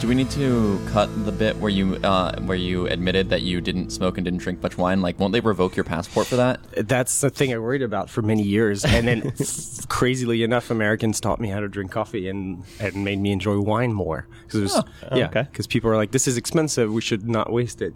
Do 0.00 0.08
we 0.08 0.14
need 0.14 0.30
to 0.30 0.80
cut 0.88 1.10
the 1.26 1.30
bit 1.32 1.56
where 1.58 1.68
you 1.70 1.96
uh, 1.96 2.40
where 2.40 2.56
you 2.56 2.86
admitted 2.86 3.28
that 3.28 3.42
you 3.42 3.60
didn't 3.60 3.90
smoke 3.90 4.16
and 4.16 4.24
didn't 4.24 4.40
drink 4.40 4.62
much 4.62 4.78
wine? 4.78 5.02
Like, 5.02 5.18
won't 5.18 5.34
they 5.34 5.40
revoke 5.40 5.76
your 5.76 5.84
passport 5.84 6.26
for 6.26 6.36
that? 6.36 6.58
That's 6.88 7.20
the 7.20 7.28
thing 7.28 7.52
I 7.52 7.58
worried 7.58 7.82
about 7.82 8.08
for 8.08 8.22
many 8.22 8.42
years, 8.42 8.82
and 8.82 9.06
then 9.06 9.32
crazily 9.88 10.42
enough, 10.42 10.70
Americans 10.70 11.20
taught 11.20 11.38
me 11.38 11.50
how 11.50 11.60
to 11.60 11.68
drink 11.68 11.90
coffee 11.90 12.28
and 12.30 12.64
and 12.80 13.04
made 13.04 13.18
me 13.18 13.30
enjoy 13.30 13.60
wine 13.60 13.92
more. 13.92 14.26
Because 14.46 14.74
Oh, 14.74 14.84
yeah, 15.16 15.26
okay. 15.26 15.42
because 15.42 15.66
people 15.66 15.90
are 15.90 15.96
like, 15.96 16.12
"This 16.12 16.26
is 16.26 16.38
expensive. 16.38 16.90
We 16.90 17.02
should 17.02 17.28
not 17.28 17.52
waste 17.52 17.82
it." 17.82 17.92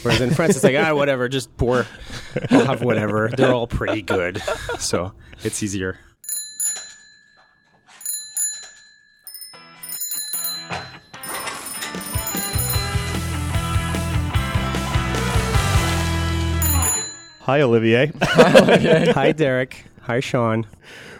Whereas 0.00 0.22
in 0.22 0.30
France, 0.30 0.54
it's 0.56 0.64
like, 0.64 0.76
ah, 0.76 0.94
whatever, 0.94 1.28
just 1.28 1.54
pour. 1.58 1.86
I'll 2.50 2.64
have 2.64 2.82
whatever. 2.82 3.28
They're 3.36 3.52
all 3.52 3.66
pretty 3.66 4.00
good, 4.00 4.42
so 4.78 5.12
it's 5.44 5.62
easier. 5.62 5.98
Hi, 17.52 17.60
Olivier. 17.68 18.10
Hi, 18.22 19.32
Derek. 19.32 19.84
Hi, 20.04 20.20
Sean. 20.20 20.66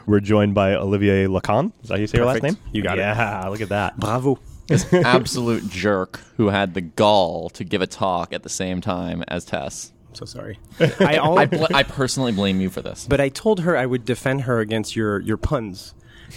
We're 0.07 0.21
joined 0.21 0.55
by 0.55 0.75
Olivier 0.77 1.27
Lacan. 1.27 1.73
Is 1.83 1.91
that 1.91 1.97
how 1.97 2.01
you 2.01 2.07
say 2.07 2.17
your 2.17 2.27
last 2.27 2.43
name? 2.43 2.57
You 2.73 2.83
got 2.83 2.97
it. 2.97 3.03
yeah, 3.03 3.47
look 3.49 3.61
at 3.61 3.69
that. 3.69 3.99
Bravo. 4.01 4.39
This 4.67 4.91
Absolute 4.95 5.69
jerk 5.69 6.21
who 6.39 6.49
had 6.49 6.73
the 6.73 6.81
gall 6.81 7.51
to 7.51 7.65
give 7.65 7.83
a 7.83 7.87
talk 7.87 8.33
at 8.33 8.45
the 8.45 8.49
same 8.49 8.81
time 8.81 9.23
as 9.29 9.45
Tess. 9.45 9.93
I'm 10.09 10.15
so 10.15 10.25
sorry. 10.25 10.59
I, 11.01 11.17
al- 11.17 11.39
I, 11.39 11.45
bl- 11.45 11.67
I 11.75 11.83
personally 11.83 12.33
blame 12.33 12.62
you 12.62 12.71
for 12.71 12.81
this. 12.81 13.07
But 13.07 13.21
I 13.21 13.29
told 13.29 13.61
her 13.61 13.77
I 13.77 13.85
would 13.85 14.07
defend 14.07 14.41
her 14.45 14.61
against 14.61 14.97
your, 14.97 15.21
your 15.21 15.37
puns. 15.37 15.93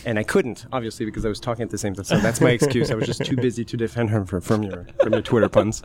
And 0.06 0.20
I 0.20 0.24
couldn't, 0.24 0.66
obviously, 0.74 1.06
because 1.06 1.24
I 1.26 1.30
was 1.30 1.40
talking 1.40 1.64
at 1.64 1.70
the 1.70 1.78
same 1.78 1.94
time. 1.96 2.04
So 2.04 2.18
that's 2.18 2.42
my 2.42 2.50
excuse. 2.50 2.92
I 2.92 2.96
was 2.96 3.06
just 3.06 3.24
too 3.24 3.38
busy 3.38 3.64
to 3.64 3.78
defend 3.78 4.10
her 4.10 4.26
from, 4.26 4.42
from 4.42 4.64
your 4.64 4.88
from 5.02 5.14
your 5.14 5.22
Twitter 5.22 5.48
puns. 5.48 5.84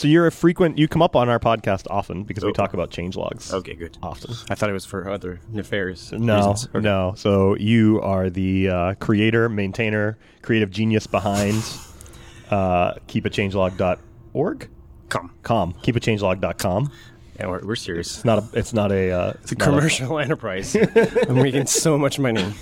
So 0.00 0.08
you're 0.08 0.26
a 0.26 0.32
frequent. 0.32 0.78
You 0.78 0.88
come 0.88 1.02
up 1.02 1.14
on 1.14 1.28
our 1.28 1.38
podcast 1.38 1.86
often 1.90 2.22
because 2.22 2.42
we 2.42 2.48
Oh. 2.48 2.54
talk 2.54 2.72
about 2.72 2.90
changelogs. 2.90 3.52
Okay, 3.52 3.74
good. 3.74 3.98
Often. 4.02 4.34
I 4.48 4.54
thought 4.54 4.70
it 4.70 4.72
was 4.72 4.86
for 4.86 5.06
other 5.10 5.40
nefarious 5.52 6.10
No, 6.12 6.36
reasons. 6.36 6.68
Okay. 6.74 6.80
no. 6.80 7.12
So 7.18 7.54
you 7.56 8.00
are 8.00 8.30
the 8.30 8.70
uh, 8.70 8.94
creator, 8.94 9.50
maintainer, 9.50 10.16
creative 10.40 10.70
genius 10.70 11.06
behind 11.06 11.62
uh, 12.50 12.94
keepachangelog.org. 13.08 14.68
Come. 15.10 15.34
Com. 15.42 15.74
Keepachangelog.com. 15.74 16.90
Yeah, 17.38 17.46
we're, 17.48 17.66
we're 17.66 17.76
serious. 17.76 18.16
It's 18.16 18.24
not 18.24 18.38
a. 18.38 18.58
It's 18.58 18.72
not 18.72 18.92
a. 18.92 19.10
Uh, 19.10 19.32
It's 19.42 19.52
a 19.52 19.56
commercial 19.56 20.18
enterprise. 20.26 20.74
I'm 21.28 21.34
making 21.34 21.66
so 21.66 21.98
much 21.98 22.18
money. 22.18 22.54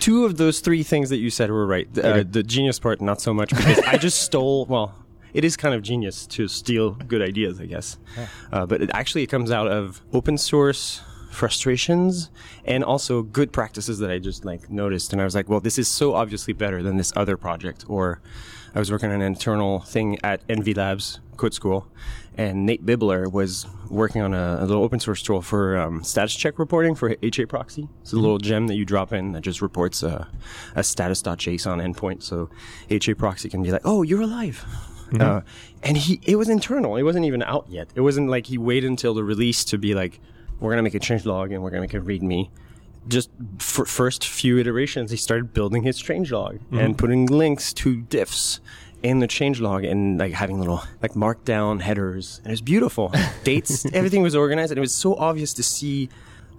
Two 0.00 0.24
of 0.24 0.38
those 0.38 0.58
three 0.58 0.82
things 0.82 1.08
that 1.10 1.18
you 1.18 1.30
said 1.30 1.52
were 1.52 1.66
right. 1.68 1.86
Uh, 1.96 2.24
the 2.28 2.42
genius 2.42 2.80
part, 2.80 3.00
not 3.00 3.20
so 3.20 3.32
much, 3.32 3.50
because 3.50 3.78
I 3.86 3.96
just 3.96 4.20
stole. 4.28 4.66
Well, 4.66 4.92
it 5.34 5.44
is 5.44 5.56
kind 5.56 5.74
of 5.74 5.82
genius 5.82 6.26
to 6.26 6.48
steal 6.48 6.90
good 6.92 7.22
ideas, 7.22 7.60
I 7.60 7.66
guess. 7.66 7.98
Uh, 8.52 8.66
but 8.66 8.82
it 8.82 8.90
actually 8.92 9.22
it 9.22 9.28
comes 9.28 9.50
out 9.50 9.68
of 9.68 10.02
open 10.12 10.38
source 10.38 11.02
frustrations 11.30 12.30
and 12.66 12.84
also 12.84 13.22
good 13.22 13.52
practices 13.52 13.98
that 13.98 14.10
I 14.10 14.18
just 14.18 14.44
like 14.44 14.70
noticed. 14.70 15.12
And 15.12 15.20
I 15.20 15.24
was 15.24 15.34
like, 15.34 15.48
well, 15.48 15.60
this 15.60 15.78
is 15.78 15.88
so 15.88 16.14
obviously 16.14 16.52
better 16.52 16.82
than 16.82 16.96
this 16.96 17.12
other 17.16 17.36
project. 17.36 17.84
Or 17.88 18.20
I 18.74 18.78
was 18.78 18.90
working 18.90 19.10
on 19.10 19.16
an 19.16 19.22
internal 19.22 19.80
thing 19.80 20.18
at 20.22 20.42
Envy 20.48 20.74
Labs 20.74 21.20
Code 21.36 21.54
School, 21.54 21.86
and 22.36 22.64
Nate 22.64 22.86
Bibler 22.86 23.30
was 23.30 23.66
working 23.90 24.22
on 24.22 24.32
a, 24.32 24.58
a 24.60 24.64
little 24.64 24.82
open 24.82 25.00
source 25.00 25.22
tool 25.22 25.42
for 25.42 25.76
um, 25.76 26.02
status 26.04 26.34
check 26.34 26.58
reporting 26.58 26.94
for 26.94 27.14
HA 27.22 27.46
proxy. 27.46 27.88
It's 28.00 28.12
a 28.12 28.16
little 28.16 28.38
gem 28.38 28.68
that 28.68 28.76
you 28.76 28.84
drop 28.84 29.12
in 29.12 29.32
that 29.32 29.42
just 29.42 29.60
reports 29.60 30.02
a, 30.02 30.28
a 30.74 30.82
status.json 30.82 31.94
endpoint. 31.94 32.22
So 32.22 32.48
HA 32.88 33.14
proxy 33.14 33.48
can 33.48 33.62
be 33.62 33.70
like, 33.70 33.82
oh, 33.84 34.02
you're 34.02 34.22
alive. 34.22 34.64
Mm-hmm. 35.12 35.22
Uh, 35.22 35.40
and 35.82 35.96
he, 35.96 36.20
it 36.24 36.36
was 36.36 36.48
internal. 36.48 36.96
It 36.96 37.02
wasn't 37.02 37.26
even 37.26 37.42
out 37.42 37.66
yet. 37.68 37.88
It 37.94 38.00
wasn't 38.00 38.28
like 38.28 38.46
he 38.46 38.58
waited 38.58 38.88
until 38.88 39.14
the 39.14 39.24
release 39.24 39.64
to 39.66 39.78
be 39.78 39.94
like, 39.94 40.20
we're 40.60 40.70
gonna 40.70 40.82
make 40.82 40.94
a 40.94 41.00
change 41.00 41.24
log 41.26 41.52
and 41.52 41.62
we're 41.62 41.70
gonna 41.70 41.82
make 41.82 41.94
a 41.94 42.00
README. 42.00 42.50
Just 43.08 43.30
for 43.58 43.84
first 43.84 44.24
few 44.24 44.58
iterations, 44.58 45.10
he 45.10 45.16
started 45.16 45.52
building 45.52 45.82
his 45.82 46.00
changelog 46.00 46.54
mm-hmm. 46.58 46.78
and 46.78 46.96
putting 46.96 47.26
links 47.26 47.72
to 47.74 47.96
diffs 47.96 48.60
in 49.02 49.18
the 49.18 49.26
changelog 49.26 49.88
and 49.88 50.18
like 50.18 50.32
having 50.32 50.58
little 50.58 50.82
like 51.02 51.12
markdown 51.12 51.80
headers. 51.80 52.38
And 52.38 52.48
it 52.48 52.52
was 52.52 52.62
beautiful. 52.62 53.12
Dates, 53.44 53.84
everything 53.92 54.22
was 54.22 54.36
organized, 54.36 54.70
and 54.70 54.78
it 54.78 54.80
was 54.80 54.94
so 54.94 55.16
obvious 55.16 55.52
to 55.54 55.62
see 55.62 56.08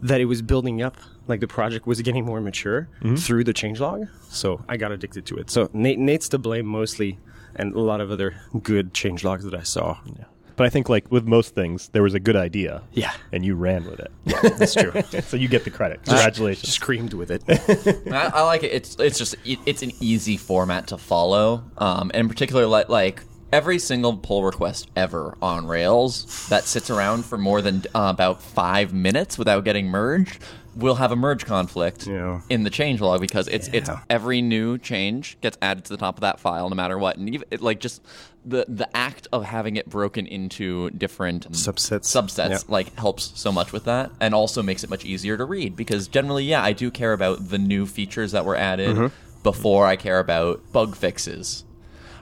that 0.02 0.20
it 0.20 0.26
was 0.26 0.42
building 0.42 0.82
up. 0.82 0.98
Like 1.28 1.40
the 1.40 1.48
project 1.48 1.88
was 1.88 2.02
getting 2.02 2.26
more 2.26 2.42
mature 2.42 2.90
mm-hmm. 3.00 3.16
through 3.16 3.46
the 3.46 3.54
changelog. 3.54 4.10
So 4.28 4.64
I 4.68 4.76
got 4.76 4.92
addicted 4.92 5.26
to 5.28 5.38
it. 5.38 5.50
So 5.50 5.70
Nate, 5.72 5.98
Nate's 5.98 6.28
to 6.30 6.38
blame 6.38 6.66
mostly, 6.66 7.18
and 7.56 7.74
a 7.74 7.80
lot 7.80 8.02
of 8.02 8.12
other 8.12 8.36
good 8.62 8.94
change 8.94 9.24
logs 9.24 9.44
that 9.44 9.54
I 9.54 9.64
saw. 9.64 9.98
Yeah. 10.06 10.26
But 10.56 10.68
I 10.68 10.70
think, 10.70 10.88
like 10.88 11.12
with 11.12 11.26
most 11.26 11.56
things, 11.56 11.90
there 11.90 12.04
was 12.04 12.14
a 12.14 12.20
good 12.20 12.36
idea. 12.36 12.84
Yeah. 12.92 13.14
And 13.32 13.44
you 13.44 13.56
ran 13.56 13.86
with 13.86 14.00
it. 14.00 14.12
That's 14.26 14.76
true. 14.76 14.94
so 15.22 15.36
you 15.36 15.48
get 15.48 15.64
the 15.64 15.72
credit. 15.72 16.04
Congratulations. 16.04 16.72
Screamed 16.72 17.14
with 17.14 17.32
it. 17.32 17.44
I, 18.14 18.32
I 18.34 18.42
like 18.44 18.64
it. 18.64 18.72
It's 18.72 18.96
it's 19.00 19.18
just 19.18 19.36
it, 19.46 19.60
it's 19.66 19.82
an 19.82 19.92
easy 20.00 20.38
format 20.38 20.88
to 20.88 20.98
follow. 20.98 21.64
Um, 21.78 22.12
and 22.14 22.22
in 22.22 22.30
particular, 22.30 22.68
like 22.68 22.90
like 22.90 23.24
every 23.54 23.80
single 23.80 24.18
pull 24.18 24.44
request 24.44 24.90
ever 24.96 25.38
on 25.42 25.66
Rails 25.68 26.48
that 26.50 26.64
sits 26.66 26.90
around 26.90 27.24
for 27.24 27.38
more 27.38 27.62
than 27.62 27.84
uh, 27.96 28.10
about 28.14 28.42
five 28.42 28.94
minutes 28.94 29.38
without 29.38 29.64
getting 29.64 29.88
merged 29.88 30.40
will 30.76 30.96
have 30.96 31.12
a 31.12 31.16
merge 31.16 31.46
conflict 31.46 32.08
Yeah. 32.08 32.42
in 32.50 32.64
the 32.64 32.72
change 32.72 33.00
log 33.00 33.22
because 33.22 33.48
it's 33.48 33.68
it's 33.68 33.92
every 34.10 34.42
new 34.42 34.80
change 34.80 35.38
gets 35.40 35.56
added 35.62 35.86
to 35.86 35.90
the 35.94 35.98
top 35.98 36.16
of 36.18 36.22
that 36.22 36.40
file 36.40 36.68
no 36.68 36.76
matter 36.76 36.98
what, 36.98 37.16
and 37.18 37.30
even 37.30 37.48
it, 37.52 37.62
like 37.62 37.80
just 37.80 38.02
the 38.44 38.66
the 38.68 38.90
act 38.98 39.28
of 39.32 39.46
having 39.46 39.76
it 39.76 39.88
broken 39.88 40.26
into 40.26 40.90
different 40.90 41.50
Subsets. 41.52 42.08
subsets 42.12 42.50
Yeah. 42.50 42.58
like 42.68 42.98
helps 42.98 43.34
so 43.40 43.52
much 43.52 43.72
with 43.72 43.86
that 43.86 44.10
and 44.20 44.34
also 44.34 44.64
makes 44.64 44.84
it 44.84 44.90
much 44.90 45.06
easier 45.06 45.38
to 45.38 45.46
read 45.46 45.76
because 45.76 46.08
generally 46.10 46.44
yeah 46.44 46.62
i 46.64 46.74
do 46.74 46.90
care 46.92 47.14
about 47.14 47.50
the 47.50 47.58
new 47.60 47.86
features 47.86 48.32
that 48.32 48.44
were 48.44 48.56
added 48.58 48.96
Mm-hmm. 48.98 49.16
before 49.44 49.86
i 49.86 49.96
care 49.96 50.20
about 50.20 50.60
bug 50.74 50.96
fixes 50.96 51.64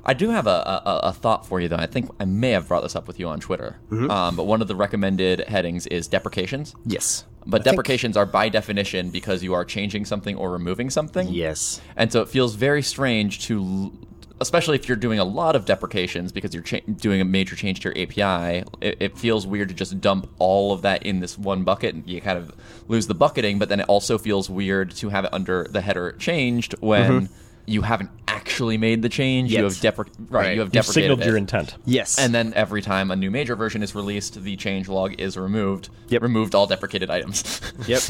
i 0.06 0.14
do 0.14 0.30
have 0.30 0.48
a, 0.48 0.50
a, 0.50 1.00
a 1.04 1.14
thought 1.14 1.46
for 1.46 1.60
you 1.60 1.68
though 1.68 1.76
i 1.78 1.86
think 1.86 2.10
i 2.20 2.26
may 2.26 2.52
have 2.52 2.68
brought 2.68 2.82
this 2.82 2.96
up 2.96 3.08
with 3.08 3.20
you 3.20 3.28
on 3.28 3.40
twitter 3.40 3.78
Mm-hmm. 3.92 4.10
um, 4.10 4.36
but 4.36 4.46
one 4.46 4.62
of 4.62 4.68
the 4.68 4.76
recommended 4.76 5.42
headings 5.48 5.86
is 5.88 6.08
deprecations 6.08 6.74
yes. 6.86 7.26
but 7.46 7.62
I 7.62 7.64
think- 7.64 7.74
deprecations 7.76 8.18
are 8.18 8.26
by 8.26 8.50
definition 8.50 9.10
because 9.10 9.44
you 9.44 9.54
are 9.54 9.66
changing 9.66 10.06
something 10.06 10.36
or 10.36 10.52
removing 10.52 10.90
something 10.90 11.28
Yes. 11.30 11.82
and 11.96 12.12
so 12.12 12.22
it 12.22 12.30
feels 12.30 12.56
very 12.56 12.82
strange 12.82 13.46
to, 13.48 13.92
especially 14.40 14.76
if 14.76 14.88
you're 14.88 14.98
doing 14.98 15.20
a 15.20 15.24
lot 15.24 15.56
of 15.56 15.66
deprecations 15.66 16.32
because 16.32 16.54
you're 16.54 16.64
cha- 16.64 16.80
doing 16.98 17.22
a 17.22 17.26
major 17.26 17.56
change 17.56 17.80
to 17.82 17.90
your 17.90 17.98
API. 18.04 18.64
It, 18.82 18.98
it 19.00 19.18
feels 19.18 19.46
weird 19.46 19.70
to 19.70 19.76
just 19.76 20.02
dump 20.02 20.28
all 20.40 20.74
of 20.74 20.82
that 20.82 21.04
in 21.04 21.20
this 21.20 21.38
one 21.38 21.64
bucket 21.64 21.94
and 21.94 22.08
you 22.10 22.22
kind 22.22 22.40
of 22.40 22.52
lose 22.88 23.06
the 23.06 23.14
bucketing. 23.14 23.60
But 23.60 23.70
then 23.70 23.80
it 23.80 23.86
also 23.88 24.18
feels 24.18 24.50
weird 24.50 24.92
to 24.96 25.10
have 25.10 25.26
it 25.26 25.34
under 25.34 25.68
the 25.70 25.82
header 25.82 26.14
changed 26.14 26.74
when 26.80 27.30
you 27.66 27.82
haven't 27.82 28.10
actually 28.28 28.78
made 28.78 29.02
the 29.02 29.10
change. 29.10 29.52
You 29.52 29.64
have 29.64 29.74
depre- 29.74 30.08
right, 30.30 30.30
Right. 30.30 30.54
You 30.56 30.62
have 30.62 30.72
deprecated 30.72 30.74
it. 30.74 30.76
You've 30.76 30.86
signaled 30.86 31.22
it. 31.22 31.26
your 31.28 31.38
intent. 31.38 31.76
Yes. 31.86 32.18
And 32.18 32.34
then 32.34 32.54
every 32.56 32.82
time 32.82 33.12
a 33.12 33.16
new 33.16 33.30
major 33.32 33.56
version 33.56 33.84
is 33.84 33.94
released, 33.96 34.42
the 34.44 34.56
change 34.56 34.88
log 34.90 35.20
is 35.20 35.38
removed. 35.38 35.90
Yep. 36.10 36.22
Removed 36.22 36.56
all 36.56 36.68
deprecated 36.68 37.10
items. 37.10 37.60
Yep. 37.88 38.04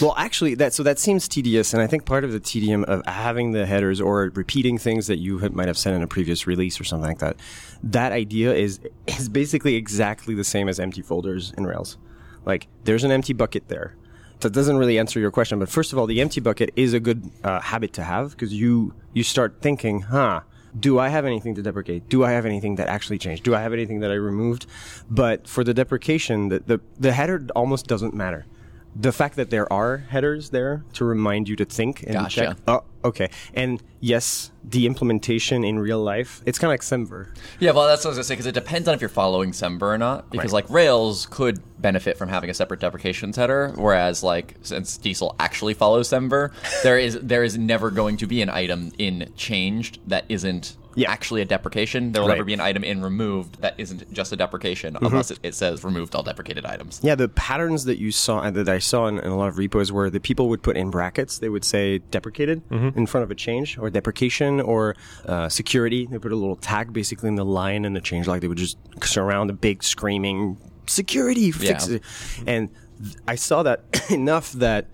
well, 0.00 0.14
actually, 0.16 0.54
that 0.56 0.72
so 0.72 0.82
that 0.84 0.98
seems 0.98 1.26
tedious, 1.26 1.72
and 1.74 1.82
I 1.82 1.86
think 1.88 2.04
part 2.04 2.22
of 2.22 2.30
the 2.32 2.38
tedium 2.40 2.84
of 2.84 3.04
having 3.06 3.52
the 3.52 3.66
headers 3.66 4.00
or 4.00 4.30
repeating 4.34 4.78
things 4.78 5.08
that 5.08 5.18
you 5.18 5.38
might 5.52 5.66
have 5.66 5.76
said 5.78 5.94
in 5.94 6.02
a 6.02 6.06
previous 6.06 6.46
release 6.46 6.80
or 6.80 6.84
something 6.84 7.08
like 7.08 7.18
that, 7.18 7.36
that 7.82 8.12
idea 8.12 8.54
is 8.54 8.78
is 9.06 9.28
basically 9.28 9.74
exactly 9.74 10.34
the 10.34 10.44
same 10.44 10.68
as 10.68 10.78
empty 10.78 11.02
folders 11.02 11.52
in 11.58 11.66
Rails. 11.66 11.98
Like, 12.44 12.68
there's 12.84 13.02
an 13.04 13.10
empty 13.10 13.32
bucket 13.32 13.68
there. 13.68 13.96
That 14.40 14.52
doesn't 14.52 14.76
really 14.76 14.98
answer 14.98 15.20
your 15.20 15.30
question, 15.30 15.58
but 15.58 15.68
first 15.68 15.92
of 15.92 15.98
all, 15.98 16.06
the 16.06 16.20
empty 16.20 16.40
bucket 16.40 16.70
is 16.76 16.92
a 16.94 17.00
good 17.00 17.30
uh, 17.44 17.60
habit 17.60 17.92
to 17.94 18.04
have 18.04 18.30
because 18.30 18.52
you 18.52 18.94
you 19.12 19.22
start 19.22 19.56
thinking, 19.60 20.02
huh. 20.02 20.40
Do 20.78 21.00
I 21.00 21.08
have 21.08 21.24
anything 21.24 21.56
to 21.56 21.62
deprecate? 21.62 22.08
Do 22.08 22.22
I 22.22 22.30
have 22.30 22.46
anything 22.46 22.76
that 22.76 22.86
actually 22.86 23.18
changed? 23.18 23.42
Do 23.42 23.56
I 23.56 23.60
have 23.60 23.72
anything 23.72 23.98
that 24.00 24.12
I 24.12 24.14
removed? 24.14 24.66
But 25.10 25.48
for 25.48 25.64
the 25.64 25.74
deprecation, 25.74 26.48
the, 26.48 26.60
the, 26.60 26.80
the 26.96 27.12
header 27.12 27.44
almost 27.56 27.88
doesn't 27.88 28.14
matter 28.14 28.46
the 28.94 29.12
fact 29.12 29.36
that 29.36 29.50
there 29.50 29.72
are 29.72 29.98
headers 29.98 30.50
there 30.50 30.84
to 30.94 31.04
remind 31.04 31.48
you 31.48 31.56
to 31.56 31.64
think 31.64 32.02
and 32.02 32.12
Gotcha. 32.12 32.40
check. 32.40 32.56
Oh, 32.66 32.84
okay. 33.04 33.30
And 33.54 33.82
yes, 34.00 34.50
the 34.64 34.86
implementation 34.86 35.64
in 35.64 35.78
real 35.78 36.02
life, 36.02 36.42
it's 36.46 36.58
kind 36.58 36.68
of 36.68 36.72
like 36.72 36.80
Semver. 36.82 37.28
Yeah, 37.58 37.72
well, 37.72 37.86
that's 37.86 38.04
what 38.04 38.08
I 38.08 38.10
was 38.10 38.18
gonna 38.18 38.24
say 38.24 38.34
because 38.34 38.46
it 38.46 38.52
depends 38.52 38.88
on 38.88 38.94
if 38.94 39.00
you're 39.00 39.08
following 39.08 39.52
Semver 39.52 39.82
or 39.82 39.98
not. 39.98 40.30
Because 40.30 40.52
Right. 40.52 40.64
like 40.64 40.70
Rails 40.70 41.26
could 41.30 41.60
benefit 41.80 42.18
from 42.18 42.28
having 42.28 42.50
a 42.50 42.54
separate 42.54 42.80
deprecations 42.80 43.36
header, 43.36 43.72
whereas 43.76 44.22
like 44.22 44.56
since 44.62 44.96
Diesel 44.98 45.34
actually 45.40 45.74
follows 45.74 46.08
Semver, 46.08 46.50
there 46.82 46.98
is 46.98 47.18
there 47.22 47.42
is 47.44 47.56
never 47.58 47.90
going 47.90 48.16
to 48.18 48.26
be 48.26 48.42
an 48.42 48.50
item 48.50 48.92
in 48.98 49.30
changed 49.36 49.98
that 50.06 50.24
isn't 50.28 50.76
Yeah. 50.96 51.10
actually 51.10 51.40
a 51.40 51.44
deprecation. 51.44 52.12
There 52.12 52.20
will 52.22 52.28
Right. 52.28 52.34
Mm-hmm. 52.34 52.38
never 52.40 52.44
be 52.46 52.52
an 52.54 52.60
item 52.60 52.84
in 52.84 53.00
removed 53.02 53.60
that 53.62 53.74
isn't 53.78 54.12
just 54.12 54.32
a 54.32 54.36
deprecation 54.36 54.96
unless 55.00 55.30
it, 55.30 55.38
it 55.42 55.54
says 55.54 55.84
removed 55.84 56.14
all 56.14 56.22
deprecated 56.24 56.66
items. 56.66 57.00
Yeah, 57.02 57.14
the 57.14 57.28
patterns 57.28 57.84
that 57.84 57.98
you 57.98 58.10
saw 58.12 58.50
that 58.50 58.68
I 58.68 58.78
saw 58.80 59.06
in, 59.06 59.18
in 59.18 59.30
a 59.30 59.36
lot 59.36 59.48
of 59.48 59.56
repos 59.56 59.90
where 59.92 60.10
the 60.10 60.20
people 60.20 60.48
would 60.50 60.62
put 60.62 60.76
in 60.76 60.90
brackets, 60.90 61.38
they 61.38 61.48
would 61.48 61.64
say 61.64 61.98
deprecated, 62.10 62.60
in 62.96 63.06
front 63.06 63.24
of 63.24 63.30
a 63.30 63.34
change 63.34 63.78
or 63.78 63.90
deprecation 63.90 64.60
or 64.60 64.96
uh, 65.26 65.48
security. 65.48 66.06
They 66.06 66.18
put 66.18 66.32
a 66.32 66.36
little 66.36 66.56
tag 66.56 66.92
basically 66.92 67.28
in 67.28 67.34
the 67.36 67.44
line 67.44 67.84
and 67.84 67.94
the 67.96 68.00
change 68.00 68.26
log. 68.26 68.40
They 68.40 68.48
would 68.48 68.58
just 68.58 68.78
surround 69.02 69.50
a 69.50 69.54
big 69.54 69.82
screaming 69.82 70.58
security 70.86 71.50
fix 71.50 71.88
Yeah. 71.88 71.96
it. 71.96 72.02
And 72.46 72.68
th- 73.02 73.16
I 73.28 73.34
saw 73.36 73.62
that 73.62 73.80
enough 74.10 74.52
that 74.52 74.86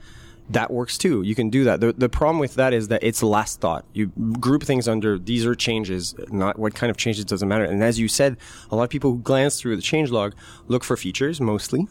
that 0.51 0.71
works 0.71 0.97
too. 0.97 1.23
You 1.23 1.35
can 1.35 1.51
do 1.51 1.65
that. 1.65 1.81
The, 1.81 1.93
the 1.93 2.09
problem 2.09 2.39
with 2.39 2.55
that 2.55 2.73
is 2.73 2.87
that 2.89 3.03
it's 3.03 3.21
last 3.21 3.61
thought. 3.61 3.85
You 3.95 4.13
group 4.39 4.63
things 4.63 4.87
under 4.87 5.19
these 5.19 5.45
are 5.45 5.57
changes, 5.57 6.15
not 6.31 6.57
what 6.57 6.73
kind 6.75 6.89
of 6.89 6.97
changes 6.97 7.25
doesn't 7.25 7.49
matter. 7.49 7.65
And 7.65 7.83
as 7.83 7.99
you 7.99 8.07
said, 8.07 8.37
a 8.71 8.77
lot 8.77 8.85
of 8.85 8.91
people 8.91 9.11
who 9.11 9.19
glance 9.19 9.61
through 9.61 9.75
the 9.75 9.83
change 9.83 10.11
log 10.13 10.37
look 10.69 10.85
for 10.85 10.97
features 10.97 11.41
mostly. 11.41 11.89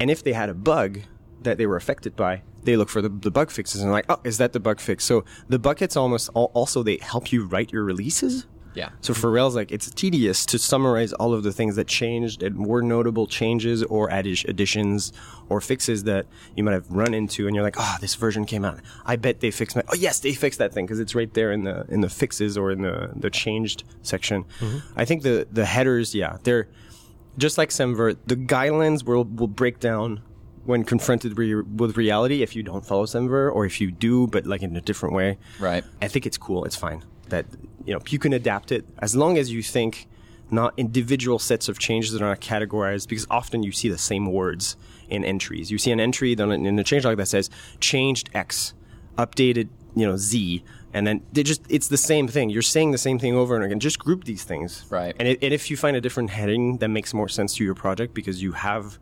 And 0.00 0.10
if 0.10 0.24
they 0.24 0.32
had 0.32 0.48
a 0.48 0.54
bug 0.54 1.00
that 1.44 1.58
they 1.58 1.66
were 1.66 1.76
affected 1.76 2.16
by, 2.16 2.42
they 2.64 2.76
look 2.76 2.88
for 2.88 3.02
the, 3.02 3.08
the 3.08 3.30
bug 3.30 3.50
fixes 3.50 3.82
and 3.82 3.90
like, 3.90 4.06
oh, 4.08 4.20
is 4.24 4.38
that 4.38 4.52
the 4.52 4.60
bug 4.60 4.80
fix? 4.80 5.04
So 5.04 5.24
the 5.48 5.58
buckets 5.58 5.96
almost 5.96 6.30
al- 6.36 6.50
also 6.54 6.82
they 6.82 6.98
help 6.98 7.32
you 7.32 7.46
write 7.46 7.72
your 7.72 7.84
releases. 7.84 8.46
Yeah. 8.74 8.90
So 9.02 9.12
for 9.12 9.30
Rails, 9.30 9.54
like 9.54 9.70
it's 9.70 9.90
tedious 9.90 10.46
to 10.46 10.58
summarize 10.58 11.12
all 11.12 11.34
of 11.34 11.42
the 11.42 11.52
things 11.52 11.76
that 11.76 11.86
changed 11.86 12.42
and 12.42 12.66
were 12.66 12.80
notable 12.80 13.26
changes 13.26 13.82
or 13.82 14.08
addi- 14.08 14.48
additions 14.48 15.12
or 15.50 15.60
fixes 15.60 16.04
that 16.04 16.26
you 16.56 16.64
might 16.64 16.72
have 16.72 16.90
run 16.90 17.12
into, 17.12 17.46
and 17.46 17.54
you're 17.54 17.64
like, 17.64 17.76
oh, 17.78 17.96
this 18.00 18.14
version 18.14 18.46
came 18.46 18.64
out. 18.64 18.80
I 19.04 19.16
bet 19.16 19.40
they 19.40 19.50
fixed 19.50 19.76
my. 19.76 19.82
Oh 19.88 19.94
yes, 19.94 20.20
they 20.20 20.32
fixed 20.32 20.58
that 20.58 20.72
thing 20.72 20.86
because 20.86 21.00
it's 21.00 21.14
right 21.14 21.32
there 21.34 21.52
in 21.52 21.64
the 21.64 21.84
in 21.90 22.00
the 22.00 22.08
fixes 22.08 22.56
or 22.56 22.70
in 22.72 22.80
the 22.80 23.10
the 23.14 23.28
changed 23.28 23.84
section. 24.00 24.44
Mm-hmm. 24.60 24.78
I 24.98 25.04
think 25.04 25.22
the 25.22 25.46
the 25.52 25.66
headers, 25.66 26.14
yeah, 26.14 26.38
they're 26.42 26.68
just 27.36 27.58
like 27.58 27.68
Semver. 27.68 28.16
The 28.24 28.36
guidelines 28.36 29.04
will 29.04 29.24
will 29.24 29.48
break 29.48 29.80
down 29.80 30.22
when 30.64 30.84
confronted 30.84 31.36
re- 31.36 31.54
with 31.54 31.96
reality 31.96 32.42
if 32.42 32.54
you 32.54 32.62
don't 32.62 32.86
follow 32.86 33.04
Semver 33.04 33.52
or 33.52 33.66
if 33.66 33.80
you 33.80 33.90
do, 33.90 34.26
but 34.26 34.46
like 34.46 34.62
in 34.62 34.76
a 34.76 34.80
different 34.80 35.14
way. 35.14 35.38
Right. 35.58 35.84
I 36.00 36.08
think 36.08 36.26
it's 36.26 36.38
cool. 36.38 36.64
It's 36.64 36.76
fine 36.76 37.02
that 37.28 37.46
you 37.84 37.94
know 37.94 38.00
you 38.08 38.18
can 38.18 38.32
adapt 38.32 38.70
it 38.70 38.84
as 38.98 39.16
long 39.16 39.38
as 39.38 39.50
you 39.50 39.62
think 39.62 40.06
not 40.50 40.74
individual 40.76 41.38
sets 41.38 41.68
of 41.68 41.78
changes 41.78 42.12
that 42.12 42.22
are 42.22 42.28
not 42.28 42.40
categorized 42.40 43.08
because 43.08 43.26
often 43.30 43.62
you 43.62 43.72
see 43.72 43.88
the 43.88 43.98
same 43.98 44.26
words 44.26 44.76
in 45.08 45.24
entries. 45.24 45.70
You 45.70 45.78
see 45.78 45.90
an 45.90 45.98
entry 45.98 46.32
in 46.32 46.76
the 46.76 46.84
change 46.84 47.04
log 47.04 47.16
that 47.16 47.26
says 47.26 47.50
changed 47.80 48.30
X, 48.34 48.74
updated 49.16 49.68
you 49.96 50.06
know 50.06 50.16
Z, 50.16 50.62
and 50.92 51.06
then 51.06 51.22
they 51.32 51.42
just 51.42 51.62
it's 51.68 51.88
the 51.88 51.96
same 51.96 52.28
thing. 52.28 52.50
You're 52.50 52.62
saying 52.62 52.92
the 52.92 52.98
same 52.98 53.18
thing 53.18 53.34
over 53.34 53.56
and 53.56 53.64
again. 53.64 53.80
Just 53.80 53.98
group 53.98 54.24
these 54.24 54.44
things. 54.44 54.84
Right. 54.90 55.16
And, 55.18 55.26
it, 55.26 55.38
and 55.42 55.52
if 55.52 55.70
you 55.70 55.76
find 55.76 55.96
a 55.96 56.00
different 56.00 56.30
heading 56.30 56.78
that 56.78 56.88
makes 56.88 57.14
more 57.14 57.28
sense 57.28 57.56
to 57.56 57.64
your 57.64 57.74
project 57.74 58.14
because 58.14 58.42
you 58.42 58.52
have 58.52 58.98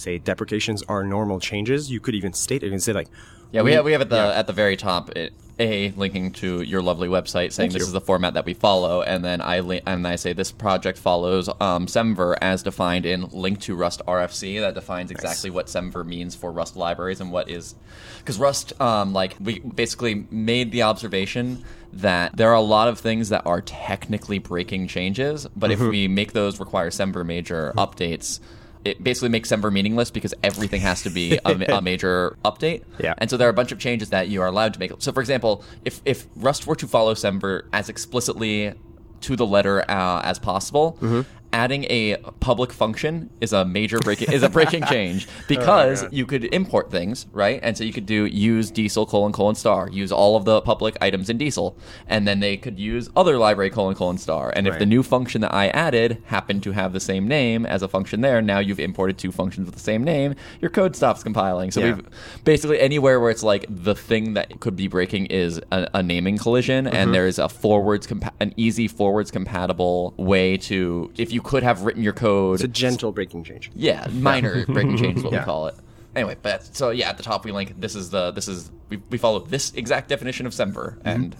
say 0.00 0.18
deprecations 0.18 0.82
are 0.88 1.04
normal 1.04 1.38
changes, 1.40 1.90
you 1.90 2.00
could 2.00 2.14
even 2.14 2.32
state 2.32 2.62
it. 2.62 2.70
Can 2.70 2.80
say 2.80 2.92
like 2.92 3.08
Yeah, 3.52 3.62
we 3.62 3.72
have 3.72 3.84
we 3.84 3.92
have 3.92 4.00
at 4.00 4.10
the 4.10 4.18
at 4.36 4.46
the 4.46 4.52
very 4.52 4.76
top 4.76 5.10
it, 5.16 5.32
a 5.58 5.90
linking 5.90 6.32
to 6.32 6.62
your 6.62 6.80
lovely 6.80 7.06
website 7.08 7.52
saying 7.52 7.70
Thank 7.70 7.72
this 7.74 7.80
you. 7.82 7.86
is 7.86 7.92
the 7.92 8.00
format 8.00 8.32
that 8.34 8.46
we 8.46 8.54
follow, 8.54 9.02
and 9.02 9.22
then 9.24 9.40
I 9.42 9.60
li- 9.60 9.82
and 9.86 10.06
I 10.06 10.16
say 10.16 10.32
this 10.32 10.50
project 10.52 10.96
follows 10.98 11.48
um, 11.60 11.86
Semver 11.86 12.36
as 12.40 12.62
defined 12.62 13.04
in 13.04 13.28
link 13.30 13.60
to 13.62 13.74
Rust 13.74 14.00
RFC 14.06 14.58
that 14.60 14.74
defines 14.74 15.10
exactly 15.10 15.50
what 15.50 15.66
Semver 15.66 16.04
means 16.06 16.34
for 16.34 16.50
Rust 16.50 16.76
libraries 16.76 17.20
and 17.20 17.30
what 17.30 17.50
is 17.50 17.74
because 18.18 18.38
Rust 18.38 18.72
um, 18.80 19.12
like 19.12 19.36
we 19.40 19.58
basically 19.60 20.26
made 20.30 20.72
the 20.72 20.82
observation 20.82 21.62
that 21.92 22.36
there 22.36 22.48
are 22.50 22.54
a 22.54 22.60
lot 22.60 22.86
of 22.88 22.98
things 23.00 23.28
that 23.30 23.44
are 23.44 23.60
technically 23.60 24.38
breaking 24.38 24.86
changes, 24.88 25.46
but 25.56 25.70
Mm-hmm. 25.70 25.84
if 25.84 25.90
we 25.90 26.08
make 26.08 26.32
those 26.32 26.58
require 26.60 26.88
Semver 26.90 27.26
major 27.26 27.72
updates. 27.76 28.40
It 28.84 29.02
basically 29.02 29.28
makes 29.28 29.50
Semver 29.50 29.72
meaningless 29.72 30.10
because 30.10 30.32
everything 30.42 30.80
has 30.80 31.02
to 31.02 31.10
be 31.10 31.38
a, 31.44 31.76
a 31.76 31.82
major 31.82 32.36
update. 32.44 32.84
Yeah. 32.98 33.14
And 33.18 33.28
so 33.28 33.36
there 33.36 33.46
are 33.46 33.50
a 33.50 33.54
bunch 33.54 33.72
of 33.72 33.78
changes 33.78 34.10
that 34.10 34.28
you 34.28 34.40
are 34.42 34.46
allowed 34.46 34.72
to 34.74 34.80
make. 34.80 34.92
So, 34.98 35.12
for 35.12 35.20
example, 35.20 35.62
if, 35.84 36.00
if 36.04 36.26
Rust 36.36 36.66
were 36.66 36.76
to 36.76 36.86
follow 36.86 37.14
Semver 37.14 37.64
as 37.72 37.88
explicitly 37.88 38.74
to 39.22 39.36
the 39.36 39.46
letter 39.46 39.82
uh, 39.90 40.22
as 40.22 40.38
possible, 40.38 40.96
Mm-hmm. 41.00 41.22
Adding 41.52 41.84
a 41.90 42.16
public 42.40 42.72
function 42.72 43.28
is 43.40 43.52
a 43.52 43.64
major 43.64 43.98
breaking 43.98 44.32
is 44.32 44.42
a 44.42 44.48
breaking 44.58 44.84
change 44.84 45.26
because 45.48 46.04
you 46.12 46.24
could 46.26 46.44
import 46.54 46.90
things, 46.90 47.26
right? 47.32 47.58
And 47.62 47.76
so 47.76 47.84
you 47.84 47.92
could 47.92 48.06
do 48.06 48.26
use 48.26 48.70
diesel 48.70 49.04
colon 49.06 49.32
colon 49.32 49.54
star, 49.54 49.88
use 49.90 50.12
all 50.12 50.36
of 50.36 50.44
the 50.44 50.60
public 50.62 50.96
items 51.00 51.28
in 51.28 51.38
diesel, 51.38 51.76
and 52.06 52.26
then 52.26 52.40
they 52.40 52.56
could 52.56 52.78
use 52.78 53.10
other 53.16 53.36
library 53.38 53.70
colon 53.70 53.94
colon 53.94 54.18
star. 54.18 54.52
And 54.54 54.66
if 54.68 54.78
the 54.78 54.86
new 54.86 55.02
function 55.02 55.40
that 55.40 55.52
I 55.52 55.68
added 55.68 56.22
happened 56.26 56.62
to 56.64 56.72
have 56.72 56.92
the 56.92 57.00
same 57.00 57.26
name 57.26 57.66
as 57.66 57.82
a 57.82 57.88
function 57.88 58.20
there, 58.20 58.40
now 58.40 58.58
you've 58.60 58.80
imported 58.80 59.18
two 59.18 59.32
functions 59.32 59.66
with 59.66 59.74
the 59.74 59.80
same 59.80 60.04
name. 60.04 60.34
Your 60.60 60.70
code 60.70 60.94
stops 60.94 61.22
compiling. 61.22 61.70
So 61.70 61.80
Yeah. 61.80 61.94
we've 61.94 62.08
basically 62.44 62.78
anywhere 62.80 63.18
where 63.20 63.30
it's 63.30 63.42
like 63.42 63.66
the 63.68 63.94
thing 63.94 64.34
that 64.34 64.60
could 64.60 64.76
be 64.76 64.86
breaking 64.88 65.26
is 65.26 65.60
a, 65.72 65.88
a 65.94 66.02
naming 66.02 66.38
collision, 66.38 66.84
Mm-hmm. 66.86 66.94
and 66.96 67.14
there's 67.14 67.38
a 67.38 67.48
forwards 67.48 68.06
compa- 68.06 68.32
an 68.40 68.54
easy 68.56 68.86
forwards 68.86 69.30
compatible 69.30 70.14
way 70.16 70.56
to 70.56 71.10
if 71.16 71.32
you 71.32 71.39
could 71.40 71.62
have 71.62 71.82
written 71.82 72.02
your 72.02 72.12
code. 72.12 72.56
it's 72.56 72.64
a 72.64 72.68
gentle 72.68 73.12
breaking 73.12 73.44
change. 73.44 73.70
yeah, 73.74 74.06
minor 74.12 74.64
breaking 74.66 74.96
change 74.96 75.18
is 75.18 75.24
what 75.24 75.32
Yeah. 75.34 75.40
we 75.40 75.44
call 75.44 75.66
it. 75.68 75.74
Anyway, 76.16 76.36
but 76.42 76.64
so 76.76 76.90
yeah, 76.90 77.08
at 77.08 77.16
the 77.16 77.22
top 77.22 77.44
we 77.44 77.52
link 77.52 77.80
this 77.80 77.94
is 77.94 78.10
the 78.10 78.30
this 78.32 78.48
is 78.48 78.70
we, 78.88 78.96
we 79.10 79.18
follow 79.18 79.38
this 79.40 79.72
exact 79.74 80.08
definition 80.08 80.46
of 80.46 80.52
Semver, 80.52 80.96
Mm-hmm. 80.98 81.08
and 81.08 81.36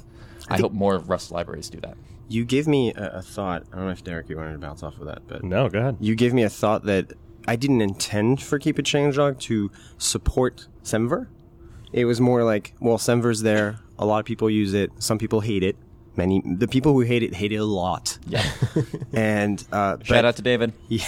I, 0.49 0.59
hope 0.59 0.73
more 0.73 0.99
Rust 0.99 1.31
libraries 1.33 1.69
do 1.71 1.81
that. 1.81 1.97
You 2.29 2.45
gave 2.45 2.67
me 2.69 2.93
a, 2.95 3.19
a 3.19 3.23
thought. 3.23 3.65
I 3.73 3.77
don't 3.77 3.87
know 3.87 3.91
if 3.93 4.05
Derek, 4.05 4.29
you 4.29 4.37
wanted 4.37 4.53
to 4.53 4.59
bounce 4.59 4.83
off 4.85 4.99
of 5.01 5.07
that, 5.07 5.23
but 5.27 5.43
No, 5.45 5.69
go 5.69 5.79
ahead. 5.81 5.97
you 6.01 6.15
gave 6.15 6.33
me 6.33 6.43
a 6.45 6.49
thought 6.51 6.85
that 6.85 7.13
I 7.49 7.57
didn't 7.57 7.81
intend 7.83 8.41
for 8.43 8.59
Keep 8.59 8.79
a 8.79 8.83
Changelog 8.83 9.39
to 9.41 9.71
support 9.99 10.69
Semver. 10.85 11.27
It 11.93 12.05
was 12.05 12.21
more 12.21 12.45
like, 12.45 12.75
well, 12.81 12.99
Semver's 12.99 13.43
there. 13.43 13.81
A 13.99 14.07
lot 14.07 14.21
of 14.21 14.25
people 14.25 14.49
use 14.49 14.75
it. 14.75 14.93
Some 14.99 15.19
people 15.19 15.41
hate 15.41 15.63
it. 15.65 15.77
Many 16.21 16.43
the 16.45 16.69
people 16.69 16.93
who 16.93 17.01
hate 17.01 17.23
it 17.23 17.33
hate 17.35 17.53
it 17.53 17.57
a 17.57 17.65
lot. 17.65 18.19
Yeah. 18.27 18.45
And 19.13 19.57
uh, 19.73 19.97
Shout 20.03 20.25
out 20.25 20.37
to 20.37 20.43
David. 20.43 20.73
yeah, 20.89 21.05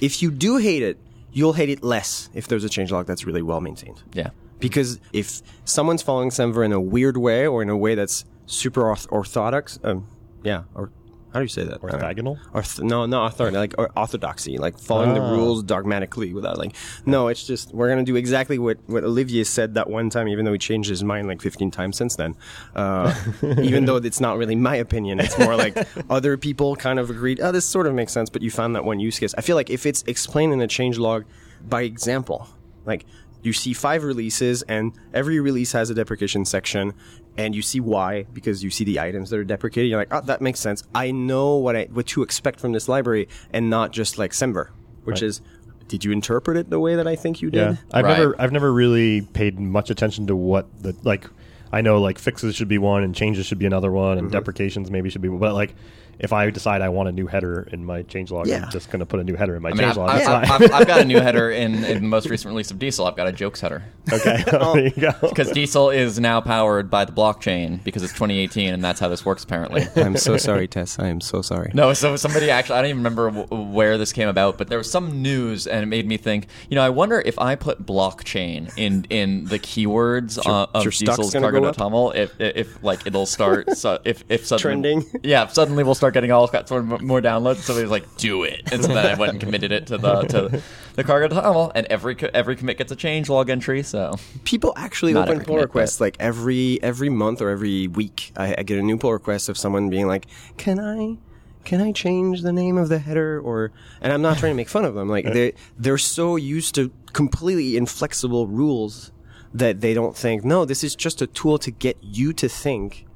if 0.00 0.22
you 0.22 0.30
do 0.30 0.56
hate 0.56 0.82
it, 0.82 0.98
you'll 1.32 1.52
hate 1.60 1.70
it 1.70 1.84
less 1.84 2.28
if 2.34 2.48
there's 2.48 2.64
a 2.64 2.68
changelog 2.68 3.06
that's 3.06 3.24
really 3.24 3.42
well 3.42 3.60
maintained. 3.60 4.02
Yeah. 4.12 4.30
Because 4.58 5.00
if 5.12 5.40
someone's 5.64 6.02
following 6.02 6.30
Semver 6.30 6.64
in 6.64 6.72
a 6.72 6.80
weird 6.80 7.16
way 7.16 7.46
or 7.46 7.62
in 7.62 7.70
a 7.70 7.76
way 7.76 7.94
that's 7.94 8.24
super 8.46 8.82
orth- 8.82 9.06
orthodox, 9.10 9.78
um, 9.84 10.06
yeah, 10.42 10.64
or 10.74 10.90
how 11.32 11.38
do 11.38 11.44
you 11.44 11.48
say 11.48 11.64
that? 11.64 11.74
Uh, 11.76 11.88
Orthogonal? 11.88 12.38
Orth- 12.52 12.80
no, 12.80 13.06
not 13.06 13.22
orthodox, 13.22 13.54
like 13.56 13.74
or 13.78 13.90
orthodoxy, 13.96 14.58
like 14.58 14.78
following 14.78 15.14
the 15.14 15.20
Ah. 15.20 15.30
rules 15.30 15.62
dogmatically 15.62 16.32
without 16.32 16.58
like, 16.58 16.74
no, 17.06 17.28
it's 17.28 17.46
just 17.46 17.72
we're 17.74 17.88
gonna 17.88 18.02
do 18.02 18.16
exactly 18.16 18.58
what 18.58 18.78
what 18.86 19.04
Olivier 19.04 19.44
said 19.44 19.74
that 19.74 19.88
one 19.88 20.10
time, 20.10 20.28
even 20.28 20.44
though 20.44 20.52
he 20.52 20.58
changed 20.58 20.88
his 20.90 21.04
mind 21.04 21.28
like 21.28 21.40
15 21.40 21.70
times 21.70 21.96
since 21.96 22.16
then. 22.16 22.34
Uh, 22.74 23.14
even 23.62 23.84
though 23.84 23.96
it's 23.96 24.20
not 24.20 24.38
really 24.38 24.56
my 24.56 24.76
opinion, 24.76 25.20
it's 25.20 25.38
more 25.38 25.56
like 25.56 25.76
other 26.10 26.36
people 26.36 26.74
kind 26.76 26.98
of 26.98 27.10
agreed. 27.10 27.40
Oh, 27.40 27.52
this 27.52 27.64
sort 27.64 27.86
of 27.86 27.94
makes 27.94 28.12
sense, 28.12 28.28
but 28.30 28.42
you 28.42 28.50
found 28.50 28.74
that 28.74 28.84
one 28.84 28.98
use 29.00 29.18
case. 29.18 29.34
I 29.38 29.42
feel 29.42 29.56
like 29.56 29.70
if 29.70 29.86
it's 29.86 30.02
explained 30.08 30.52
in 30.52 30.60
a 30.60 30.66
change 30.68 30.98
log 30.98 31.24
by 31.68 31.82
example, 31.82 32.48
like 32.84 33.04
you 33.42 33.52
see 33.54 33.72
five 33.72 34.04
releases 34.04 34.60
and 34.62 34.92
every 35.14 35.40
release 35.40 35.72
has 35.72 35.88
a 35.88 35.94
deprecation 35.94 36.44
section 36.44 36.92
and 37.36 37.54
you 37.54 37.62
see 37.62 37.80
why 37.80 38.24
because 38.32 38.62
you 38.64 38.70
see 38.70 38.84
the 38.84 38.98
items 39.00 39.30
that 39.30 39.38
are 39.38 39.44
deprecated 39.44 39.88
you're 39.88 39.98
like 39.98 40.12
oh 40.12 40.20
that 40.20 40.40
makes 40.40 40.58
sense 40.60 40.82
i 40.94 41.10
know 41.10 41.56
what 41.56 41.76
i 41.76 41.84
what 41.92 42.06
to 42.06 42.22
expect 42.22 42.58
from 42.60 42.72
this 42.72 42.88
library 42.88 43.28
and 43.52 43.70
not 43.70 43.92
just 43.92 44.18
like 44.18 44.32
semver 44.32 44.68
which 45.04 45.16
Right. 45.16 45.22
is 45.28 45.40
did 45.88 46.04
you 46.04 46.12
interpret 46.12 46.56
it 46.56 46.70
the 46.70 46.78
way 46.80 46.94
that 46.96 47.06
i 47.06 47.16
think 47.16 47.40
you 47.42 47.50
did 47.50 47.58
Yeah, 47.60 47.76
I've 47.92 48.04
Right. 48.04 48.18
never 48.18 48.40
I've 48.40 48.52
never 48.52 48.72
really 48.72 49.22
paid 49.22 49.58
much 49.60 49.90
attention 49.90 50.26
to 50.28 50.36
what 50.36 50.66
the 50.82 50.94
like. 51.02 51.26
I 51.72 51.80
know 51.80 52.00
like 52.00 52.18
fixes 52.18 52.54
should 52.56 52.68
be 52.68 52.78
one 52.78 53.02
and 53.02 53.14
changes 53.14 53.46
should 53.46 53.58
be 53.58 53.66
another 53.66 53.90
one 53.92 54.18
and 54.18 54.30
deprecations 54.30 54.90
maybe 54.90 55.10
should 55.10 55.22
be, 55.22 55.28
but 55.28 55.54
like 55.54 55.74
if 56.18 56.34
I 56.34 56.50
decide 56.50 56.82
I 56.82 56.90
want 56.90 57.08
a 57.08 57.12
new 57.12 57.26
header 57.26 57.66
in 57.72 57.82
my 57.82 58.02
changelog, 58.02 58.44
Yeah. 58.46 58.64
I'm 58.64 58.70
just 58.70 58.90
going 58.90 59.00
to 59.00 59.06
put 59.06 59.20
a 59.20 59.24
new 59.24 59.36
header 59.36 59.56
in 59.56 59.62
my 59.62 59.70
I 59.70 59.72
mean, 59.72 59.84
I've, 59.86 59.96
changelog. 59.96 60.08
I've, 60.10 60.28
I've. 60.28 60.50
I've, 60.62 60.72
I've 60.72 60.86
got 60.86 61.00
a 61.00 61.04
new 61.06 61.18
header 61.18 61.50
in, 61.64 61.82
in 61.82 62.02
the 62.02 62.08
most 62.08 62.28
recent 62.28 62.50
release 62.50 62.70
of 62.70 62.78
Diesel. 62.78 63.06
I've 63.06 63.16
got 63.16 63.26
a 63.26 63.32
jokes 63.32 63.58
header. 63.62 63.82
okay, 64.12 64.44
there 64.50 64.78
you 64.84 64.90
go. 64.90 65.12
Because 65.22 65.50
Diesel 65.52 65.88
is 65.88 66.20
now 66.20 66.42
powered 66.42 66.90
by 66.90 67.06
the 67.06 67.12
blockchain 67.12 67.82
because 67.84 68.02
it's 68.02 68.12
2018 68.12 68.74
and 68.74 68.84
that's 68.84 69.00
how 69.00 69.08
this 69.08 69.24
works 69.24 69.44
apparently. 69.44 69.86
i'm 69.96 70.14
so 70.16 70.36
sorry 70.36 70.68
tess 70.68 70.98
i 70.98 71.06
am 71.08 71.22
so 71.22 71.40
sorry 71.40 71.70
No, 71.72 71.94
so 71.94 72.16
somebody 72.16 72.50
actually, 72.50 72.76
I 72.76 72.82
don't 72.82 72.90
even 72.90 72.98
remember 72.98 73.30
w- 73.30 73.70
where 73.72 73.96
this 73.96 74.12
came 74.12 74.28
about, 74.28 74.58
but 74.58 74.68
there 74.68 74.76
was 74.76 74.90
some 74.90 75.22
news 75.22 75.66
and 75.66 75.82
it 75.82 75.86
made 75.86 76.06
me 76.06 76.18
think, 76.18 76.48
you 76.68 76.74
know, 76.74 76.82
I 76.82 76.90
wonder 76.90 77.22
if 77.24 77.38
I 77.38 77.54
put 77.54 77.86
blockchain 77.86 78.70
in 78.76 79.06
in 79.08 79.46
the 79.46 79.58
keywords 79.58 80.36
uh, 80.44 80.66
of 80.74 80.82
your 80.84 80.92
stock's 80.92 81.16
Diesel's 81.16 81.32
cargo 81.32 81.59
go 81.62 81.68
up? 81.68 81.76
toml, 81.76 82.14
if, 82.14 82.40
if, 82.40 82.56
if 82.56 82.82
like 82.82 83.06
it'll 83.06 83.26
start, 83.26 83.70
so 83.76 83.98
if, 84.04 84.24
if 84.28 84.46
suddenly. 84.46 85.02
Trending. 85.02 85.20
Yeah, 85.22 85.46
suddenly 85.46 85.84
we'll 85.84 85.94
start 85.94 86.14
getting 86.14 86.32
all 86.32 86.48
sort 86.48 86.72
of 86.72 87.02
more 87.02 87.20
downloads. 87.20 87.56
Somebody's 87.56 87.90
like, 87.90 88.16
do 88.16 88.44
it. 88.44 88.72
And 88.72 88.82
so 88.82 88.88
then 88.88 89.06
I 89.06 89.14
went 89.14 89.32
and 89.32 89.40
committed 89.40 89.72
it 89.72 89.86
to 89.88 89.98
the 89.98 90.22
to 90.22 90.62
the 90.94 91.04
Cargo.toml, 91.04 91.72
and 91.74 91.86
every 91.86 92.16
every 92.34 92.56
commit 92.56 92.78
gets 92.78 92.92
a 92.92 92.96
change 92.96 93.28
log 93.28 93.50
entry, 93.50 93.82
so. 93.82 94.14
people 94.44 94.72
actually 94.76 95.12
Not 95.12 95.28
open 95.28 95.38
pull 95.38 95.54
commit, 95.54 95.62
requests 95.62 96.00
like 96.00 96.16
every 96.18 96.82
every 96.82 97.08
month 97.08 97.40
or 97.40 97.50
every 97.50 97.88
week 97.88 98.32
I, 98.36 98.54
I 98.58 98.62
get 98.62 98.78
a 98.78 98.82
new 98.82 98.98
pull 98.98 99.12
request 99.12 99.48
of 99.48 99.56
someone 99.56 99.90
being 99.90 100.06
like 100.06 100.26
can 100.56 100.78
i 100.80 101.16
can 101.64 101.80
i 101.80 101.92
change 101.92 102.42
the 102.42 102.52
name 102.52 102.76
of 102.76 102.88
the 102.88 102.98
header 102.98 103.40
or 103.40 103.72
and 104.00 104.12
i'm 104.12 104.22
not 104.22 104.38
trying 104.38 104.52
to 104.52 104.56
make 104.56 104.68
fun 104.68 104.84
of 104.84 104.94
them 104.94 105.08
like 105.08 105.24
they 105.32 105.52
they're 105.78 105.98
so 105.98 106.36
used 106.36 106.74
to 106.74 106.90
completely 107.12 107.76
inflexible 107.76 108.46
rules 108.46 109.12
that 109.52 109.80
they 109.80 109.94
don't 109.94 110.16
think, 110.16 110.44
no, 110.44 110.64
this 110.64 110.84
is 110.84 110.94
just 110.94 111.20
a 111.22 111.26
tool 111.26 111.58
to 111.58 111.70
get 111.70 111.96
you 112.00 112.32
to 112.34 112.48
think 112.48 113.06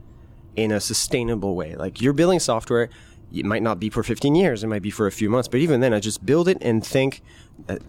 in 0.57 0.73
a 0.73 0.81
sustainable 0.81 1.55
way. 1.55 1.75
Like 1.75 2.01
you're 2.01 2.13
building 2.13 2.41
software, 2.41 2.89
it 3.33 3.45
might 3.45 3.63
not 3.63 3.81
be 3.81 3.91
for 3.91 4.03
15 4.03 4.35
years, 4.35 4.63
it 4.63 4.69
might 4.69 4.83
be 4.83 4.91
for 4.91 5.07
a 5.07 5.13
few 5.13 5.29
months, 5.29 5.49
but 5.49 5.61
even 5.61 5.81
then, 5.81 5.93
I 5.93 6.01
just 6.01 6.25
build 6.25 6.49
it 6.49 6.59
and 6.61 6.85
think. 6.85 7.23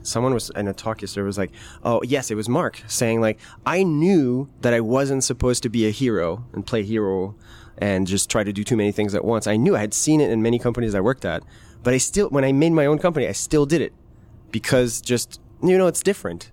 Someone 0.04 0.34
was 0.34 0.52
in 0.52 0.68
a 0.68 0.74
talk 0.74 1.02
yesterday 1.02 1.26
was 1.26 1.40
like, 1.40 1.52
"Oh 1.84 2.00
yes, 2.04 2.30
it 2.30 2.36
was 2.36 2.48
Mark 2.48 2.84
saying 2.86 3.20
like 3.20 3.40
I 3.66 3.82
knew 3.82 4.48
that 4.62 4.76
I 4.76 4.80
wasn't 4.80 5.24
supposed 5.24 5.64
to 5.64 5.70
be 5.70 5.88
a 5.88 5.90
hero 5.90 6.46
and 6.54 6.68
play 6.68 6.84
hero 6.84 7.36
and 7.78 8.06
just 8.08 8.30
try 8.30 8.44
to 8.44 8.54
do 8.54 8.64
too 8.64 8.78
many 8.78 8.92
things 8.92 9.16
at 9.16 9.26
once. 9.26 9.48
I 9.48 9.58
knew 9.58 9.76
I 9.76 9.80
had 9.80 9.94
seen 9.94 10.22
it 10.22 10.30
in 10.30 10.42
many 10.42 10.60
companies 10.60 10.96
I 10.96 11.02
worked 11.02 11.26
at, 11.26 11.44
but 11.84 11.94
I 11.94 11.98
still 11.98 12.30
when 12.30 12.44
I 12.46 12.52
made 12.52 12.72
my 12.72 12.86
own 12.86 13.00
company, 13.00 13.28
I 13.28 13.32
still 13.32 13.66
did 13.66 13.82
it 13.82 13.94
because 14.52 15.02
just 15.02 15.42
you 15.64 15.78
know 15.78 15.88
it's 15.88 16.04
different. 16.04 16.52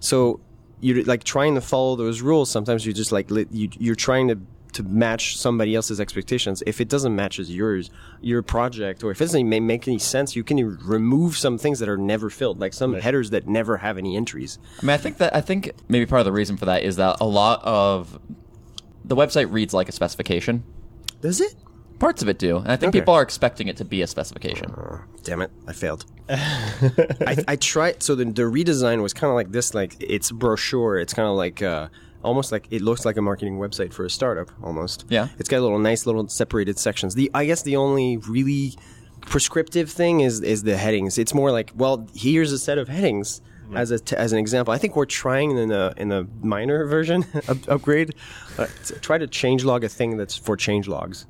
So 0.00 0.40
you're 0.84 1.02
like 1.04 1.24
trying 1.24 1.54
to 1.54 1.62
follow 1.62 1.96
those 1.96 2.20
rules. 2.20 2.50
Sometimes 2.50 2.84
you 2.84 2.92
just 2.92 3.10
like 3.10 3.30
you 3.30 3.70
you're 3.78 3.94
trying 3.94 4.28
to 4.28 4.38
to 4.74 4.82
match 4.82 5.38
somebody 5.38 5.74
else's 5.74 6.00
expectations. 6.00 6.62
If 6.66 6.80
it 6.80 6.88
doesn't 6.88 7.14
match 7.14 7.38
as 7.38 7.50
yours, 7.50 7.90
your 8.20 8.42
project, 8.42 9.02
or 9.02 9.10
if 9.12 9.20
it 9.20 9.24
doesn't 9.24 9.48
make 9.48 9.88
any 9.88 9.98
sense, 9.98 10.36
you 10.36 10.44
can 10.44 10.76
remove 10.78 11.38
some 11.38 11.58
things 11.58 11.78
that 11.78 11.88
are 11.88 11.96
never 11.96 12.28
filled, 12.28 12.58
like 12.58 12.74
some 12.74 12.92
right. 12.94 13.02
headers 13.02 13.30
that 13.30 13.46
never 13.46 13.78
have 13.78 13.96
any 13.96 14.16
entries. 14.16 14.58
I 14.82 14.84
mean, 14.84 14.90
I 14.90 14.98
think 14.98 15.18
that 15.18 15.34
I 15.34 15.40
think 15.40 15.70
maybe 15.88 16.04
part 16.06 16.20
of 16.20 16.26
the 16.26 16.32
reason 16.32 16.56
for 16.56 16.66
that 16.66 16.82
is 16.82 16.96
that 16.96 17.16
a 17.20 17.26
lot 17.26 17.62
of 17.64 18.18
the 19.04 19.16
website 19.16 19.50
reads 19.50 19.72
like 19.72 19.88
a 19.88 19.92
specification. 19.92 20.64
Does 21.22 21.40
it? 21.40 21.54
Parts 22.04 22.20
of 22.20 22.28
it 22.28 22.36
do, 22.38 22.58
and 22.58 22.70
I 22.70 22.76
think 22.76 22.90
okay. 22.90 23.00
people 23.00 23.14
are 23.14 23.22
expecting 23.22 23.66
it 23.68 23.78
to 23.78 23.84
be 23.86 24.02
a 24.02 24.06
specification. 24.06 24.70
Uh, 24.72 24.98
damn 25.22 25.40
it, 25.40 25.50
I 25.66 25.72
failed. 25.72 26.04
I, 26.28 27.42
I, 27.48 27.56
tried. 27.56 28.02
So 28.02 28.14
the, 28.14 28.26
the 28.26 28.42
redesign 28.42 29.00
was 29.00 29.14
kind 29.14 29.30
of 29.30 29.34
like 29.34 29.52
this, 29.52 29.72
like 29.72 29.96
it's 30.00 30.30
brochure. 30.30 30.98
It's 30.98 31.14
kind 31.14 31.26
of 31.26 31.34
like. 31.34 31.62
Uh, 31.62 31.88
almost 32.22 32.52
like 32.52 32.68
it 32.70 32.82
looks 32.82 33.06
like 33.06 33.16
a 33.16 33.22
marketing 33.22 33.58
website 33.58 33.94
for 33.94 34.04
a 34.04 34.10
startup 34.10 34.50
almost. 34.62 35.06
Yeah. 35.08 35.28
It's 35.38 35.48
got 35.48 35.62
little 35.62 35.78
nice 35.78 36.04
little 36.04 36.28
separated 36.28 36.78
sections. 36.78 37.14
The 37.14 37.30
I 37.32 37.46
guess 37.46 37.62
the 37.62 37.76
only 37.76 38.18
really 38.18 38.74
prescriptive 39.22 39.90
thing 39.90 40.20
is 40.20 40.42
is 40.42 40.62
the 40.62 40.76
headings. 40.76 41.16
It's 41.16 41.32
more 41.32 41.52
like, 41.52 41.72
well, 41.74 42.06
here's 42.14 42.52
a 42.52 42.58
set 42.58 42.76
of 42.76 42.86
headings 42.86 43.40
yeah. 43.70 43.78
as 43.78 43.90
a 43.90 43.98
t- 43.98 44.16
as 44.16 44.34
an 44.34 44.38
example. 44.38 44.74
I 44.74 44.78
think 44.78 44.94
we're 44.94 45.06
trying 45.06 45.56
in 45.56 45.70
the 45.70 45.94
in 45.96 46.10
the 46.10 46.28
minor 46.42 46.84
version 46.84 47.24
up- 47.48 47.66
upgrade 47.66 48.14
uh, 48.58 48.66
to 48.88 49.00
try 49.00 49.16
to 49.16 49.26
change 49.26 49.64
log 49.64 49.84
a 49.84 49.88
thing 49.88 50.18
that's 50.18 50.36
for 50.36 50.54
change 50.54 50.86
logs 50.86 51.24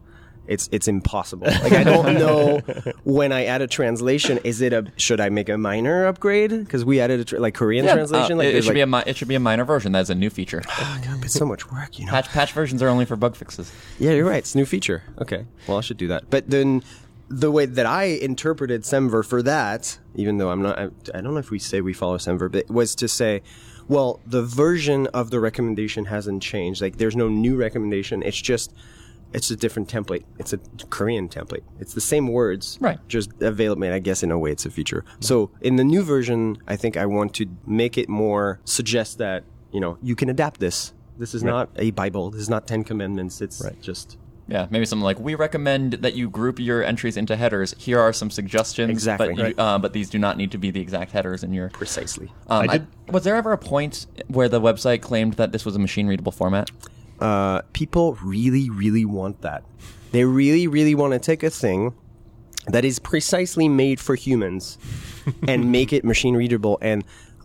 it's 0.46 0.68
it's 0.72 0.88
impossible. 0.88 1.46
Like 1.46 1.72
I 1.72 1.84
don't 1.84 2.14
know 2.18 2.60
when 3.04 3.32
I 3.32 3.44
add 3.46 3.62
a 3.62 3.66
translation, 3.66 4.38
is 4.44 4.60
it 4.60 4.72
a 4.72 4.90
should 4.96 5.20
I 5.20 5.28
make 5.28 5.48
a 5.48 5.56
minor 5.56 6.06
upgrade 6.06 6.50
because 6.50 6.84
we 6.84 7.00
added 7.00 7.20
a 7.20 7.24
tra- 7.24 7.40
like 7.40 7.54
Korean 7.54 7.84
yeah, 7.84 7.94
translation? 7.94 8.32
Uh, 8.32 8.36
like 8.36 8.48
it, 8.48 8.56
it 8.56 8.62
should 8.62 8.68
like, 8.68 8.74
be 8.74 8.80
a 8.80 8.86
mi- 8.86 9.02
it 9.06 9.16
should 9.16 9.28
be 9.28 9.34
a 9.34 9.40
minor 9.40 9.64
version. 9.64 9.92
That's 9.92 10.10
a 10.10 10.14
new 10.14 10.30
feature. 10.30 10.62
Oh, 10.86 11.00
God, 11.02 11.24
it's 11.24 11.34
so 11.34 11.46
much 11.46 11.70
work, 11.72 11.98
you 11.98 12.04
know. 12.04 12.12
Patch 12.12 12.28
patch 12.28 12.52
versions 12.52 12.82
are 12.82 12.88
only 12.88 13.04
for 13.04 13.16
bug 13.16 13.36
fixes. 13.36 13.72
Yeah, 13.98 14.12
you're 14.12 14.28
right. 14.28 14.38
It's 14.38 14.54
a 14.54 14.58
new 14.58 14.66
feature. 14.66 15.02
Okay, 15.18 15.46
well 15.66 15.78
I 15.78 15.80
should 15.80 15.96
do 15.96 16.08
that. 16.08 16.28
But 16.28 16.50
then 16.50 16.82
the 17.28 17.50
way 17.50 17.64
that 17.64 17.86
I 17.86 18.04
interpreted 18.04 18.82
Semver 18.82 19.24
for 19.24 19.42
that, 19.42 19.98
even 20.14 20.38
though 20.38 20.50
I'm 20.50 20.62
not, 20.62 20.78
I, 20.78 20.84
I 21.14 21.20
don't 21.20 21.32
know 21.32 21.38
if 21.38 21.50
we 21.50 21.58
say 21.58 21.80
we 21.80 21.94
follow 21.94 22.18
Semver, 22.18 22.50
but 22.50 22.70
was 22.70 22.94
to 22.96 23.08
say. 23.08 23.42
Well, 23.86 24.20
the 24.24 24.42
version 24.42 25.08
of 25.08 25.28
the 25.28 25.38
recommendation 25.40 26.06
hasn't 26.06 26.42
changed. 26.42 26.80
Like, 26.80 26.96
there's 26.96 27.16
no 27.16 27.28
new 27.28 27.54
recommendation. 27.54 28.22
It's 28.22 28.40
just 28.40 28.72
it's 29.34 29.50
a 29.50 29.56
different 29.56 29.88
template. 29.88 30.24
It's 30.38 30.52
a 30.52 30.58
Korean 30.90 31.28
template. 31.28 31.64
It's 31.80 31.94
the 31.94 32.00
same 32.00 32.28
words, 32.28 32.78
right? 32.80 32.98
Just 33.08 33.30
available. 33.42 33.84
I 33.84 33.98
guess 33.98 34.22
in 34.22 34.30
a 34.30 34.38
way, 34.38 34.52
it's 34.52 34.64
a 34.64 34.70
feature. 34.70 35.04
So 35.20 35.50
in 35.60 35.76
the 35.76 35.84
new 35.84 36.02
version, 36.02 36.56
I 36.66 36.76
think 36.76 36.96
I 36.96 37.06
want 37.06 37.34
to 37.34 37.46
make 37.66 37.98
it 37.98 38.08
more 38.08 38.60
suggest 38.64 39.18
that 39.18 39.44
you 39.72 39.80
know 39.80 39.98
you 40.00 40.16
can 40.16 40.30
adapt 40.30 40.60
this. 40.60 40.94
This 41.18 41.34
is 41.34 41.42
right. 41.42 41.50
not 41.50 41.70
a 41.76 41.90
Bible. 41.90 42.30
This 42.30 42.40
is 42.40 42.48
not 42.48 42.66
Ten 42.66 42.84
Commandments. 42.84 43.40
It's 43.40 43.60
right. 43.62 43.80
just 43.82 44.16
yeah, 44.46 44.66
maybe 44.70 44.84
something 44.84 45.04
like 45.04 45.18
we 45.18 45.34
recommend 45.34 45.94
that 45.94 46.14
you 46.14 46.28
group 46.28 46.58
your 46.58 46.82
entries 46.82 47.16
into 47.16 47.34
headers. 47.34 47.74
Here 47.78 47.98
are 47.98 48.12
some 48.12 48.30
suggestions. 48.30 48.90
Exactly, 48.90 49.34
but, 49.34 49.48
you, 49.48 49.54
uh, 49.56 49.78
but 49.78 49.92
these 49.92 50.10
do 50.10 50.18
not 50.18 50.36
need 50.36 50.52
to 50.52 50.58
be 50.58 50.70
the 50.70 50.80
exact 50.80 51.12
headers 51.12 51.42
in 51.42 51.52
your 51.52 51.70
precisely. 51.70 52.30
Um, 52.48 52.70
I 52.70 52.78
did, 52.78 52.86
I, 53.08 53.10
was 53.10 53.24
there 53.24 53.36
ever 53.36 53.52
a 53.52 53.58
point 53.58 54.06
where 54.28 54.48
the 54.48 54.60
website 54.60 55.00
claimed 55.00 55.34
that 55.34 55.52
this 55.52 55.64
was 55.64 55.74
a 55.76 55.78
machine 55.78 56.06
readable 56.06 56.32
format? 56.32 56.70
Uh, 57.24 57.62
people 57.72 58.18
really, 58.22 58.68
really 58.68 59.06
want 59.06 59.40
that. 59.40 59.64
They 60.12 60.26
really, 60.26 60.66
really 60.66 60.94
want 60.94 61.14
to 61.14 61.18
take 61.18 61.42
a 61.42 61.48
thing 61.48 61.94
that 62.66 62.84
is 62.84 62.98
precisely 62.98 63.66
made 63.66 63.98
for 63.98 64.14
humans 64.14 64.76
and 65.48 65.72
make 65.72 65.94
it 65.94 66.04
machine 66.04 66.36
readable. 66.36 66.76
And 66.82 67.02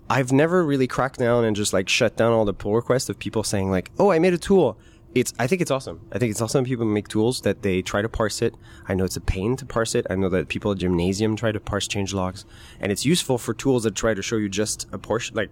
I've 0.10 0.34
never 0.34 0.66
really 0.66 0.86
cracked 0.86 1.18
down 1.18 1.46
and 1.46 1.56
just 1.56 1.72
like 1.72 1.88
shut 1.88 2.18
down 2.18 2.34
all 2.34 2.44
the 2.44 2.54
pull 2.54 2.76
requests 2.76 3.08
of 3.08 3.18
people 3.20 3.42
saying 3.42 3.72
like, 3.72 3.90
"Oh, 3.98 4.12
I 4.12 4.20
made 4.20 4.34
a 4.34 4.38
tool." 4.38 4.78
It's 5.16 5.34
I 5.40 5.48
think 5.48 5.62
it's 5.62 5.72
awesome. 5.72 6.02
I 6.12 6.20
think 6.20 6.32
it's 6.32 6.42
awesome 6.42 6.66
people 6.66 6.86
make 6.86 7.08
tools 7.08 7.40
that 7.44 7.62
they 7.62 7.82
try 7.82 8.02
to 8.02 8.10
parse 8.10 8.42
it. 8.42 8.56
I 8.90 8.96
know 8.96 9.06
it's 9.06 9.16
a 9.16 9.22
pain 9.22 9.56
to 9.56 9.66
parse 9.66 9.96
it. 9.96 10.06
I 10.10 10.16
know 10.16 10.28
that 10.28 10.50
people 10.50 10.74
at 10.74 10.80
Gemnasium 10.80 11.38
try 11.38 11.54
to 11.54 11.60
parse 11.62 11.88
change 11.88 12.14
logs, 12.14 12.44
and 12.82 12.92
it's 12.92 13.06
useful 13.06 13.38
for 13.38 13.54
tools 13.54 13.84
that 13.84 13.96
try 13.96 14.14
to 14.14 14.22
show 14.22 14.36
you 14.36 14.50
just 14.50 14.88
a 14.92 14.98
portion, 14.98 15.38
like 15.38 15.52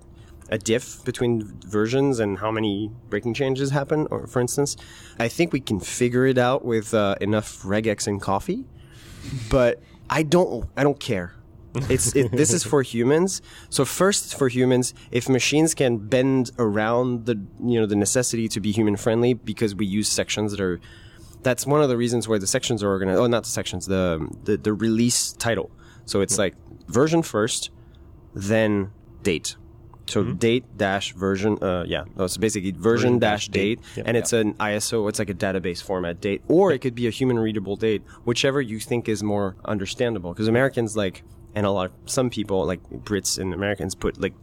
a 0.50 0.58
diff 0.58 1.04
between 1.04 1.44
versions 1.66 2.20
and 2.20 2.40
how 2.40 2.52
many 2.52 2.92
breaking 3.10 3.34
changes 3.34 3.72
happen, 3.72 4.08
or 4.10 4.28
for 4.28 4.40
instance, 4.40 4.78
I 5.20 5.28
think 5.28 5.54
we 5.54 5.60
can 5.60 5.80
figure 5.80 6.26
it 6.26 6.38
out 6.38 6.64
with 6.64 6.94
uh, 6.94 7.16
enough 7.22 7.64
regex 7.64 8.08
and 8.08 8.22
coffee. 8.22 8.66
But 9.50 9.82
I 10.10 10.24
don't. 10.24 10.70
I 10.78 10.84
don't 10.84 11.00
care. 11.00 11.34
It's 11.90 12.16
it, 12.16 12.32
this 12.32 12.54
is 12.54 12.64
for 12.64 12.82
humans. 12.82 13.42
So 13.70 13.86
first, 13.86 14.38
for 14.38 14.48
humans, 14.48 14.94
if 15.12 15.30
machines 15.30 15.76
can 15.76 15.98
bend 15.98 16.52
around 16.58 17.26
the 17.26 17.40
you 17.62 17.80
know 17.80 17.86
the 17.86 17.96
necessity 17.96 18.48
to 18.50 18.60
be 18.60 18.72
human 18.72 18.96
friendly 18.96 19.34
because 19.34 19.76
we 19.76 19.86
use 19.86 20.08
sections 20.08 20.52
that 20.52 20.62
are 20.62 20.80
that's 21.44 21.68
one 21.68 21.82
of 21.82 21.90
the 21.90 21.98
reasons 21.98 22.28
why 22.28 22.38
the 22.38 22.48
sections 22.48 22.84
are 22.84 22.90
organized. 22.90 23.20
Oh, 23.20 23.28
not 23.28 23.44
the 23.44 23.50
sections, 23.50 23.86
the 23.86 24.28
the, 24.44 24.58
the 24.58 24.74
release 24.74 25.34
title. 25.34 25.72
So 26.06 26.22
it's 26.22 26.38
like 26.38 26.56
version 26.88 27.22
first, 27.22 27.70
then 28.34 28.92
date. 29.24 29.56
So 30.08 30.24
mm-hmm. 30.24 30.38
date 30.38 30.78
dash 30.78 31.14
version, 31.14 31.62
uh, 31.62 31.84
yeah, 31.86 32.06
no, 32.16 32.26
it's 32.26 32.38
basically 32.38 32.72
version, 32.72 32.82
version 32.84 33.20
dash 33.20 33.48
date, 33.50 33.80
date. 33.82 33.98
Yep. 33.98 34.08
and 34.08 34.18
it's 34.18 34.34
an 34.34 34.54
ISO. 34.56 35.08
It's 35.10 35.20
like 35.20 35.30
a 35.30 35.34
database 35.34 35.84
format 35.84 36.22
date, 36.22 36.42
or 36.48 36.72
it 36.72 36.80
could 36.80 36.96
be 36.96 37.08
a 37.08 37.10
human 37.10 37.38
readable 37.38 37.76
date, 37.76 38.04
whichever 38.24 38.62
you 38.62 38.80
think 38.80 39.10
is 39.10 39.22
more 39.22 39.56
understandable. 39.66 40.34
Because 40.34 40.48
Americans 40.48 40.96
like, 40.96 41.24
and 41.56 41.66
a 41.66 41.72
lot 41.72 41.88
of 41.88 41.92
some 42.10 42.30
people 42.30 42.66
like 42.66 42.82
Brits 42.90 43.38
and 43.38 43.54
Americans 43.54 43.96
put 43.96 44.20
like 44.20 44.34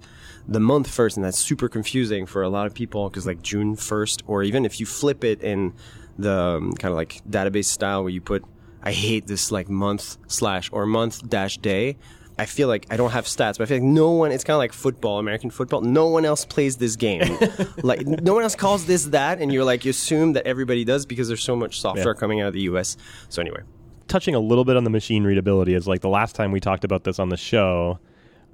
the 0.47 0.61
month 0.61 0.89
first, 0.89 1.17
and 1.17 1.25
that's 1.25 1.39
super 1.39 1.69
confusing 1.69 2.27
for 2.27 2.43
a 2.43 2.49
lot 2.49 2.67
of 2.67 2.75
people 2.75 3.09
because 3.09 3.27
like 3.27 3.43
June 3.43 3.75
first, 3.75 4.23
or 4.27 4.43
even 4.43 4.65
if 4.65 4.81
you 4.81 4.87
flip 4.87 5.25
it 5.25 5.43
in 5.43 5.73
the 6.19 6.33
um, 6.33 6.73
kind 6.75 6.93
of 6.93 6.97
like 6.97 7.23
database 7.29 7.67
style 7.67 8.03
where 8.03 8.11
you 8.11 8.21
put, 8.21 8.45
I 8.83 8.93
hate 8.93 9.27
this 9.27 9.51
like 9.51 9.69
month 9.69 10.19
slash 10.27 10.69
or 10.73 10.85
month 10.85 11.29
dash 11.29 11.57
day 11.59 11.97
I 12.39 12.47
feel 12.47 12.67
like 12.67 12.87
I 12.91 12.97
don't 12.97 13.13
have 13.13 13.27
stats, 13.27 13.59
but 13.59 13.63
I 13.63 13.67
feel 13.67 13.77
like 13.77 13.85
no 13.85 14.11
one. 14.11 14.33
It's 14.33 14.43
kind 14.43 14.55
of 14.55 14.59
like 14.59 14.73
football, 14.73 15.19
American 15.19 15.51
football. 15.51 15.83
No 15.83 16.07
one 16.09 16.25
else 16.25 16.45
plays 16.45 16.77
this 16.77 16.97
game. 16.97 17.39
like 17.83 18.07
no 18.07 18.35
one 18.35 18.43
else 18.43 18.57
calls 18.57 18.87
this 18.87 19.05
that, 19.07 19.41
and 19.41 19.53
you're 19.53 19.65
like 19.65 19.85
you 19.85 19.91
assume 19.91 20.33
that 20.33 20.47
everybody 20.47 20.85
does 20.85 21.07
because 21.07 21.29
there's 21.29 21.43
so 21.43 21.55
much 21.55 21.81
software 21.81 22.15
yeah. 22.15 22.19
coming 22.21 22.41
out 22.41 22.49
of 22.49 22.55
the 22.55 22.63
U.S. 22.63 22.97
So 23.29 23.41
anyway, 23.41 23.61
touching 24.09 24.35
a 24.35 24.41
little 24.41 24.65
bit 24.65 24.77
on 24.77 24.85
the 24.85 24.91
machine 24.91 25.25
readability 25.25 25.75
is 25.75 25.87
like 25.87 26.01
the 26.01 26.09
last 26.09 26.35
time 26.35 26.51
we 26.51 26.61
talked 26.61 26.85
about 26.85 27.05
this 27.05 27.19
on 27.19 27.29
the 27.29 27.37
show. 27.37 27.99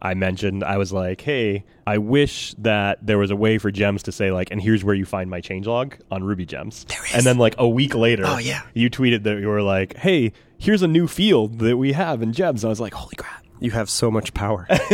I 0.02 0.14
mentioned 0.14 0.64
I 0.64 0.78
was 0.78 0.92
like, 0.92 1.20
"Hey, 1.20 1.64
I 1.86 1.98
wish 1.98 2.54
that 2.58 3.06
there 3.06 3.18
was 3.18 3.30
a 3.30 3.36
way 3.36 3.58
for 3.58 3.70
gems 3.70 4.02
to 4.04 4.12
say 4.12 4.30
like, 4.30 4.50
and 4.50 4.60
here's 4.60 4.82
where 4.82 4.94
you 4.94 5.04
find 5.04 5.28
my 5.28 5.40
changelog 5.40 5.92
on 6.10 6.24
Ruby 6.24 6.46
Gems." 6.46 6.86
And 7.14 7.24
then 7.24 7.36
like 7.38 7.54
a 7.58 7.68
week 7.68 7.94
later, 7.94 8.24
oh 8.26 8.38
yeah, 8.38 8.62
you 8.74 8.88
tweeted 8.88 9.24
that 9.24 9.40
you 9.40 9.48
were 9.48 9.62
like, 9.62 9.96
"Hey, 9.96 10.32
here's 10.58 10.82
a 10.82 10.88
new 10.88 11.06
field 11.06 11.58
that 11.58 11.76
we 11.76 11.92
have 11.92 12.22
in 12.22 12.32
Gems." 12.32 12.64
And 12.64 12.68
I 12.68 12.70
was 12.70 12.80
like, 12.80 12.94
"Holy 12.94 13.14
crap!" 13.16 13.39
You 13.60 13.70
have 13.72 13.90
so 13.90 14.10
much 14.10 14.34
power. 14.34 14.66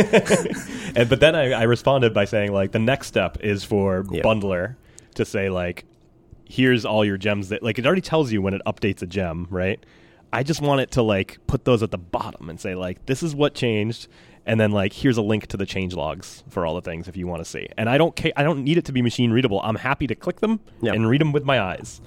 and 0.95 1.09
but 1.09 1.19
then 1.19 1.35
I, 1.35 1.51
I, 1.51 1.63
responded 1.63 2.13
by 2.13 2.25
saying 2.25 2.51
like 2.51 2.71
the 2.71 2.79
next 2.79 3.07
step 3.07 3.37
is 3.41 3.63
for 3.63 4.05
yeah. 4.11 4.21
Bundler 4.21 4.75
to 5.15 5.25
say 5.25 5.49
like 5.49 5.85
here's 6.45 6.85
all 6.85 7.03
your 7.03 7.17
gems 7.17 7.49
that 7.49 7.63
like 7.63 7.79
it 7.79 7.85
already 7.85 8.01
tells 8.01 8.31
you 8.31 8.41
when 8.41 8.53
it 8.53 8.61
updates 8.65 9.01
a 9.01 9.07
gem, 9.07 9.47
right? 9.49 9.83
I 10.31 10.43
just 10.43 10.61
want 10.61 10.81
it 10.81 10.91
to 10.91 11.01
like 11.01 11.39
put 11.47 11.65
those 11.65 11.81
at 11.81 11.91
the 11.91 11.97
bottom 11.97 12.49
and 12.49 12.59
say 12.59 12.75
like 12.75 13.05
this 13.05 13.23
is 13.23 13.33
what 13.33 13.53
changed 13.53 14.07
and 14.45 14.59
then 14.59 14.71
like 14.71 14.93
here's 14.93 15.17
a 15.17 15.21
link 15.21 15.47
to 15.47 15.57
the 15.57 15.65
change 15.65 15.93
logs 15.93 16.43
for 16.49 16.65
all 16.65 16.75
the 16.75 16.81
things 16.81 17.07
if 17.07 17.17
you 17.17 17.27
want 17.27 17.43
to 17.43 17.45
see. 17.45 17.67
And 17.77 17.89
I 17.89 17.97
don't 17.97 18.15
ca- 18.15 18.33
I 18.35 18.43
don't 18.43 18.63
need 18.63 18.77
it 18.77 18.85
to 18.85 18.91
be 18.91 19.01
machine 19.01 19.31
readable. 19.31 19.61
I'm 19.61 19.75
happy 19.75 20.07
to 20.07 20.15
click 20.15 20.39
them 20.39 20.59
yep. 20.81 20.95
and 20.95 21.07
read 21.07 21.21
them 21.21 21.31
with 21.31 21.43
my 21.43 21.59
eyes 21.59 22.01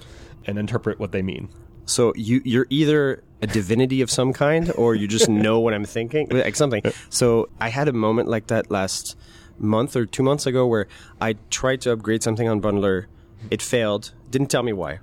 and 0.45 0.57
interpret 0.57 0.99
what 0.99 1.11
they 1.11 1.21
mean. 1.21 1.49
So 1.85 2.13
you 2.15 2.41
you're 2.45 2.67
either 2.69 3.23
a 3.41 3.47
divinity 3.47 4.01
of 4.01 4.11
some 4.11 4.33
kind, 4.33 4.71
or 4.77 4.95
you 4.95 5.07
just 5.07 5.27
know 5.27 5.59
what 5.59 5.73
I'm 5.73 5.85
thinking, 5.85 6.27
like 6.29 6.55
something. 6.55 6.83
So 7.09 7.49
I 7.59 7.69
had 7.69 7.87
a 7.87 7.93
moment 7.93 8.29
like 8.29 8.47
that 8.47 8.69
last 8.69 9.17
month 9.57 9.95
or 9.95 10.05
two 10.05 10.23
months 10.23 10.45
ago 10.45 10.65
where 10.67 10.87
I 11.19 11.33
tried 11.49 11.81
to 11.81 11.91
upgrade 11.91 12.23
something 12.23 12.47
on 12.47 12.61
Bundler. 12.61 13.05
It 13.49 13.61
failed. 13.61 14.13
Didn't 14.29 14.49
tell 14.49 14.63
me 14.63 14.73
why. 14.73 14.99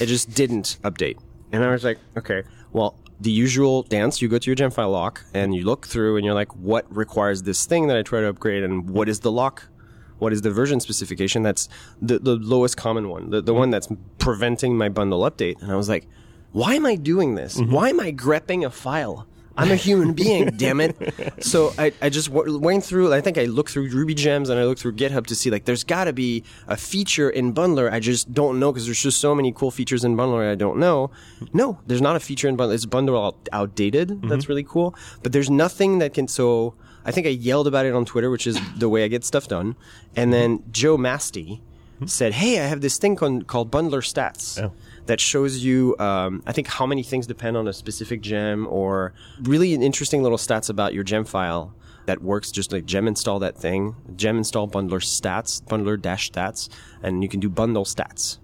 It 0.00 0.06
just 0.06 0.34
didn't 0.34 0.78
update. 0.82 1.18
And 1.52 1.62
I 1.62 1.70
was 1.70 1.84
like, 1.84 1.98
okay, 2.16 2.42
well, 2.72 2.98
the 3.20 3.30
usual 3.30 3.82
dance, 3.82 4.20
you 4.20 4.28
go 4.28 4.38
to 4.38 4.50
your 4.50 4.56
gem 4.56 4.70
file 4.70 4.90
lock 4.90 5.24
and 5.32 5.54
you 5.54 5.64
look 5.64 5.86
through 5.86 6.16
and 6.16 6.24
you're 6.24 6.34
like, 6.34 6.54
what 6.56 6.84
requires 6.94 7.42
this 7.44 7.64
thing 7.64 7.86
that 7.86 7.96
I 7.96 8.02
try 8.02 8.20
to 8.20 8.28
upgrade 8.28 8.62
and 8.62 8.90
what 8.90 9.08
is 9.08 9.20
the 9.20 9.32
lock 9.32 9.68
what 10.18 10.32
is 10.32 10.42
the 10.42 10.50
version 10.50 10.80
specification 10.80 11.42
that's 11.42 11.68
the, 12.00 12.18
the 12.18 12.36
lowest 12.36 12.76
common 12.76 13.08
one, 13.08 13.30
the, 13.30 13.40
the 13.40 13.54
one 13.54 13.70
that's 13.70 13.88
preventing 14.18 14.76
my 14.76 14.88
bundle 14.88 15.20
update. 15.22 15.60
And 15.62 15.70
I 15.70 15.76
was 15.76 15.88
like, 15.88 16.06
why 16.52 16.74
am 16.74 16.86
I 16.86 16.94
doing 16.94 17.34
this? 17.34 17.58
Mm-hmm. 17.58 17.72
Why 17.72 17.90
am 17.90 18.00
I 18.00 18.12
grepping 18.12 18.64
a 18.64 18.70
file? 18.70 19.26
I'm 19.58 19.70
a 19.70 19.76
human 19.76 20.12
being, 20.12 20.50
damn 20.56 20.80
it. 20.80 20.96
So 21.42 21.72
I, 21.78 21.92
I 22.02 22.10
just 22.10 22.32
w- 22.32 22.58
went 22.58 22.84
through, 22.84 23.12
I 23.12 23.20
think 23.20 23.38
I 23.38 23.44
looked 23.44 23.70
through 23.70 23.88
Ruby 23.88 24.14
Gems 24.14 24.50
and 24.50 24.60
I 24.60 24.64
looked 24.64 24.80
through 24.80 24.92
GitHub 24.92 25.26
to 25.26 25.34
see, 25.34 25.50
like, 25.50 25.64
there's 25.64 25.84
got 25.84 26.04
to 26.04 26.12
be 26.12 26.44
a 26.68 26.76
feature 26.76 27.30
in 27.30 27.54
Bundler 27.54 27.90
I 27.90 28.00
just 28.00 28.32
don't 28.32 28.60
know 28.60 28.70
because 28.72 28.86
there's 28.86 29.02
just 29.02 29.18
so 29.18 29.34
many 29.34 29.52
cool 29.52 29.70
features 29.70 30.04
in 30.04 30.16
Bundler 30.16 30.50
I 30.50 30.54
don't 30.54 30.78
know. 30.78 31.10
No, 31.52 31.78
there's 31.86 32.02
not 32.02 32.16
a 32.16 32.20
feature 32.20 32.48
in 32.48 32.56
Bundler. 32.56 32.74
It's 32.74 32.86
Bundler 32.86 33.26
out- 33.26 33.48
outdated. 33.52 34.22
That's 34.22 34.44
mm-hmm. 34.44 34.52
really 34.52 34.64
cool. 34.64 34.94
But 35.22 35.32
there's 35.32 35.50
nothing 35.50 35.98
that 36.00 36.12
can, 36.12 36.28
so 36.28 36.74
I 37.06 37.12
think 37.12 37.26
I 37.26 37.30
yelled 37.30 37.66
about 37.68 37.86
it 37.86 37.94
on 37.94 38.04
Twitter, 38.04 38.28
which 38.30 38.46
is 38.46 38.58
the 38.76 38.88
way 38.88 39.04
I 39.04 39.08
get 39.08 39.24
stuff 39.24 39.48
done. 39.48 39.76
And 40.16 40.32
then 40.32 40.62
Joe 40.72 40.98
Mastey 40.98 41.60
said, 42.04 42.34
hey, 42.34 42.60
I 42.60 42.66
have 42.66 42.82
this 42.82 42.98
thing 42.98 43.16
con- 43.16 43.42
called 43.42 43.70
Bundler 43.70 44.02
Stats 44.02 44.62
Oh. 44.62 44.72
that 45.06 45.18
shows 45.20 45.64
you, 45.64 45.96
um, 45.98 46.42
I 46.46 46.52
think, 46.52 46.66
how 46.66 46.84
many 46.84 47.02
things 47.02 47.26
depend 47.26 47.56
on 47.56 47.66
a 47.68 47.72
specific 47.72 48.20
gem, 48.20 48.66
or 48.68 49.14
really 49.42 49.72
interesting 49.72 50.22
little 50.22 50.36
stats 50.36 50.68
about 50.68 50.92
your 50.92 51.04
gem 51.04 51.24
file 51.24 51.72
that 52.04 52.20
works. 52.22 52.50
Just 52.50 52.70
like 52.72 52.84
gem 52.84 53.08
install 53.08 53.38
that 53.38 53.56
thing, 53.56 53.94
gem 54.14 54.36
install 54.36 54.68
bundler 54.68 55.00
stats, 55.00 55.62
bundler 55.62 56.00
dash 56.00 56.30
stats, 56.30 56.68
and 57.02 57.22
you 57.22 57.28
can 57.30 57.40
do 57.40 57.48
bundle 57.48 57.84
stats. 57.84 58.38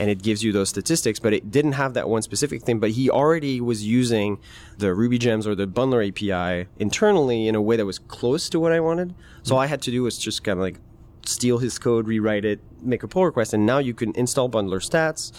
And 0.00 0.10
it 0.10 0.22
gives 0.22 0.42
you 0.42 0.50
those 0.50 0.70
statistics, 0.70 1.18
but 1.18 1.32
it 1.32 1.50
didn't 1.50 1.72
have 1.72 1.94
that 1.94 2.08
one 2.08 2.22
specific 2.22 2.62
thing. 2.62 2.80
But 2.80 2.92
he 2.92 3.10
already 3.10 3.60
was 3.60 3.86
using 3.86 4.38
the 4.78 4.94
Ruby 4.94 5.18
Gems 5.18 5.46
or 5.46 5.54
the 5.54 5.66
Bundler 5.66 6.08
API 6.08 6.68
internally 6.78 7.46
in 7.46 7.54
a 7.54 7.60
way 7.60 7.76
that 7.76 7.84
was 7.84 7.98
close 7.98 8.48
to 8.48 8.58
what 8.58 8.72
I 8.72 8.80
wanted. 8.80 9.14
So 9.42 9.54
all 9.54 9.60
I 9.60 9.66
had 9.66 9.82
to 9.82 9.90
do 9.90 10.02
was 10.02 10.18
just 10.18 10.42
kind 10.42 10.58
of 10.58 10.62
like 10.62 10.78
steal 11.26 11.58
his 11.58 11.78
code, 11.78 12.06
rewrite 12.06 12.44
it, 12.44 12.60
make 12.80 13.02
a 13.02 13.08
pull 13.08 13.24
request, 13.24 13.52
and 13.52 13.66
now 13.66 13.78
you 13.78 13.94
can 13.94 14.14
install 14.16 14.48
bundler 14.48 14.80
stats, 14.80 15.32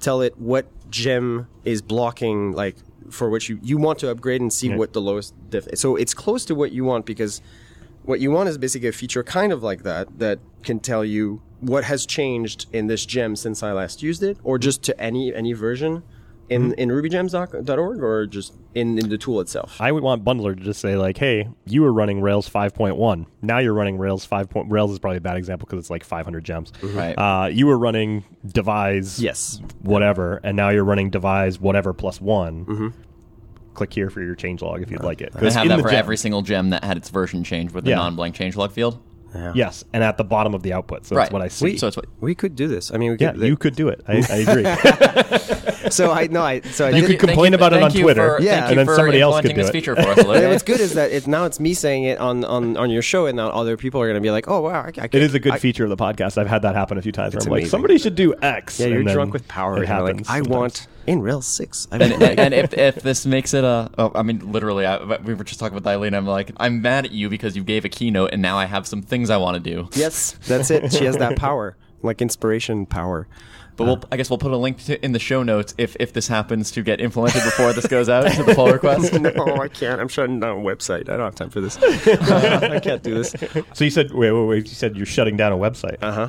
tell 0.00 0.20
it 0.20 0.36
what 0.36 0.66
gem 0.90 1.46
is 1.64 1.80
blocking, 1.80 2.52
like 2.52 2.76
for 3.10 3.30
which 3.30 3.48
you, 3.48 3.58
you 3.62 3.78
want 3.78 3.98
to 4.00 4.10
upgrade 4.10 4.40
and 4.40 4.52
see 4.52 4.74
what 4.74 4.92
the 4.92 5.00
lowest 5.00 5.34
diff. 5.50 5.66
So 5.74 5.96
it's 5.96 6.12
close 6.12 6.44
to 6.46 6.54
what 6.54 6.72
you 6.72 6.84
want 6.84 7.06
because 7.06 7.40
what 8.02 8.20
you 8.20 8.30
want 8.30 8.48
is 8.48 8.58
basically 8.58 8.88
a 8.88 8.92
feature 8.92 9.22
kind 9.22 9.52
of 9.52 9.62
like 9.62 9.82
that 9.82 10.18
that 10.18 10.38
can 10.62 10.80
tell 10.80 11.04
you 11.04 11.40
what 11.60 11.84
has 11.84 12.06
changed 12.06 12.66
in 12.72 12.86
this 12.86 13.04
gem 13.06 13.36
since 13.36 13.62
I 13.62 13.72
last 13.72 14.02
used 14.02 14.22
it, 14.22 14.38
or 14.44 14.58
just 14.58 14.82
to 14.84 15.00
any 15.00 15.34
any 15.34 15.52
version 15.52 16.02
in 16.48 16.70
mm-hmm. 16.70 16.78
in 16.80 16.88
rubygems.org, 16.88 18.02
or 18.02 18.26
just 18.26 18.54
in, 18.74 18.98
in 18.98 19.08
the 19.08 19.18
tool 19.18 19.40
itself. 19.40 19.76
I 19.80 19.92
would 19.92 20.02
want 20.02 20.24
Bundler 20.24 20.56
to 20.56 20.62
just 20.62 20.80
say 20.80 20.96
like, 20.96 21.18
"Hey, 21.18 21.48
you 21.66 21.82
were 21.82 21.92
running 21.92 22.20
Rails 22.22 22.48
5.1. 22.48 23.26
Now 23.42 23.58
you're 23.58 23.74
running 23.74 23.98
Rails 23.98 24.24
5. 24.24 24.48
Point, 24.48 24.70
Rails 24.70 24.92
is 24.92 24.98
probably 24.98 25.18
a 25.18 25.20
bad 25.20 25.36
example 25.36 25.66
because 25.66 25.80
it's 25.80 25.90
like 25.90 26.04
500 26.04 26.44
gems. 26.44 26.72
Mm-hmm. 26.80 26.96
Right. 26.96 27.14
Uh, 27.18 27.46
you 27.48 27.66
were 27.66 27.76
running 27.78 28.24
Devise, 28.46 29.20
Yes. 29.20 29.60
whatever, 29.82 30.40
and 30.44 30.56
now 30.56 30.70
you're 30.70 30.84
running 30.84 31.10
Devise 31.10 31.60
whatever 31.60 31.92
plus 31.92 32.20
one. 32.20 32.64
Mm-hmm. 32.64 32.88
Click 33.74 33.92
here 33.92 34.10
for 34.10 34.22
your 34.22 34.34
changelog 34.34 34.82
if 34.82 34.90
you'd 34.90 35.04
like 35.04 35.20
it. 35.20 35.32
And 35.34 35.40
'Cause 35.42 35.54
have 35.54 35.64
in 35.64 35.68
that 35.68 35.76
the 35.76 35.82
for 35.84 35.90
gem- 35.90 35.98
every 35.98 36.16
single 36.16 36.42
gem 36.42 36.70
that 36.70 36.82
had 36.82 36.96
its 36.96 37.10
version 37.10 37.44
changed 37.44 37.74
with 37.74 37.84
the 37.84 37.90
Yeah. 37.90 37.96
non-blank 37.96 38.34
changelog 38.34 38.72
field. 38.72 38.98
Yes, 39.54 39.84
and 39.92 40.02
at 40.02 40.16
the 40.16 40.24
bottom 40.24 40.54
of 40.54 40.62
the 40.62 40.72
output, 40.72 41.06
so 41.06 41.14
Right. 41.16 41.24
that's 41.24 41.32
what 41.32 41.42
I 41.42 41.48
see. 41.48 41.76
So 41.78 41.86
it's 41.88 41.96
what 41.96 42.06
We 42.20 42.34
could 42.34 42.56
do 42.56 42.66
this. 42.68 42.92
I 42.92 42.96
mean, 42.96 43.12
we 43.12 43.16
yeah, 43.20 43.32
could, 43.32 43.40
you 43.42 43.56
could 43.56 43.76
do 43.76 43.88
it. 43.88 44.02
I, 44.08 44.14
I 44.30 44.36
agree. 44.46 45.90
So 45.90 46.10
I 46.12 46.26
no, 46.26 46.42
I 46.42 46.60
so 46.62 46.86
I 46.86 46.90
You 46.90 47.02
did. 47.06 47.18
could 47.18 47.28
complain 47.28 47.54
about 47.54 47.72
it 47.72 47.82
on 47.82 47.90
Twitter, 47.90 48.36
for- 48.38 48.42
Yeah. 48.42 48.60
thank 48.60 48.70
and 48.70 48.78
then 48.80 48.86
for 48.86 48.96
somebody 48.96 49.20
else 49.20 49.40
could 49.40 49.50
implementing 49.50 49.56
do 49.56 49.62
this 49.62 49.68
it. 49.68 49.72
feature 49.72 49.96
for 50.02 50.08
us. 50.08 50.18
And 50.42 50.50
what's 50.50 50.62
good 50.62 50.80
is 50.80 50.94
that 50.94 51.12
it, 51.12 51.26
now 51.26 51.44
it's 51.44 51.60
me 51.60 51.74
saying 51.74 52.04
it 52.04 52.18
on, 52.18 52.44
on, 52.44 52.76
on 52.76 52.90
your 52.90 53.02
show, 53.02 53.26
and 53.26 53.36
now 53.36 53.48
other 53.50 53.76
people 53.76 54.00
are 54.00 54.06
going 54.06 54.14
to 54.16 54.20
be 54.20 54.30
like, 54.30 54.48
"Oh 54.48 54.60
wow, 54.60 54.82
I, 54.82 54.92
I 55.00 55.04
It 55.04 55.14
is 55.14 55.34
a 55.34 55.40
good 55.40 55.52
I, 55.54 55.58
feature 55.58 55.84
of 55.84 55.90
the 55.90 55.96
podcast. 55.96 56.38
I've 56.38 56.46
had 56.48 56.62
that 56.62 56.74
happen 56.74 56.98
a 56.98 57.02
few 57.02 57.12
times. 57.12 57.34
Where 57.34 57.42
I'm 57.42 57.50
like, 57.50 57.58
amazing. 57.60 57.70
somebody 57.70 57.98
should 57.98 58.14
do 58.16 58.34
X. 58.42 58.80
Yeah, 58.80 58.86
you're 58.88 58.98
and 58.98 59.08
then 59.08 59.14
drunk 59.14 59.32
with 59.32 59.46
power. 59.48 59.74
It 59.76 59.80
and 59.80 59.88
you're 59.88 60.00
like, 60.00 60.06
happens. 60.16 60.28
I 60.28 60.34
sometimes. 60.38 60.48
want 60.56 60.86
in 61.08 61.22
Rails 61.22 61.46
six. 61.46 61.88
I 61.90 61.96
and, 61.96 62.18
mean, 62.18 62.22
and 62.38 62.52
if, 62.52 62.74
if 62.74 62.96
this 62.96 63.24
makes 63.24 63.54
it 63.54 63.64
a, 63.64 63.90
oh, 63.96 64.12
I 64.14 64.22
mean, 64.22 64.52
literally, 64.52 64.84
I, 64.84 65.16
we 65.16 65.32
were 65.32 65.44
just 65.44 65.58
talking 65.58 65.74
with 65.74 65.86
Eileen. 65.86 66.14
I'm 66.14 66.26
like, 66.26 66.50
I'm 66.58 66.82
mad 66.82 67.06
at 67.06 67.12
you 67.12 67.30
because 67.30 67.56
you 67.56 67.64
gave 67.64 67.86
a 67.86 67.88
keynote, 67.88 68.30
and 68.32 68.42
now 68.42 68.58
I 68.58 68.66
have 68.66 68.86
some 68.86 69.00
things 69.00 69.30
I 69.30 69.38
want 69.38 69.62
to 69.62 69.70
do. 69.74 69.88
yes, 69.94 70.32
that's 70.46 70.70
it. 70.70 70.92
She 70.92 71.06
has 71.06 71.16
that 71.16 71.36
power, 71.36 71.76
like 72.02 72.20
inspiration 72.20 72.84
power. 72.84 73.26
But 73.76 73.84
we'll, 73.84 74.02
I 74.10 74.16
guess 74.16 74.28
we'll 74.28 74.38
put 74.38 74.50
a 74.50 74.56
link 74.56 74.84
to, 74.86 75.02
in 75.04 75.12
the 75.12 75.20
show 75.20 75.44
notes 75.44 75.72
if, 75.78 75.96
if 76.00 76.12
this 76.12 76.26
happens 76.26 76.72
to 76.72 76.82
get 76.82 77.00
implemented 77.00 77.44
before 77.44 77.72
this 77.72 77.86
goes 77.86 78.08
out 78.08 78.28
to 78.32 78.42
the 78.42 78.52
pull 78.52 78.66
request. 78.72 79.12
no, 79.20 79.30
I 79.56 79.68
can't. 79.68 80.00
I'm 80.00 80.08
shutting 80.08 80.40
down 80.40 80.58
a 80.58 80.60
website. 80.60 81.08
I 81.08 81.16
don't 81.16 81.20
have 81.20 81.36
time 81.36 81.50
for 81.50 81.60
this. 81.60 81.76
I 81.82 82.80
can't 82.80 83.04
do 83.04 83.14
this. 83.14 83.36
So 83.74 83.84
you 83.84 83.90
said, 83.90 84.10
wait, 84.12 84.32
wait, 84.32 84.46
wait. 84.46 84.68
You 84.68 84.74
said 84.74 84.96
you're 84.96 85.06
shutting 85.06 85.36
down 85.36 85.52
a 85.52 85.56
website. 85.56 85.98
Uh 86.02 86.12
huh. 86.12 86.28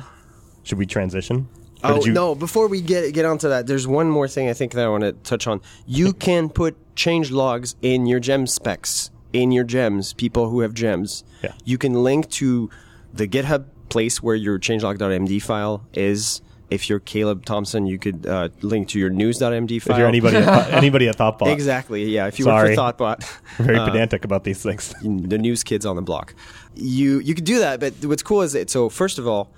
Should 0.62 0.78
we 0.78 0.86
transition? 0.86 1.48
Or 1.82 1.92
Oh 1.92 2.04
you- 2.04 2.12
no! 2.12 2.34
Before 2.34 2.68
we 2.68 2.80
get 2.80 3.12
get 3.14 3.24
onto 3.24 3.48
that, 3.48 3.66
there's 3.66 3.86
one 3.86 4.08
more 4.10 4.28
thing 4.28 4.48
I 4.48 4.52
think 4.52 4.72
that 4.72 4.84
I 4.84 4.88
want 4.88 5.02
to 5.04 5.12
touch 5.12 5.46
on. 5.46 5.60
You 5.86 6.12
can 6.12 6.48
put 6.48 6.76
change 6.96 7.30
logs 7.30 7.74
in 7.82 8.06
your 8.06 8.20
gem 8.20 8.46
specs 8.46 9.10
in 9.32 9.52
your 9.52 9.64
gems. 9.64 10.12
People 10.12 10.50
who 10.50 10.60
have 10.60 10.74
gems, 10.74 11.24
Yeah. 11.42 11.52
you 11.64 11.78
can 11.78 12.02
link 12.04 12.28
to 12.32 12.68
the 13.14 13.26
GitHub 13.28 13.64
place 13.88 14.22
where 14.22 14.34
your 14.36 14.58
changelog.md 14.58 15.40
file 15.42 15.82
is. 15.94 16.42
If 16.68 16.88
you're 16.88 17.00
Caleb 17.00 17.44
Thompson, 17.44 17.86
you 17.86 17.98
could 17.98 18.24
uh, 18.26 18.48
link 18.62 18.86
to 18.90 18.98
your 19.00 19.10
news.md 19.10 19.82
file. 19.82 19.94
If 19.94 19.98
you're 19.98 20.06
anybody, 20.06 20.36
at, 20.36 20.70
anybody 20.82 21.08
at 21.08 21.16
ThoughtBot, 21.18 21.52
exactly, 21.52 22.04
yeah. 22.04 22.28
If 22.28 22.38
you 22.38 22.44
Sorry. 22.44 22.76
work 22.76 22.76
for 22.76 22.92
ThoughtBot, 23.16 23.38
very 23.58 23.76
uh, 23.76 23.86
pedantic 23.86 24.24
about 24.24 24.44
these 24.44 24.62
things. 24.62 24.94
the 25.02 25.36
news 25.38 25.64
kids 25.64 25.84
on 25.84 25.96
the 25.96 26.02
block. 26.02 26.32
You 26.76 27.18
you 27.18 27.34
could 27.34 27.42
do 27.44 27.58
that, 27.58 27.80
but 27.80 27.94
what's 28.04 28.22
cool 28.22 28.42
is 28.42 28.52
that 28.52 28.70
so 28.70 28.88
first 28.88 29.18
of 29.18 29.26
all, 29.26 29.50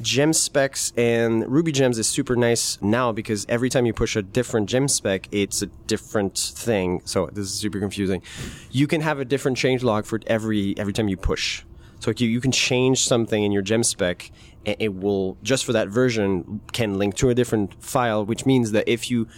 gem 0.00 0.32
specs 0.32 0.92
and 0.96 1.50
Ruby 1.50 1.72
gems 1.72 1.98
is 1.98 2.08
super 2.08 2.36
nice 2.36 2.78
now 2.82 3.12
because 3.12 3.46
every 3.48 3.68
time 3.68 3.86
you 3.86 3.92
push 3.92 4.16
a 4.16 4.22
different 4.22 4.68
gem 4.68 4.88
spec, 4.88 5.28
it's 5.32 5.62
a 5.62 5.66
different 5.66 6.36
thing. 6.36 7.00
So 7.04 7.26
this 7.26 7.46
is 7.46 7.54
super 7.54 7.80
confusing. 7.80 8.22
You 8.70 8.86
can 8.86 9.00
have 9.00 9.18
a 9.18 9.24
different 9.24 9.56
change 9.56 9.82
log 9.82 10.06
for 10.06 10.20
every 10.26 10.76
every 10.78 10.92
time 10.92 11.08
you 11.08 11.16
push. 11.16 11.64
So 12.00 12.12
you, 12.16 12.28
you 12.28 12.40
can 12.40 12.52
change 12.52 13.04
something 13.04 13.42
in 13.42 13.52
your 13.52 13.62
gem 13.62 13.82
spec 13.82 14.30
and 14.66 14.76
it 14.78 14.94
will 14.94 15.36
just 15.42 15.64
for 15.64 15.72
that 15.72 15.88
version 15.88 16.60
can 16.72 16.98
link 16.98 17.14
to 17.16 17.30
a 17.30 17.34
different 17.34 17.82
file, 17.82 18.24
which 18.24 18.44
means 18.44 18.72
that 18.72 18.88
if 18.88 19.10
you 19.10 19.28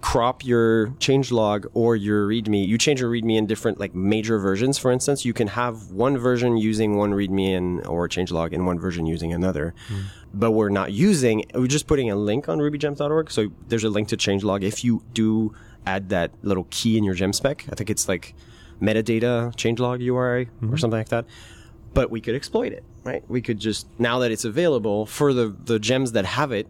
crop 0.00 0.44
your 0.44 0.88
changelog 0.98 1.66
or 1.74 1.96
your 1.96 2.28
readme. 2.28 2.66
You 2.66 2.78
change 2.78 3.00
your 3.00 3.10
readme 3.10 3.36
in 3.36 3.46
different 3.46 3.80
like 3.80 3.94
major 3.94 4.38
versions. 4.38 4.78
For 4.78 4.92
instance, 4.92 5.24
you 5.24 5.32
can 5.32 5.48
have 5.48 5.90
one 5.90 6.18
version 6.18 6.56
using 6.56 6.96
one 6.96 7.12
readme 7.12 7.56
and 7.56 7.86
or 7.86 8.08
changelog 8.08 8.52
and 8.52 8.66
one 8.66 8.78
version 8.78 9.06
using 9.06 9.32
another. 9.32 9.74
Hmm. 9.88 10.00
But 10.34 10.52
we're 10.52 10.68
not 10.68 10.92
using. 10.92 11.44
We're 11.54 11.66
just 11.66 11.86
putting 11.86 12.10
a 12.10 12.16
link 12.16 12.48
on 12.48 12.58
rubygems.org. 12.58 13.30
So 13.30 13.50
there's 13.68 13.84
a 13.84 13.90
link 13.90 14.08
to 14.08 14.16
changelog. 14.16 14.62
If 14.62 14.84
you 14.84 15.02
do 15.12 15.54
add 15.86 16.10
that 16.10 16.32
little 16.42 16.66
key 16.70 16.98
in 16.98 17.04
your 17.04 17.14
gem 17.14 17.32
spec, 17.32 17.64
I 17.70 17.74
think 17.74 17.90
it's 17.90 18.08
like 18.08 18.34
metadata 18.80 19.54
changelog 19.56 20.02
URI 20.02 20.46
hmm. 20.46 20.72
or 20.72 20.76
something 20.76 20.98
like 20.98 21.08
that. 21.08 21.24
But 21.94 22.10
we 22.10 22.20
could 22.20 22.34
exploit 22.34 22.72
it, 22.72 22.84
right? 23.04 23.24
We 23.28 23.40
could 23.40 23.58
just 23.58 23.88
now 23.98 24.18
that 24.18 24.30
it's 24.30 24.44
available 24.44 25.06
for 25.06 25.32
the 25.32 25.56
the 25.64 25.78
gems 25.78 26.12
that 26.12 26.26
have 26.26 26.52
it, 26.52 26.68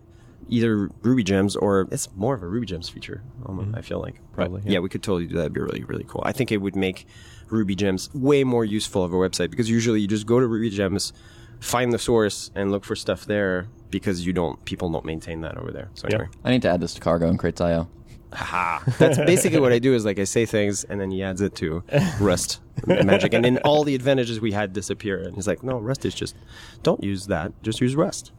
either 0.49 0.88
Ruby 1.03 1.25
gems 1.25 1.57
or 1.57 1.88
it's 1.90 2.09
more 2.16 2.35
of 2.35 2.42
a 2.42 2.46
Ruby 2.46 2.66
gems 2.66 2.88
feature. 2.88 3.22
almost, 3.44 3.70
I 3.75 3.83
feel 3.83 4.01
like 4.01 4.20
Probably, 4.33 4.62
yeah. 4.64 4.72
yeah. 4.72 4.79
we 4.81 4.88
could 4.88 5.03
totally 5.03 5.27
do 5.27 5.35
that. 5.37 5.40
It'd 5.42 5.53
be 5.55 5.61
really 5.61 5.85
really 5.85 6.05
cool. 6.09 6.22
I 6.25 6.33
think 6.33 6.53
it 6.53 6.59
would 6.59 6.77
make 6.77 7.07
Ruby 7.49 7.75
gems 7.75 8.11
way 8.14 8.44
more 8.44 8.64
useful 8.64 9.03
of 9.05 9.12
a 9.12 9.16
website 9.16 9.51
because 9.51 9.68
usually 9.70 10.01
you 10.01 10.09
just 10.09 10.27
go 10.27 10.40
to 10.40 10.46
Ruby 10.46 10.70
gems, 10.70 11.12
find 11.61 11.92
the 11.92 11.99
source, 11.99 12.51
and 12.55 12.70
look 12.70 12.85
for 12.85 12.96
stuff 12.96 13.25
there 13.27 13.68
because 13.90 14.27
you 14.27 14.33
don't 14.33 14.62
people 14.64 14.90
don't 14.90 15.05
maintain 15.05 15.40
that 15.42 15.57
over 15.57 15.70
there. 15.72 15.88
So 15.94 16.07
Yeah. 16.09 16.16
anyway, 16.16 16.31
I 16.44 16.51
need 16.51 16.62
to 16.62 16.68
add 16.68 16.81
this 16.81 16.94
to 16.94 17.01
Cargo 17.01 17.29
and 17.29 17.38
Crates.io. 17.38 17.88
that's 18.99 19.16
basically 19.18 19.61
what 19.61 19.72
I 19.72 19.79
do. 19.79 19.94
Is 19.94 20.05
like 20.05 20.18
I 20.18 20.25
say 20.25 20.44
things 20.46 20.85
and 20.85 21.01
then 21.01 21.11
he 21.11 21.22
adds 21.22 21.40
it 21.40 21.55
to 21.57 21.83
Rust 22.20 22.61
magic, 22.87 23.33
and 23.33 23.44
then 23.44 23.59
all 23.59 23.85
the 23.85 23.94
advantages 23.94 24.40
we 24.40 24.53
had 24.53 24.72
disappear. 24.72 25.22
And 25.22 25.35
he's 25.35 25.46
like, 25.46 25.62
no, 25.62 25.79
Rust 25.79 26.05
is 26.05 26.14
just 26.14 26.37
don't 26.83 27.03
use 27.03 27.27
that. 27.29 27.53
Just 27.62 27.81
use 27.81 27.94
Rust. 27.96 28.33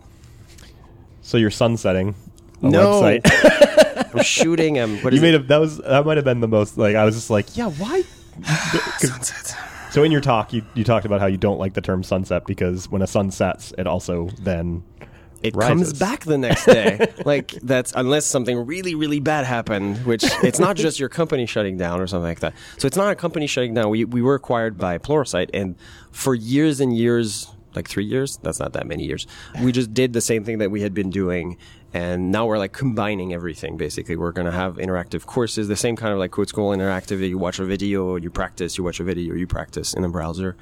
So 1.28 1.38
you're 1.38 1.52
sunsetting 1.52 2.16
a 2.64 2.70
No. 2.70 3.02
website. 3.02 3.22
I'm 4.16 4.24
shooting 4.24 4.76
him. 4.76 4.98
What 5.00 5.12
you 5.12 5.20
made 5.20 5.34
it? 5.34 5.42
a, 5.42 5.44
that 5.48 5.58
was 5.60 5.78
that 5.80 6.06
might 6.06 6.16
have 6.18 6.24
been 6.26 6.40
the 6.40 6.48
most 6.48 6.78
like 6.78 6.96
I 6.96 7.04
was 7.04 7.16
just 7.16 7.30
like, 7.30 7.58
yeah, 7.58 7.70
why? 7.70 8.04
'Cause- 9.02 9.54
so 9.92 10.04
in 10.04 10.12
your 10.12 10.22
talk, 10.22 10.54
you 10.54 10.64
you 10.74 10.84
talked 10.86 11.06
about 11.06 11.20
how 11.20 11.26
you 11.28 11.38
don't 11.38 11.60
like 11.60 11.74
the 11.74 11.82
term 11.82 12.02
sunset 12.04 12.46
because 12.46 12.90
when 12.90 13.02
a 13.02 13.08
sun 13.08 13.32
sets, 13.32 13.74
it 13.78 13.88
also 13.88 14.30
then 14.42 14.84
It 15.44 15.54
rises. 15.56 15.70
comes 15.70 15.94
back 16.00 16.24
the 16.24 16.38
next 16.38 16.66
day. 16.78 17.12
like 17.26 17.52
that's 17.62 17.92
unless 17.96 18.26
something 18.26 18.66
really, 18.66 18.96
really 18.96 19.20
bad 19.20 19.46
happened, 19.46 19.98
which 20.06 20.24
it's 20.44 20.60
not 20.60 20.78
just 20.78 20.98
your 21.00 21.10
company 21.10 21.46
shutting 21.46 21.78
down 21.78 22.00
or 22.00 22.08
something 22.08 22.28
like 22.30 22.40
that. 22.40 22.54
So 22.78 22.86
it's 22.88 22.98
not 22.98 23.12
a 23.12 23.16
company 23.16 23.48
shutting 23.48 23.74
down. 23.74 23.90
We 23.90 24.06
we 24.06 24.22
were 24.22 24.36
acquired 24.36 24.78
by 24.78 24.98
Pluralsight, 24.98 25.50
and 25.54 25.76
for 26.12 26.34
years 26.36 26.80
and 26.80 26.96
years, 26.96 27.48
like 27.78 27.88
three 27.88 28.06
years, 28.06 28.38
that's 28.44 28.60
not 28.60 28.74
that 28.74 28.86
many 28.88 29.06
years. 29.06 29.28
We 29.64 29.72
just 29.72 29.94
did 29.94 30.14
the 30.14 30.22
same 30.22 30.44
thing 30.44 30.58
that 30.58 30.72
we 30.72 30.82
had 30.82 30.94
been 30.94 31.10
doing, 31.10 31.58
and 31.94 32.32
now 32.32 32.46
we're 32.46 32.58
like 32.58 32.74
combining 32.74 33.34
everything 33.34 33.78
basically. 33.78 34.16
We're 34.18 34.34
going 34.34 34.46
to 34.46 34.52
have 34.52 34.76
interactive 34.76 35.26
courses 35.26 35.68
the 35.68 35.76
same 35.76 35.96
kind 35.96 36.12
of 36.12 36.20
like 36.20 36.32
code 36.32 36.50
school 36.50 36.70
interactive 36.72 37.28
you 37.28 37.38
watch 37.38 37.60
a 37.60 37.66
video 37.66 38.16
you 38.16 38.30
practice 38.30 38.78
you 38.78 38.84
watch 38.84 39.00
a 39.00 39.04
video 39.04 39.36
you 39.36 39.48
practice 39.48 39.94
in 39.94 40.02
the 40.02 40.10
browser 40.10 40.56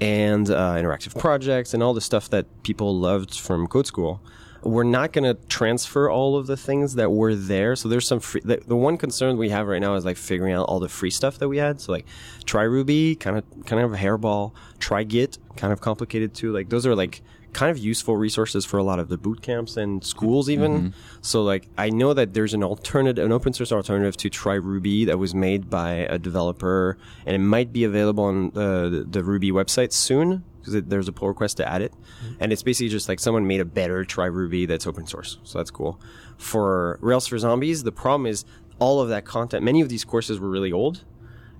and 0.00 0.50
uh, 0.50 0.74
interactive 0.74 1.18
projects 1.18 1.74
and 1.74 1.82
all 1.82 1.94
the 1.94 2.00
stuff 2.00 2.28
that 2.30 2.46
people 2.62 2.98
loved 2.98 3.38
from 3.38 3.66
code 3.66 3.86
school 3.86 4.20
we're 4.64 4.84
not 4.84 5.12
going 5.12 5.24
to 5.24 5.34
transfer 5.48 6.10
all 6.10 6.36
of 6.36 6.46
the 6.46 6.56
things 6.56 6.94
that 6.94 7.10
were 7.10 7.34
there. 7.34 7.76
So 7.76 7.88
there's 7.88 8.06
some 8.06 8.20
free, 8.20 8.40
the, 8.44 8.62
the, 8.66 8.76
one 8.76 8.96
concern 8.96 9.36
we 9.36 9.50
have 9.50 9.66
right 9.66 9.80
now 9.80 9.94
is 9.94 10.04
like 10.04 10.16
figuring 10.16 10.54
out 10.54 10.64
all 10.68 10.80
the 10.80 10.88
free 10.88 11.10
stuff 11.10 11.38
that 11.38 11.48
we 11.48 11.58
had. 11.58 11.80
So 11.80 11.92
like 11.92 12.06
try 12.44 12.62
Ruby, 12.62 13.14
kind 13.14 13.36
of, 13.36 13.44
kind 13.66 13.82
of 13.82 13.92
a 13.92 13.96
hairball, 13.96 14.52
try 14.78 15.04
Git, 15.04 15.38
kind 15.56 15.72
of 15.72 15.80
complicated 15.80 16.34
too. 16.34 16.52
Like 16.52 16.70
those 16.70 16.86
are 16.86 16.94
like 16.94 17.22
kind 17.52 17.70
of 17.70 17.78
useful 17.78 18.16
resources 18.16 18.64
for 18.64 18.78
a 18.78 18.82
lot 18.82 18.98
of 18.98 19.08
the 19.08 19.16
boot 19.16 19.42
camps 19.42 19.76
and 19.76 20.02
schools 20.02 20.48
even. 20.48 20.72
Mm-hmm. 20.72 20.98
So 21.20 21.42
like 21.42 21.68
I 21.76 21.90
know 21.90 22.14
that 22.14 22.34
there's 22.34 22.54
an 22.54 22.64
alternative, 22.64 23.24
an 23.24 23.32
open 23.32 23.52
source 23.52 23.70
alternative 23.70 24.16
to 24.18 24.30
Try 24.30 24.54
Ruby 24.54 25.04
that 25.04 25.18
was 25.18 25.34
made 25.34 25.68
by 25.68 25.92
a 25.92 26.18
developer 26.18 26.96
and 27.26 27.36
it 27.36 27.40
might 27.40 27.72
be 27.72 27.84
available 27.84 28.24
on 28.24 28.50
the, 28.50 29.06
the 29.08 29.22
Ruby 29.22 29.52
website 29.52 29.92
soon 29.92 30.42
because 30.64 30.82
there's 30.84 31.08
a 31.08 31.12
pull 31.12 31.28
request 31.28 31.56
to 31.58 31.68
add 31.68 31.82
it. 31.82 31.92
Mm-hmm. 31.92 32.34
And 32.40 32.52
it's 32.52 32.62
basically 32.62 32.88
just 32.88 33.08
like 33.08 33.20
someone 33.20 33.46
made 33.46 33.60
a 33.60 33.64
better 33.64 34.04
Try 34.04 34.26
Ruby 34.26 34.66
that's 34.66 34.86
open 34.86 35.06
source. 35.06 35.38
So 35.44 35.58
that's 35.58 35.70
cool. 35.70 36.00
For 36.38 36.98
Rails 37.00 37.26
for 37.26 37.38
Zombies, 37.38 37.82
the 37.82 37.92
problem 37.92 38.26
is 38.26 38.44
all 38.78 39.00
of 39.00 39.08
that 39.08 39.24
content, 39.24 39.62
many 39.62 39.80
of 39.80 39.88
these 39.88 40.04
courses 40.04 40.40
were 40.40 40.48
really 40.48 40.72
old 40.72 41.04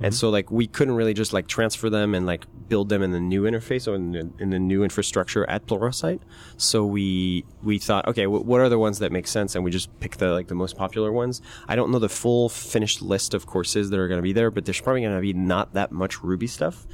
and 0.01 0.13
mm-hmm. 0.13 0.19
so 0.19 0.31
like 0.31 0.51
we 0.51 0.67
couldn't 0.67 0.95
really 0.95 1.15
just 1.15 1.33
like 1.33 1.47
transfer 1.47 1.89
them 1.89 2.15
and 2.15 2.27
like 2.27 2.47
build 2.69 2.89
them 2.89 3.03
in 3.03 3.13
the 3.13 3.21
new 3.21 3.43
interface 3.43 3.87
or 3.87 3.95
in 3.95 4.13
the, 4.13 4.31
in 4.41 4.51
the 4.51 4.59
new 4.59 4.83
infrastructure 4.83 5.49
at 5.49 5.67
Pluralsight. 5.67 6.21
So 6.57 6.85
we 6.85 7.45
we 7.63 7.79
thought, 7.79 8.09
okay, 8.09 8.25
w- 8.25 8.43
what 8.43 8.61
are 8.61 8.69
the 8.69 8.79
ones 8.79 8.99
that 8.99 9.13
make 9.13 9.29
sense? 9.29 9.55
And 9.55 9.65
we 9.65 9.71
just 9.71 9.89
picked 10.01 10.19
the 10.19 10.33
like 10.33 10.49
the 10.49 10.55
most 10.55 10.77
popular 10.77 11.13
ones. 11.13 11.43
I 11.69 11.77
don't 11.77 11.93
know 11.93 12.01
the 12.01 12.09
full 12.09 12.49
finished 12.49 13.03
list 13.03 13.35
of 13.35 13.47
courses 13.47 13.91
that 13.91 13.99
are 13.99 14.09
going 14.09 14.19
to 14.19 14.23
be 14.23 14.33
there, 14.33 14.51
but 14.51 14.65
there's 14.65 14.81
probably 14.81 15.03
going 15.03 15.15
to 15.15 15.21
be 15.21 15.33
not 15.33 15.75
that 15.75 15.93
much 15.93 16.23
Ruby 16.23 16.49
stuff 16.49 16.87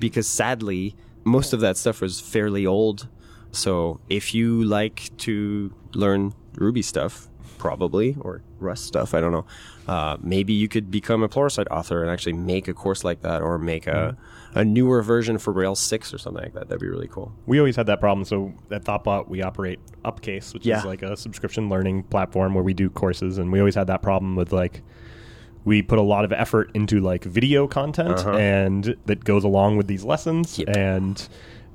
because 0.00 0.26
sadly 0.26 0.96
most 1.28 1.52
of 1.52 1.60
that 1.60 1.76
stuff 1.76 2.00
was 2.00 2.20
fairly 2.20 2.66
old. 2.66 3.08
So 3.52 4.00
if 4.08 4.34
you 4.34 4.64
like 4.64 5.10
to 5.18 5.72
learn 5.94 6.34
Ruby 6.54 6.82
stuff, 6.82 7.28
probably 7.58 8.16
or 8.20 8.42
Rust 8.58 8.84
stuff, 8.84 9.14
I 9.14 9.20
don't 9.20 9.32
know 9.32 9.46
uh, 9.88 10.18
maybe 10.20 10.52
you 10.52 10.68
could 10.68 10.90
become 10.90 11.22
a 11.22 11.28
Pluralsight 11.28 11.66
author 11.70 12.02
and 12.02 12.10
actually 12.10 12.34
make 12.34 12.68
a 12.68 12.74
course 12.74 13.04
like 13.04 13.22
that 13.22 13.40
or 13.40 13.58
make 13.58 13.86
a, 13.86 14.16
a 14.54 14.62
newer 14.62 15.02
version 15.02 15.38
for 15.38 15.50
Rails 15.50 15.80
6 15.80 16.12
or 16.12 16.18
something 16.18 16.42
like 16.42 16.52
that. 16.52 16.68
That'd 16.68 16.82
be 16.82 16.88
really 16.88 17.08
cool. 17.08 17.32
We 17.46 17.58
always 17.58 17.74
had 17.74 17.86
that 17.86 17.98
problem. 17.98 18.26
So 18.26 18.52
at 18.70 18.84
Thoughtbot, 18.84 19.28
we 19.28 19.40
operate 19.40 19.80
Upcase, 20.04 20.52
which 20.52 20.66
yeah. 20.66 20.78
is 20.78 20.84
like 20.84 21.00
a 21.00 21.16
subscription 21.16 21.70
learning 21.70 22.02
platform 22.04 22.54
where 22.54 22.62
we 22.62 22.74
do 22.74 22.90
courses. 22.90 23.38
And 23.38 23.50
we 23.50 23.60
always 23.60 23.74
had 23.74 23.86
that 23.86 24.02
problem 24.02 24.36
with 24.36 24.52
like, 24.52 24.82
we 25.68 25.82
put 25.82 25.98
a 25.98 26.02
lot 26.02 26.24
of 26.24 26.32
effort 26.32 26.70
into 26.74 27.00
like 27.00 27.22
video 27.24 27.68
content 27.68 28.18
uh-huh. 28.18 28.32
and 28.32 28.96
that 29.06 29.22
goes 29.22 29.44
along 29.44 29.76
with 29.76 29.86
these 29.86 30.02
lessons. 30.02 30.58
Yep. 30.58 30.76
And 30.76 31.28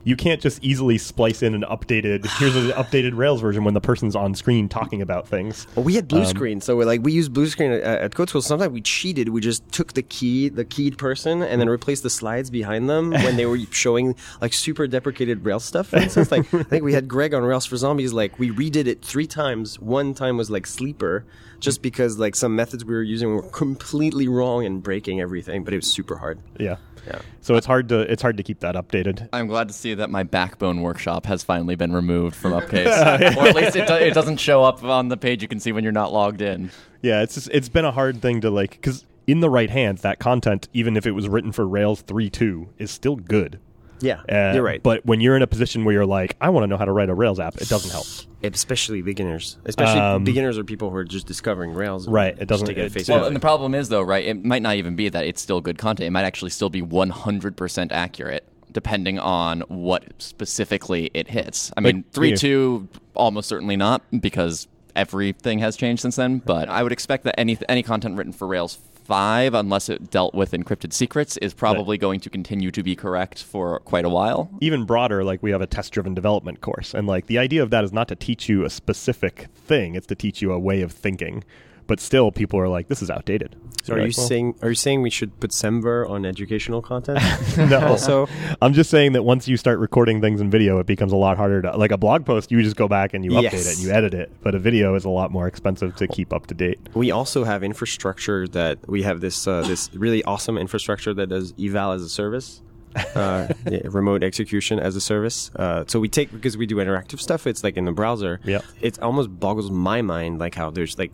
you 0.05 0.17
can't 0.17 0.41
just 0.41 0.61
easily 0.61 0.97
splice 0.97 1.41
in 1.41 1.55
an 1.55 1.61
updated 1.63 2.25
here's 2.39 2.55
an 2.55 2.71
updated 2.71 3.15
rails 3.15 3.41
version 3.41 3.63
when 3.63 3.73
the 3.73 3.81
person's 3.81 4.15
on 4.15 4.35
screen 4.35 4.67
talking 4.67 5.01
about 5.01 5.27
things 5.27 5.67
well 5.75 5.83
we 5.83 5.95
had 5.95 6.07
blue 6.07 6.21
um, 6.21 6.25
screen 6.25 6.61
so 6.61 6.75
like 6.77 7.01
we 7.03 7.11
used 7.11 7.33
blue 7.33 7.47
screen 7.47 7.71
at, 7.71 7.81
at 7.81 8.15
code 8.15 8.29
school 8.29 8.41
sometimes 8.41 8.71
we 8.73 8.81
cheated 8.81 9.29
we 9.29 9.41
just 9.41 9.65
took 9.71 9.93
the 9.93 10.01
key 10.01 10.49
the 10.49 10.65
keyed 10.65 10.97
person 10.97 11.41
and 11.41 11.61
then 11.61 11.69
replaced 11.69 12.03
the 12.03 12.09
slides 12.09 12.49
behind 12.49 12.89
them 12.89 13.11
when 13.11 13.37
they 13.37 13.45
were 13.45 13.59
showing 13.71 14.15
like 14.41 14.53
super 14.53 14.87
deprecated 14.87 15.45
rails 15.45 15.63
stuff 15.63 15.87
for 15.87 15.97
instance 15.97 16.31
like 16.31 16.53
i 16.53 16.63
think 16.63 16.83
we 16.83 16.93
had 16.93 17.07
greg 17.07 17.33
on 17.33 17.43
rails 17.43 17.65
for 17.65 17.77
zombies 17.77 18.13
like 18.13 18.37
we 18.37 18.51
redid 18.51 18.87
it 18.87 19.01
three 19.01 19.27
times 19.27 19.79
one 19.79 20.13
time 20.13 20.37
was 20.37 20.49
like 20.49 20.67
sleeper 20.67 21.25
just 21.63 21.81
because 21.81 22.19
like 22.19 22.35
some 22.35 22.55
methods 22.55 22.83
we 22.83 22.93
were 22.93 23.01
using 23.01 23.33
were 23.33 23.41
completely 23.41 24.27
wrong 24.27 24.65
and 24.65 24.83
breaking 24.83 25.21
everything 25.21 25.63
but 25.63 25.73
it 25.73 25.77
was 25.77 25.91
super 25.91 26.17
hard 26.17 26.39
yeah 26.59 26.75
yeah. 27.07 27.19
So 27.41 27.55
it's 27.55 27.65
hard 27.65 27.89
to 27.89 27.99
it's 27.99 28.21
hard 28.21 28.37
to 28.37 28.43
keep 28.43 28.61
that 28.61 28.75
updated. 28.75 29.27
I'm 29.33 29.47
glad 29.47 29.67
to 29.67 29.73
see 29.73 29.93
that 29.93 30.09
my 30.09 30.23
backbone 30.23 30.81
workshop 30.81 31.25
has 31.25 31.43
finally 31.43 31.75
been 31.75 31.91
removed 31.91 32.33
from 32.33 32.53
Upcase, 32.53 33.35
or 33.37 33.47
at 33.47 33.55
least 33.55 33.75
it, 33.75 33.87
do, 33.87 33.95
it 33.95 34.13
doesn't 34.13 34.37
show 34.37 34.63
up 34.63 34.83
on 34.83 35.09
the 35.09 35.17
page 35.17 35.41
you 35.41 35.49
can 35.49 35.59
see 35.59 35.73
when 35.73 35.83
you're 35.83 35.91
not 35.91 36.13
logged 36.13 36.41
in. 36.41 36.71
Yeah, 37.01 37.21
it's 37.21 37.35
just, 37.35 37.49
it's 37.51 37.67
been 37.67 37.83
a 37.83 37.91
hard 37.91 38.21
thing 38.21 38.39
to 38.39 38.49
like 38.49 38.71
because 38.71 39.05
in 39.27 39.41
the 39.41 39.49
right 39.49 39.69
hands, 39.69 40.01
that 40.01 40.19
content, 40.19 40.67
even 40.73 40.95
if 40.97 41.05
it 41.05 41.11
was 41.11 41.27
written 41.27 41.51
for 41.51 41.67
Rails 41.67 42.03
3.2, 42.03 42.69
is 42.77 42.91
still 42.91 43.15
good. 43.15 43.59
Yeah, 44.01 44.21
uh, 44.29 44.53
you're 44.53 44.63
right. 44.63 44.81
But 44.81 45.05
when 45.05 45.21
you're 45.21 45.35
in 45.35 45.41
a 45.41 45.47
position 45.47 45.85
where 45.85 45.93
you're 45.93 46.05
like, 46.05 46.35
I 46.41 46.49
want 46.49 46.63
to 46.63 46.67
know 46.67 46.77
how 46.77 46.85
to 46.85 46.91
write 46.91 47.09
a 47.09 47.13
Rails 47.13 47.39
app, 47.39 47.55
it 47.57 47.69
doesn't 47.69 47.91
help. 47.91 48.05
Especially 48.43 49.01
beginners. 49.01 49.57
Especially 49.65 49.99
um, 49.99 50.23
beginners 50.23 50.57
are 50.57 50.63
people 50.63 50.89
who 50.89 50.97
are 50.97 51.05
just 51.05 51.25
discovering 51.25 51.73
Rails. 51.73 52.07
Right. 52.07 52.37
It 52.37 52.47
doesn't. 52.47 52.69
It, 52.69 52.91
face 52.91 53.07
well, 53.07 53.25
and 53.25 53.35
the 53.35 53.39
problem 53.39 53.73
is 53.73 53.89
though, 53.89 54.01
right? 54.01 54.25
It 54.25 54.43
might 54.43 54.61
not 54.61 54.75
even 54.75 54.95
be 54.95 55.09
that 55.09 55.25
it's 55.25 55.41
still 55.41 55.61
good 55.61 55.77
content. 55.77 56.07
It 56.07 56.11
might 56.11 56.25
actually 56.25 56.51
still 56.51 56.69
be 56.69 56.81
100% 56.81 57.91
accurate, 57.91 58.45
depending 58.71 59.19
on 59.19 59.61
what 59.69 60.03
specifically 60.17 61.09
it 61.13 61.29
hits. 61.29 61.71
I 61.77 61.81
mean, 61.81 62.03
three 62.11 62.35
two 62.35 62.89
almost 63.13 63.47
certainly 63.47 63.77
not 63.77 64.01
because 64.19 64.67
everything 64.95 65.59
has 65.59 65.77
changed 65.77 66.01
since 66.01 66.15
then. 66.15 66.39
But 66.39 66.67
I 66.69 66.83
would 66.83 66.91
expect 66.91 67.23
that 67.23 67.39
any 67.39 67.57
any 67.69 67.83
content 67.83 68.17
written 68.17 68.33
for 68.33 68.47
Rails 68.47 68.77
5, 69.03 69.53
unless 69.53 69.89
it 69.89 70.09
dealt 70.09 70.33
with 70.33 70.51
encrypted 70.51 70.93
secrets, 70.93 71.37
is 71.37 71.53
probably 71.53 71.97
going 71.97 72.19
to 72.21 72.29
continue 72.29 72.71
to 72.71 72.83
be 72.83 72.95
correct 72.95 73.43
for 73.43 73.79
quite 73.81 74.05
a 74.05 74.09
while. 74.09 74.49
Even 74.61 74.85
broader, 74.85 75.23
like 75.23 75.43
we 75.43 75.51
have 75.51 75.61
a 75.61 75.67
test 75.67 75.93
driven 75.93 76.13
development 76.13 76.61
course. 76.61 76.93
And 76.93 77.07
like 77.07 77.27
the 77.27 77.37
idea 77.37 77.63
of 77.63 77.69
that 77.71 77.83
is 77.83 77.93
not 77.93 78.07
to 78.09 78.15
teach 78.15 78.49
you 78.49 78.65
a 78.65 78.69
specific 78.69 79.47
thing, 79.55 79.95
it's 79.95 80.07
to 80.07 80.15
teach 80.15 80.41
you 80.41 80.51
a 80.51 80.59
way 80.59 80.81
of 80.81 80.91
thinking 80.91 81.43
but 81.87 81.99
still 81.99 82.31
people 82.31 82.59
are 82.59 82.67
like 82.67 82.87
this 82.87 83.01
is 83.01 83.09
outdated. 83.09 83.55
So 83.83 83.95
are 83.95 83.97
you 83.97 84.13
well, 84.15 84.27
saying 84.27 84.55
are 84.61 84.69
you 84.69 84.75
saying 84.75 85.01
we 85.01 85.09
should 85.09 85.37
put 85.41 85.51
semver 85.51 86.09
on 86.09 86.25
educational 86.25 86.81
content? 86.81 87.19
No. 87.57 87.79
Also 87.87 88.27
i'm 88.61 88.73
just 88.73 88.89
saying 88.89 89.13
that 89.13 89.23
once 89.23 89.47
you 89.47 89.57
start 89.57 89.79
recording 89.79 90.21
things 90.21 90.41
in 90.41 90.49
video 90.49 90.79
it 90.79 90.85
becomes 90.85 91.11
a 91.11 91.15
lot 91.15 91.37
harder 91.37 91.61
to 91.61 91.75
like 91.77 91.91
a 91.91 91.97
blog 91.97 92.25
post 92.25 92.51
you 92.51 92.61
just 92.61 92.75
go 92.75 92.87
back 92.87 93.13
and 93.13 93.23
you 93.23 93.33
yes. 93.33 93.53
update 93.53 93.71
it 93.71 93.75
and 93.75 93.85
you 93.85 93.91
edit 93.91 94.13
it 94.13 94.31
but 94.41 94.55
a 94.55 94.59
video 94.59 94.95
is 94.95 95.05
a 95.05 95.09
lot 95.09 95.31
more 95.31 95.47
expensive 95.47 95.95
to 95.95 96.07
keep 96.07 96.33
up 96.33 96.47
to 96.47 96.53
date. 96.53 96.79
We 96.93 97.11
also 97.11 97.43
have 97.43 97.63
infrastructure 97.63 98.47
that 98.49 98.79
we 98.87 99.03
have 99.03 99.21
this 99.21 99.47
uh, 99.47 99.61
this 99.63 99.93
really 99.93 100.23
awesome 100.23 100.57
infrastructure 100.57 101.13
that 101.13 101.27
does 101.27 101.53
eval 101.59 101.91
as 101.91 102.01
a 102.01 102.09
service 102.09 102.61
uh, 103.15 103.47
yeah, 103.69 103.79
remote 103.85 104.23
execution 104.23 104.79
as 104.79 104.95
a 104.95 105.01
service. 105.01 105.51
Uh, 105.55 105.83
so 105.87 105.99
we 105.99 106.09
take 106.09 106.31
because 106.31 106.57
we 106.57 106.65
do 106.65 106.75
interactive 106.75 107.19
stuff. 107.19 107.47
It's 107.47 107.63
like 107.63 107.77
in 107.77 107.85
the 107.85 107.91
browser. 107.91 108.39
Yeah, 108.43 108.61
it 108.81 108.99
almost 109.01 109.39
boggles 109.39 109.71
my 109.71 110.01
mind 110.01 110.39
like 110.39 110.55
how 110.55 110.69
there's 110.69 110.97
like 110.97 111.13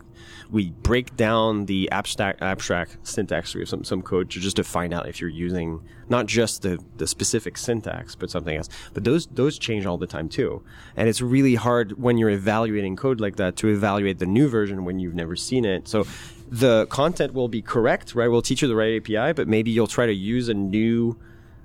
we 0.50 0.70
break 0.70 1.16
down 1.16 1.66
the 1.66 1.90
abstract 1.90 2.42
abstract 2.42 2.98
syntax 3.02 3.54
of 3.54 3.68
some 3.68 3.84
some 3.84 4.02
code 4.02 4.30
to 4.30 4.40
just 4.40 4.56
to 4.56 4.64
find 4.64 4.92
out 4.92 5.08
if 5.08 5.20
you're 5.20 5.30
using 5.30 5.80
not 6.08 6.26
just 6.26 6.62
the 6.62 6.78
the 6.96 7.06
specific 7.06 7.56
syntax 7.56 8.14
but 8.14 8.30
something 8.30 8.56
else. 8.56 8.68
But 8.92 9.04
those 9.04 9.26
those 9.26 9.58
change 9.58 9.86
all 9.86 9.98
the 9.98 10.06
time 10.06 10.28
too, 10.28 10.62
and 10.96 11.08
it's 11.08 11.20
really 11.20 11.54
hard 11.54 12.00
when 12.00 12.18
you're 12.18 12.30
evaluating 12.30 12.96
code 12.96 13.20
like 13.20 13.36
that 13.36 13.56
to 13.56 13.68
evaluate 13.68 14.18
the 14.18 14.26
new 14.26 14.48
version 14.48 14.84
when 14.84 14.98
you've 14.98 15.14
never 15.14 15.36
seen 15.36 15.64
it. 15.64 15.88
So 15.88 16.06
the 16.50 16.86
content 16.86 17.32
will 17.32 17.48
be 17.48 17.62
correct, 17.62 18.14
right? 18.14 18.28
We'll 18.28 18.42
teach 18.42 18.62
you 18.62 18.68
the 18.68 18.74
right 18.74 19.00
API, 19.00 19.32
but 19.32 19.46
maybe 19.46 19.70
you'll 19.70 19.86
try 19.86 20.06
to 20.06 20.12
use 20.12 20.48
a 20.48 20.54
new 20.54 21.16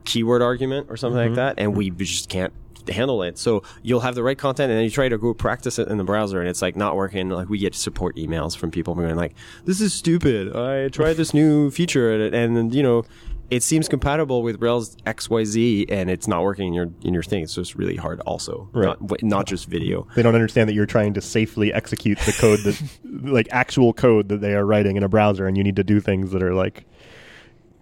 keyword 0.06 0.42
argument 0.42 0.88
or 0.90 0.98
something 0.98 1.20
mm-hmm. 1.20 1.36
like 1.36 1.56
that, 1.56 1.62
and 1.62 1.76
we 1.76 1.90
just 1.90 2.30
can't 2.30 2.54
handle 2.94 3.24
it. 3.24 3.38
So 3.38 3.64
you'll 3.82 4.02
have 4.02 4.16
the 4.16 4.24
right 4.24 4.38
content, 4.38 4.72
and 4.72 4.78
then 4.78 4.84
you 4.84 4.92
try 4.92 5.10
to 5.10 5.18
go 5.18 5.34
practice 5.34 5.80
it 5.80 5.88
in 5.88 5.98
the 5.98 6.04
browser, 6.04 6.40
and 6.40 6.50
it's 6.50 6.62
like 6.62 6.76
not 6.76 6.96
working. 6.96 7.30
Like 7.30 7.50
we 7.50 7.58
get 7.58 7.76
support 7.76 8.16
emails 8.16 8.56
from 8.56 8.72
people 8.72 8.96
going 8.96 9.16
like, 9.16 9.36
"This 9.66 9.82
is 9.82 9.94
stupid. 9.94 10.56
I 10.56 10.90
tried 10.90 11.14
this 11.14 11.34
new 11.34 11.72
feature, 11.72 12.26
and, 12.26 12.58
and 12.58 12.74
you 12.74 12.84
know." 12.84 13.04
It 13.52 13.62
seems 13.62 13.88
compatible 13.88 14.42
with 14.42 14.60
Rails 14.60 14.98
X 15.06 15.30
Y 15.30 15.44
Z, 15.44 15.86
and 15.90 16.10
it's 16.10 16.28
not 16.28 16.42
working 16.42 16.70
in 16.70 16.74
your 16.74 16.90
in 17.04 17.14
your 17.14 17.22
thing. 17.22 17.44
It's 17.44 17.54
just 17.54 17.76
really 17.76 17.96
hard. 17.96 18.20
Also, 18.22 18.68
right. 18.74 19.00
not, 19.00 19.22
not 19.22 19.46
just 19.46 19.68
video. 19.68 20.08
They 20.16 20.24
don't 20.24 20.34
understand 20.34 20.68
that 20.68 20.74
you're 20.74 20.88
trying 20.88 21.14
to 21.14 21.22
safely 21.22 21.72
execute 21.72 22.18
the 22.22 22.32
code 22.32 22.62
that, 22.62 22.82
like 23.32 23.48
actual 23.52 23.94
code 23.94 24.30
that 24.30 24.42
they 24.42 24.56
are 24.56 24.66
writing 24.66 24.98
in 24.98 25.04
a 25.04 25.08
browser, 25.08 25.46
and 25.46 25.56
you 25.58 25.64
need 25.64 25.76
to 25.76 25.84
do 25.84 26.00
things 26.00 26.32
that 26.32 26.42
are 26.42 26.56
like 26.56 26.88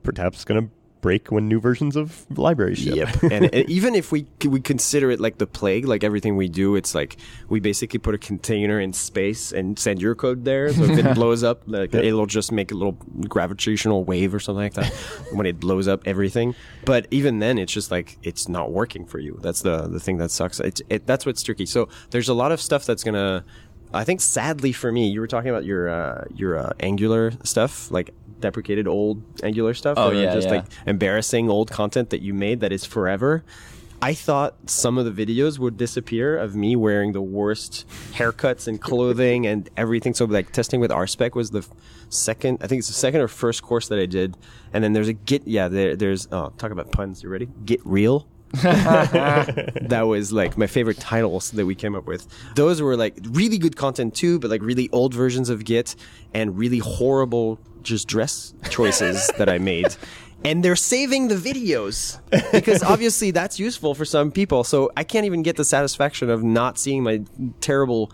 perhaps 0.04 0.44
going 0.44 0.66
to 0.66 0.70
break 1.04 1.32
when 1.32 1.48
new 1.48 1.60
versions 1.60 1.96
of 1.96 2.26
libraries 2.36 2.80
ship. 2.80 2.96
Yep. 2.96 3.24
and 3.32 3.54
even 3.70 3.94
if 3.94 4.12
we 4.12 4.26
we 4.48 4.62
consider 4.62 5.12
it 5.12 5.20
like 5.20 5.38
the 5.38 5.46
plague, 5.46 5.86
like 5.86 6.04
everything 6.04 6.36
we 6.36 6.48
do, 6.48 6.76
it's 6.76 6.96
like 6.96 7.18
we 7.50 7.60
basically 7.60 8.00
put 8.00 8.16
a 8.16 8.18
container 8.18 8.80
in 8.80 8.94
space 8.94 9.52
and 9.52 9.78
send 9.78 10.02
your 10.02 10.16
code 10.16 10.46
there. 10.46 10.74
So 10.74 10.86
if 10.86 10.98
it 10.98 11.14
blows 11.20 11.44
up, 11.44 11.62
like 11.68 11.94
yep. 11.94 12.06
it'll 12.06 12.26
just 12.26 12.52
make 12.52 12.72
a 12.72 12.76
little 12.76 12.98
gravitational 13.28 14.04
wave 14.06 14.34
or 14.34 14.40
something 14.40 14.64
like 14.64 14.74
that 14.76 14.92
when 15.34 15.46
it 15.46 15.60
blows 15.60 15.88
up 15.88 16.02
everything. 16.08 16.56
But 16.86 17.06
even 17.12 17.40
then, 17.40 17.60
it's 17.60 17.74
just 17.74 17.92
like 17.92 18.18
it's 18.24 18.48
not 18.48 18.72
working 18.72 19.06
for 19.06 19.20
you. 19.20 19.38
That's 19.44 19.62
the 19.62 19.88
the 19.88 20.00
thing 20.00 20.18
that 20.18 20.32
sucks. 20.32 20.60
It's 20.62 20.82
it, 20.90 21.06
that's 21.06 21.26
what's 21.26 21.44
tricky. 21.44 21.66
So 21.66 21.90
there's 22.12 22.30
a 22.30 22.34
lot 22.34 22.52
of 22.54 22.62
stuff 22.62 22.86
that's 22.86 23.04
gonna 23.04 23.44
I 23.94 24.04
think 24.04 24.22
sadly 24.22 24.72
for 24.72 24.92
me, 24.92 25.10
you 25.10 25.20
were 25.20 25.28
talking 25.28 25.50
about 25.50 25.66
your 25.66 25.90
uh, 25.90 26.26
your 26.36 26.58
uh, 26.58 26.74
Angular 26.80 27.32
stuff. 27.44 27.92
Like 27.92 28.14
deprecated 28.40 28.88
old 28.88 29.24
Angular 29.44 29.74
stuff. 29.74 29.98
Oh 29.98 30.12
yeah, 30.12 30.34
just 30.34 30.48
yeah. 30.48 30.56
like 30.56 30.66
embarrassing 30.86 31.50
old 31.50 31.72
content 31.72 32.10
that 32.10 32.22
you 32.22 32.34
made 32.34 32.60
that 32.62 32.72
is 32.72 32.86
forever. 32.86 33.44
I 34.04 34.14
thought 34.14 34.70
some 34.70 34.98
of 34.98 35.06
the 35.06 35.26
videos 35.26 35.60
would 35.60 35.78
disappear 35.78 36.38
of 36.38 36.58
me 36.58 36.76
wearing 36.76 37.14
the 37.14 37.22
worst 37.22 37.86
haircuts 38.12 38.68
and 38.68 38.82
clothing 38.82 39.48
and 39.48 39.70
everything. 39.78 40.14
So 40.14 40.26
like 40.26 40.52
testing 40.52 40.82
with 40.82 40.92
RSpec 40.92 41.36
was 41.36 41.52
the 41.52 41.60
f- 41.60 41.70
second, 42.10 42.58
I 42.62 42.68
think 42.68 42.80
it's 42.80 42.90
the 42.90 42.96
second 42.96 43.22
or 43.22 43.30
first 43.30 43.64
course 43.64 43.88
that 43.88 44.00
I 44.00 44.06
did. 44.06 44.36
And 44.74 44.84
then 44.84 44.92
there's 44.92 45.08
a 45.08 45.14
Git, 45.14 45.48
yeah, 45.48 45.70
there, 45.70 45.96
there's, 45.96 46.28
oh, 46.34 46.52
talk 46.58 46.72
about 46.72 46.92
puns. 46.92 47.24
You 47.24 47.30
ready? 47.30 47.48
Git 47.64 47.80
real. 47.86 48.28
that 48.62 50.04
was 50.06 50.32
like 50.32 50.58
my 50.60 50.68
favorite 50.68 51.00
titles 51.00 51.50
that 51.52 51.66
we 51.66 51.74
came 51.74 51.96
up 51.96 52.06
with. 52.06 52.28
Those 52.56 52.82
were 52.82 52.96
like 52.96 53.18
really 53.32 53.58
good 53.58 53.76
content 53.76 54.14
too, 54.14 54.38
but 54.38 54.52
like 54.52 54.62
really 54.62 54.90
old 54.92 55.14
versions 55.14 55.50
of 55.50 55.66
Git 55.66 55.96
and 56.36 56.56
really 56.58 56.78
horrible 56.78 57.60
just 57.82 58.08
dress 58.08 58.54
choices 58.70 59.28
that 59.38 59.50
I 59.50 59.58
made 59.58 59.96
and 60.46 60.64
they're 60.64 60.76
saving 60.76 61.30
the 61.30 61.36
videos 61.36 62.20
because 62.52 62.84
obviously 62.94 63.32
that's 63.32 63.60
useful 63.60 63.96
for 63.96 64.06
some 64.06 64.32
people. 64.32 64.64
So 64.64 64.92
I 64.98 65.04
can't 65.04 65.26
even 65.26 65.42
get 65.42 65.56
the 65.56 65.64
satisfaction 65.64 66.30
of 66.30 66.44
not 66.44 66.78
seeing 66.78 67.04
my 67.04 67.24
terrible, 67.62 68.12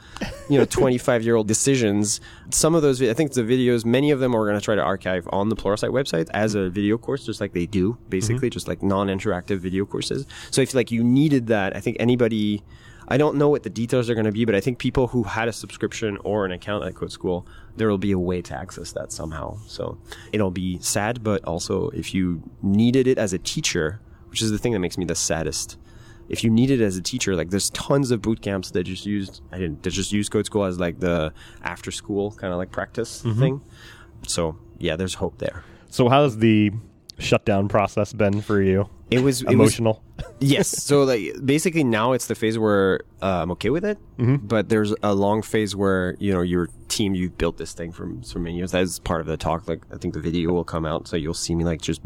you 0.49 0.57
know, 0.57 0.65
25 0.69 1.23
year 1.23 1.35
old 1.35 1.47
decisions. 1.47 2.21
Some 2.51 2.75
of 2.75 2.81
those, 2.81 3.01
I 3.01 3.13
think 3.13 3.33
the 3.33 3.41
videos, 3.41 3.83
many 3.83 4.11
of 4.11 4.19
them 4.19 4.35
are 4.35 4.45
going 4.45 4.59
to 4.59 4.63
try 4.63 4.75
to 4.75 4.81
archive 4.81 5.27
on 5.31 5.49
the 5.49 5.55
Pluralsight 5.55 5.89
website 5.89 6.29
as 6.33 6.55
a 6.55 6.69
video 6.69 6.97
course, 6.97 7.25
just 7.25 7.41
like 7.41 7.53
they 7.53 7.65
do, 7.65 7.97
basically, 8.09 8.49
mm-hmm. 8.49 8.53
just 8.53 8.67
like 8.67 8.83
non 8.83 9.07
interactive 9.07 9.57
video 9.57 9.85
courses. 9.85 10.25
So 10.51 10.61
if 10.61 10.73
like 10.73 10.91
you 10.91 11.03
needed 11.03 11.47
that, 11.47 11.75
I 11.75 11.79
think 11.79 11.97
anybody, 11.99 12.63
I 13.07 13.17
don't 13.17 13.37
know 13.37 13.49
what 13.49 13.63
the 13.63 13.69
details 13.69 14.09
are 14.09 14.13
going 14.13 14.25
to 14.25 14.31
be, 14.31 14.45
but 14.45 14.53
I 14.53 14.61
think 14.61 14.77
people 14.77 15.07
who 15.07 15.23
had 15.23 15.47
a 15.47 15.53
subscription 15.53 16.17
or 16.23 16.45
an 16.45 16.51
account 16.51 16.85
at 16.85 16.93
Code 16.93 17.11
School, 17.11 17.47
there 17.77 17.89
will 17.89 17.97
be 17.97 18.12
a 18.12 18.19
way 18.19 18.41
to 18.41 18.55
access 18.55 18.91
that 18.93 19.12
somehow. 19.12 19.58
So 19.67 19.97
it'll 20.32 20.51
be 20.51 20.79
sad, 20.79 21.23
but 21.23 21.43
also 21.45 21.89
if 21.89 22.13
you 22.13 22.41
needed 22.62 23.08
it 23.08 23.17
as 23.17 23.34
a 23.34 23.39
teacher, 23.39 23.99
which 24.29 24.41
is 24.41 24.51
the 24.51 24.58
thing 24.58 24.73
that 24.73 24.79
makes 24.79 24.97
me 24.97 25.05
the 25.05 25.15
saddest. 25.15 25.77
If 26.27 26.43
you 26.43 26.51
need 26.51 26.69
it 26.69 26.79
as 26.79 26.95
a 26.95 27.01
teacher, 27.01 27.36
like 27.36 27.49
there's 27.49 27.71
tons 27.71 28.12
of 28.12 28.21
boot 28.21 28.41
camps 28.41 28.69
that 28.71 28.84
just 28.84 29.05
used 29.05 29.41
I 29.51 29.58
didn't 29.58 29.82
that 29.84 29.89
just 29.91 30.12
use 30.12 30.29
Code 30.29 30.45
School 30.45 30.63
as 30.63 30.79
like 30.79 30.99
the 30.99 31.34
after 31.63 31.91
school 31.91 32.32
kind 32.32 32.53
of 32.53 32.60
like 32.60 32.71
practice 32.71 33.23
mm-hmm. 33.23 33.39
thing. 33.39 33.62
So 34.27 34.58
yeah, 34.77 34.95
there's 34.95 35.15
hope 35.15 35.39
there. 35.39 35.63
So 35.89 36.08
how's 36.08 36.38
the 36.38 36.71
shutdown 37.19 37.67
process 37.67 38.13
been 38.13 38.41
for 38.41 38.62
you? 38.62 38.89
It 39.12 39.21
was 39.21 39.41
emotional. 39.41 40.03
It 40.17 40.25
was, 40.25 40.36
yes. 40.39 40.67
So 40.67 41.03
like 41.03 41.34
basically 41.43 41.84
now 41.84 42.13
it's 42.13 42.27
the 42.27 42.36
phase 42.36 42.58
where 42.58 43.01
uh, 43.21 43.41
I'm 43.41 43.51
okay 43.51 43.69
with 43.69 43.86
it, 43.86 43.97
mm-hmm. 44.17 44.36
but 44.47 44.69
there's 44.69 44.93
a 45.01 45.13
long 45.13 45.41
phase 45.41 45.75
where 45.75 46.15
you 46.19 46.32
know 46.32 46.41
your 46.41 46.69
team 46.88 47.15
you 47.15 47.29
built 47.29 47.58
this 47.58 47.73
thing 47.73 47.91
from 47.91 48.21
for 48.21 48.39
many 48.39 48.58
years. 48.58 48.71
That's 48.71 48.99
part 48.99 49.21
of 49.21 49.27
the 49.27 49.38
talk. 49.38 49.67
Like 49.67 49.82
I 49.91 49.97
think 49.97 50.13
the 50.13 50.19
video 50.19 50.51
will 50.51 50.63
come 50.63 50.86
out, 50.86 51.08
so 51.08 51.15
you'll 51.15 51.34
see 51.34 51.55
me 51.55 51.63
like 51.63 51.82
just 51.82 52.01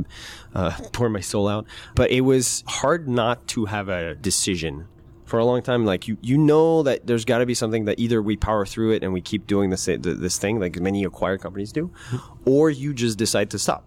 uh, 0.55 0.71
pour 0.93 1.09
my 1.09 1.19
soul 1.19 1.47
out. 1.47 1.65
But 1.95 2.11
it 2.11 2.21
was 2.21 2.63
hard 2.67 3.07
not 3.07 3.47
to 3.49 3.65
have 3.65 3.89
a 3.89 4.15
decision 4.15 4.87
for 5.25 5.39
a 5.39 5.45
long 5.45 5.61
time. 5.61 5.85
Like 5.85 6.07
you, 6.07 6.17
you 6.21 6.37
know 6.37 6.83
that 6.83 7.07
there's 7.07 7.25
got 7.25 7.39
to 7.39 7.45
be 7.45 7.53
something 7.53 7.85
that 7.85 7.99
either 7.99 8.21
we 8.21 8.37
power 8.37 8.65
through 8.65 8.91
it 8.91 9.03
and 9.03 9.11
we 9.11 9.19
keep 9.19 9.47
doing 9.47 9.71
this 9.71 9.85
this 9.85 10.37
thing 10.37 10.59
like 10.59 10.79
many 10.79 11.03
acquired 11.03 11.41
companies 11.41 11.71
do, 11.71 11.91
mm-hmm. 12.11 12.49
or 12.49 12.69
you 12.69 12.93
just 12.93 13.17
decide 13.17 13.49
to 13.49 13.59
stop. 13.59 13.85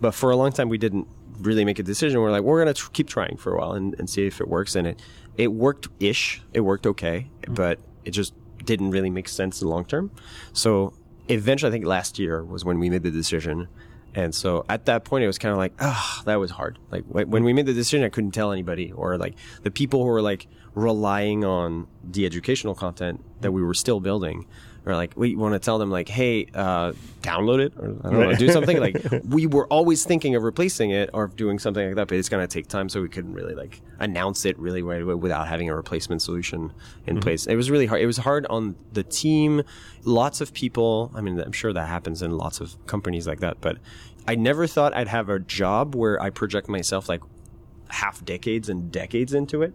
But 0.00 0.12
for 0.12 0.30
a 0.30 0.36
long 0.36 0.52
time, 0.52 0.68
we 0.68 0.78
didn't 0.78 1.06
really 1.38 1.64
make 1.64 1.78
a 1.78 1.82
decision. 1.82 2.20
We're 2.20 2.30
like, 2.30 2.42
we're 2.42 2.60
gonna 2.60 2.74
tr- 2.74 2.90
keep 2.92 3.08
trying 3.08 3.36
for 3.36 3.54
a 3.54 3.58
while 3.58 3.72
and, 3.72 3.94
and 3.98 4.08
see 4.08 4.26
if 4.26 4.40
it 4.40 4.48
works. 4.48 4.74
And 4.74 4.86
it 4.86 5.02
it 5.36 5.52
worked 5.52 5.88
ish. 6.00 6.42
It 6.52 6.60
worked 6.60 6.86
okay, 6.86 7.30
mm-hmm. 7.42 7.54
but 7.54 7.78
it 8.04 8.10
just 8.10 8.34
didn't 8.64 8.90
really 8.90 9.10
make 9.10 9.28
sense 9.28 9.60
in 9.60 9.68
the 9.68 9.74
long 9.74 9.84
term. 9.84 10.10
So 10.52 10.94
eventually, 11.28 11.70
I 11.70 11.72
think 11.72 11.84
last 11.84 12.18
year 12.18 12.44
was 12.44 12.64
when 12.64 12.78
we 12.78 12.90
made 12.90 13.02
the 13.02 13.10
decision. 13.10 13.68
And 14.12 14.34
so 14.34 14.64
at 14.68 14.86
that 14.86 15.04
point, 15.04 15.22
it 15.22 15.28
was 15.28 15.38
kind 15.38 15.52
of 15.52 15.58
like, 15.58 15.72
ah, 15.78 16.18
oh, 16.18 16.24
that 16.24 16.34
was 16.36 16.50
hard. 16.50 16.78
Like 16.90 17.04
when 17.04 17.44
we 17.44 17.52
made 17.52 17.66
the 17.66 17.72
decision, 17.72 18.04
I 18.04 18.08
couldn't 18.08 18.32
tell 18.32 18.50
anybody, 18.50 18.90
or 18.90 19.16
like 19.16 19.36
the 19.62 19.70
people 19.70 20.02
who 20.02 20.08
were 20.08 20.22
like 20.22 20.48
relying 20.74 21.44
on 21.44 21.86
the 22.02 22.26
educational 22.26 22.74
content 22.74 23.24
that 23.40 23.52
we 23.52 23.62
were 23.62 23.74
still 23.74 24.00
building 24.00 24.46
or 24.86 24.94
like 24.94 25.12
we 25.16 25.36
want 25.36 25.54
to 25.54 25.58
tell 25.58 25.78
them 25.78 25.90
like, 25.90 26.08
hey, 26.08 26.46
uh, 26.54 26.92
download 27.22 27.60
it, 27.60 27.72
or 27.76 27.96
I 28.02 28.10
don't 28.10 28.20
know, 28.20 28.34
do 28.34 28.50
something. 28.50 28.78
like 28.78 28.96
we 29.28 29.46
were 29.46 29.66
always 29.66 30.04
thinking 30.04 30.34
of 30.34 30.42
replacing 30.42 30.90
it 30.90 31.10
or 31.12 31.28
doing 31.28 31.58
something 31.58 31.86
like 31.86 31.96
that, 31.96 32.08
but 32.08 32.16
it's 32.16 32.28
going 32.28 32.46
to 32.46 32.52
take 32.52 32.66
time, 32.66 32.88
so 32.88 33.02
we 33.02 33.08
couldn't 33.08 33.34
really 33.34 33.54
like 33.54 33.80
announce 33.98 34.44
it 34.44 34.58
really 34.58 34.82
right 34.82 35.02
away 35.02 35.14
without 35.14 35.48
having 35.48 35.68
a 35.68 35.74
replacement 35.74 36.22
solution 36.22 36.72
in 37.06 37.16
mm-hmm. 37.16 37.20
place. 37.20 37.46
It 37.46 37.56
was 37.56 37.70
really 37.70 37.86
hard. 37.86 38.00
It 38.00 38.06
was 38.06 38.18
hard 38.18 38.46
on 38.46 38.76
the 38.92 39.02
team. 39.02 39.62
Lots 40.04 40.40
of 40.40 40.52
people. 40.54 41.10
I 41.14 41.20
mean, 41.20 41.38
I'm 41.40 41.52
sure 41.52 41.72
that 41.72 41.88
happens 41.88 42.22
in 42.22 42.36
lots 42.36 42.60
of 42.60 42.74
companies 42.86 43.26
like 43.26 43.40
that, 43.40 43.60
but 43.60 43.78
I 44.26 44.34
never 44.34 44.66
thought 44.66 44.94
I'd 44.94 45.08
have 45.08 45.28
a 45.28 45.38
job 45.38 45.94
where 45.94 46.20
I 46.22 46.30
project 46.30 46.68
myself 46.68 47.08
like 47.08 47.22
half 47.88 48.24
decades 48.24 48.68
and 48.68 48.90
decades 48.90 49.34
into 49.34 49.62
it. 49.62 49.74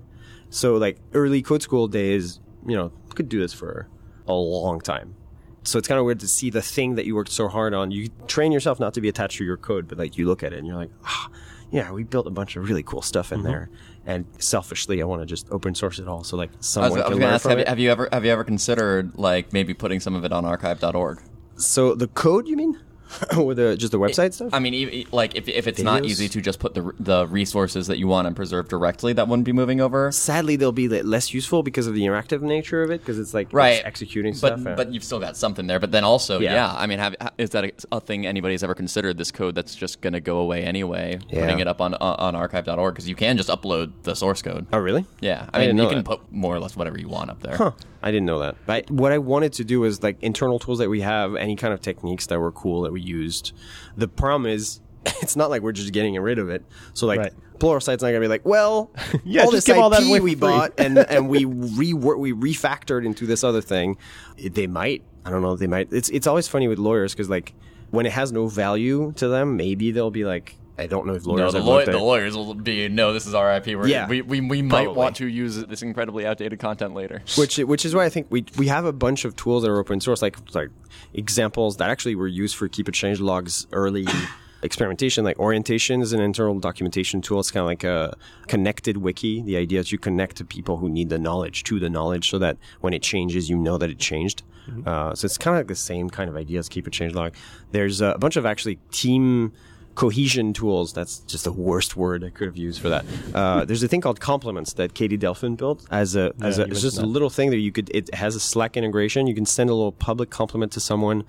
So 0.49 0.77
like 0.77 0.97
early 1.13 1.41
code 1.41 1.61
school 1.61 1.87
days, 1.87 2.39
you 2.65 2.75
know, 2.75 2.91
could 3.15 3.29
do 3.29 3.39
this 3.39 3.53
for 3.53 3.87
a 4.27 4.33
long 4.33 4.79
time. 4.81 5.15
So 5.63 5.79
it's 5.79 5.87
kind 5.87 5.99
of 5.99 6.05
weird 6.05 6.19
to 6.19 6.27
see 6.27 6.49
the 6.49 6.61
thing 6.61 6.95
that 6.95 7.05
you 7.05 7.15
worked 7.15 7.31
so 7.31 7.47
hard 7.47 7.73
on. 7.73 7.91
You 7.91 8.09
train 8.27 8.51
yourself 8.51 8.79
not 8.79 8.93
to 8.93 9.01
be 9.01 9.09
attached 9.09 9.37
to 9.37 9.43
your 9.45 9.57
code, 9.57 9.87
but 9.87 9.97
like 9.97 10.17
you 10.17 10.27
look 10.27 10.43
at 10.43 10.53
it 10.53 10.59
and 10.59 10.67
you're 10.67 10.75
like, 10.75 10.91
oh, 11.07 11.27
yeah, 11.71 11.91
we 11.91 12.03
built 12.03 12.27
a 12.27 12.31
bunch 12.31 12.55
of 12.55 12.67
really 12.67 12.83
cool 12.83 13.01
stuff 13.01 13.31
in 13.31 13.39
mm-hmm. 13.39 13.47
there. 13.47 13.69
And 14.05 14.25
selfishly, 14.37 15.01
I 15.01 15.05
want 15.05 15.23
to 15.23 15.25
just 15.25 15.47
open 15.51 15.73
source 15.73 15.97
it 15.97 16.07
all. 16.07 16.23
So 16.23 16.37
like 16.37 16.51
someone 16.59 16.91
I 16.91 16.95
was, 16.95 17.01
I 17.01 17.07
was 17.09 17.17
can 17.17 17.23
learn 17.23 17.33
ask, 17.33 17.41
from 17.43 17.49
have, 17.51 17.59
it. 17.59 17.67
Have 17.67 17.79
you 17.79 17.89
ever 17.89 18.07
have 18.11 18.23
you 18.23 18.31
ever 18.31 18.43
considered 18.43 19.17
like 19.17 19.51
maybe 19.51 19.73
putting 19.73 19.99
some 19.99 20.13
of 20.13 20.23
it 20.23 20.31
on 20.31 20.45
archive.org? 20.45 21.21
So 21.57 21.95
the 21.95 22.07
code, 22.07 22.47
you 22.47 22.55
mean? 22.55 22.79
with 23.37 23.57
the 23.57 23.77
just 23.77 23.91
the 23.91 23.99
website 23.99 24.33
stuff. 24.33 24.49
I 24.53 24.59
mean, 24.59 25.05
like 25.11 25.35
if, 25.35 25.47
if 25.47 25.67
it's 25.67 25.79
Videos? 25.79 25.83
not 25.83 26.05
easy 26.05 26.27
to 26.29 26.41
just 26.41 26.59
put 26.59 26.73
the 26.73 26.93
the 26.99 27.27
resources 27.27 27.87
that 27.87 27.97
you 27.97 28.07
want 28.07 28.27
and 28.27 28.35
preserve 28.35 28.67
directly, 28.67 29.13
that 29.13 29.27
wouldn't 29.27 29.45
be 29.45 29.53
moving 29.53 29.81
over. 29.81 30.11
Sadly, 30.11 30.55
they'll 30.55 30.71
be 30.71 30.87
less 30.87 31.33
useful 31.33 31.63
because 31.63 31.87
of 31.87 31.93
the 31.93 32.01
interactive 32.01 32.41
nature 32.41 32.83
of 32.83 32.91
it, 32.91 33.01
because 33.01 33.19
it's 33.19 33.33
like 33.33 33.51
right 33.51 33.77
it's 33.77 33.85
executing 33.85 34.33
but, 34.33 34.59
stuff. 34.59 34.75
But 34.75 34.91
you've 34.91 35.03
still 35.03 35.19
got 35.19 35.37
something 35.37 35.67
there. 35.67 35.79
But 35.79 35.91
then 35.91 36.03
also, 36.03 36.39
yeah, 36.39 36.53
yeah 36.53 36.73
I 36.73 36.87
mean, 36.87 36.99
have, 36.99 37.15
is 37.37 37.51
that 37.51 37.65
a, 37.65 37.71
a, 37.91 38.01
thing 38.01 38.25
anybody's 38.25 38.63
ever 38.63 38.75
considered? 38.75 39.17
This 39.17 39.31
code 39.31 39.55
that's 39.55 39.75
just 39.75 40.01
going 40.01 40.13
to 40.13 40.21
go 40.21 40.37
away 40.37 40.63
anyway, 40.63 41.19
yeah. 41.29 41.41
putting 41.41 41.59
it 41.59 41.67
up 41.67 41.81
on 41.81 41.93
on 41.95 42.35
archive.org 42.35 42.93
because 42.93 43.07
you 43.07 43.15
can 43.15 43.37
just 43.37 43.49
upload 43.49 43.91
the 44.03 44.15
source 44.15 44.41
code. 44.41 44.65
Oh, 44.73 44.79
really? 44.79 45.05
Yeah, 45.21 45.49
I, 45.53 45.63
I 45.63 45.67
mean, 45.67 45.77
you 45.77 45.87
can 45.87 45.97
that. 45.97 46.05
put 46.05 46.31
more 46.31 46.55
or 46.55 46.59
less 46.59 46.75
whatever 46.75 46.99
you 46.99 47.07
want 47.07 47.29
up 47.29 47.41
there. 47.41 47.57
Huh. 47.57 47.71
I 48.05 48.11
didn't 48.11 48.27
know 48.27 48.39
that. 48.39 48.55
But 48.67 48.89
what 48.91 49.11
I 49.11 49.17
wanted 49.17 49.53
to 49.53 49.63
do 49.63 49.79
was 49.79 50.03
like 50.03 50.21
internal 50.21 50.59
tools 50.59 50.77
that 50.77 50.89
we 50.89 51.01
have, 51.01 51.35
any 51.35 51.55
kind 51.55 51.73
of 51.73 51.81
techniques 51.81 52.27
that 52.27 52.39
were 52.39 52.51
cool 52.51 52.83
that 52.83 52.93
we 52.93 53.01
used. 53.01 53.51
The 53.97 54.07
problem 54.07 54.45
is, 54.45 54.79
it's 55.21 55.35
not 55.35 55.49
like 55.49 55.63
we're 55.63 55.71
just 55.71 55.91
getting 55.91 56.13
rid 56.13 56.37
of 56.37 56.49
it. 56.49 56.63
So 56.93 57.07
like, 57.07 57.19
right. 57.19 57.33
Pluralsight's 57.57 58.03
not 58.03 58.09
gonna 58.09 58.19
be 58.19 58.27
like, 58.27 58.45
well, 58.45 58.91
yeah, 59.23 59.43
all 59.43 59.51
this 59.51 59.67
IP 59.67 59.77
all 59.77 59.89
that 59.89 60.21
we 60.21 60.35
bought 60.35 60.73
and 60.77 60.97
and 61.09 61.29
we 61.29 61.45
re 61.45 61.93
we 61.93 62.33
refactored 62.33 63.05
into 63.05 63.25
this 63.25 63.43
other 63.43 63.61
thing. 63.61 63.97
They 64.37 64.67
might. 64.67 65.03
I 65.23 65.31
don't 65.31 65.41
know. 65.41 65.55
They 65.55 65.67
might. 65.67 65.91
It's 65.91 66.09
it's 66.09 66.27
always 66.27 66.47
funny 66.47 66.67
with 66.67 66.77
lawyers 66.79 67.13
because 67.13 67.29
like 67.29 67.53
when 67.91 68.05
it 68.05 68.11
has 68.11 68.31
no 68.31 68.47
value 68.47 69.13
to 69.15 69.29
them, 69.29 69.55
maybe 69.55 69.91
they'll 69.91 70.11
be 70.11 70.25
like, 70.25 70.57
I 70.77 70.87
don't 70.87 71.05
know 71.05 71.13
if 71.13 71.25
lawyers. 71.25 71.53
No, 71.53 71.59
the, 71.59 71.65
law- 71.65 71.85
the 71.85 71.97
lawyers 71.97 72.35
will 72.35 72.53
be 72.53 72.89
no. 72.89 73.13
This 73.13 73.25
is 73.25 73.33
our 73.33 73.55
IP. 73.55 73.67
We're, 73.67 73.87
yeah, 73.87 74.07
we 74.07 74.21
we, 74.21 74.41
we 74.41 74.61
might 74.61 74.83
probably. 74.83 74.97
want 74.97 75.15
to 75.17 75.27
use 75.27 75.55
this 75.65 75.81
incredibly 75.81 76.25
outdated 76.25 76.59
content 76.59 76.93
later. 76.93 77.21
Which 77.37 77.57
which 77.57 77.85
is 77.85 77.95
why 77.95 78.05
I 78.05 78.09
think 78.09 78.27
we 78.29 78.45
we 78.57 78.67
have 78.67 78.85
a 78.85 78.93
bunch 78.93 79.23
of 79.23 79.35
tools 79.35 79.63
that 79.63 79.71
are 79.71 79.79
open 79.79 80.01
source, 80.01 80.21
like 80.21 80.37
like 80.53 80.69
examples 81.13 81.77
that 81.77 81.89
actually 81.89 82.15
were 82.15 82.27
used 82.27 82.55
for 82.55 82.67
keep 82.67 82.87
a 82.87 82.91
change 82.91 83.19
logs 83.19 83.67
early. 83.71 84.05
experimentation 84.63 85.23
like 85.23 85.37
orientation 85.37 86.01
is 86.01 86.11
an 86.11 86.19
internal 86.19 86.59
documentation 86.59 87.21
tool 87.21 87.39
it's 87.39 87.51
kind 87.51 87.61
of 87.61 87.67
like 87.67 87.83
a 87.83 88.15
connected 88.47 88.97
wiki 88.97 89.43
the 89.43 89.55
idea 89.55 89.79
is 89.79 89.91
you 89.91 89.99
connect 89.99 90.37
to 90.37 90.43
people 90.43 90.77
who 90.77 90.89
need 90.89 91.09
the 91.09 91.19
knowledge 91.19 91.63
to 91.63 91.79
the 91.79 91.89
knowledge 91.89 92.31
so 92.31 92.39
that 92.39 92.57
when 92.81 92.91
it 92.91 93.03
changes 93.03 93.47
you 93.47 93.57
know 93.57 93.77
that 93.77 93.91
it 93.91 93.99
changed 93.99 94.41
mm-hmm. 94.67 94.87
uh, 94.87 95.13
so 95.13 95.25
it's 95.25 95.37
kind 95.37 95.55
of 95.55 95.59
like 95.59 95.67
the 95.67 95.75
same 95.75 96.09
kind 96.09 96.29
of 96.29 96.35
idea 96.35 96.57
as 96.57 96.67
keep 96.67 96.87
a 96.87 96.89
change 96.89 97.13
log 97.13 97.35
there's 97.71 98.01
a 98.01 98.17
bunch 98.17 98.37
of 98.37 98.45
actually 98.45 98.79
team 98.91 99.53
cohesion 99.95 100.53
tools. 100.53 100.93
That's 100.93 101.19
just 101.19 101.45
the 101.45 101.51
worst 101.51 101.95
word 101.95 102.23
I 102.23 102.29
could 102.29 102.47
have 102.47 102.57
used 102.57 102.81
for 102.81 102.89
that. 102.89 103.05
Uh, 103.33 103.65
there's 103.67 103.81
a 103.81 103.87
thing 103.87 104.01
called 104.01 104.19
compliments 104.19 104.73
that 104.73 104.93
Katie 104.93 105.17
Delphin 105.17 105.55
built 105.55 105.85
as 105.89 106.15
a 106.15 106.33
yeah, 106.37 106.45
as 106.45 106.59
a 106.59 106.65
it's 106.65 106.81
just 106.81 106.97
that. 106.97 107.05
a 107.05 107.07
little 107.07 107.29
thing 107.29 107.49
that 107.49 107.59
you 107.59 107.71
could. 107.71 107.89
It 107.93 108.13
has 108.13 108.35
a 108.35 108.39
Slack 108.39 108.77
integration. 108.77 109.27
You 109.27 109.35
can 109.35 109.45
send 109.45 109.69
a 109.69 109.73
little 109.73 109.91
public 109.91 110.29
compliment 110.29 110.71
to 110.73 110.79
someone 110.79 111.23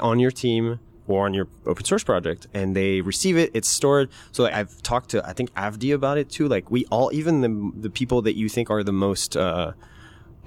on 0.00 0.18
your 0.18 0.30
team 0.30 0.80
or 1.06 1.26
on 1.26 1.34
your 1.34 1.48
open 1.66 1.84
source 1.84 2.04
project 2.04 2.46
and 2.54 2.76
they 2.76 3.00
receive 3.00 3.36
it 3.36 3.50
it's 3.52 3.68
stored 3.68 4.08
so 4.30 4.44
like, 4.44 4.54
i've 4.54 4.80
talked 4.82 5.10
to 5.10 5.26
i 5.28 5.32
think 5.32 5.52
avdi 5.54 5.92
about 5.92 6.16
it 6.16 6.30
too 6.30 6.46
like 6.46 6.70
we 6.70 6.84
all 6.86 7.10
even 7.12 7.40
the 7.40 7.80
the 7.80 7.90
people 7.90 8.22
that 8.22 8.36
you 8.36 8.48
think 8.48 8.70
are 8.70 8.84
the 8.84 8.92
most 8.92 9.36
uh, 9.36 9.72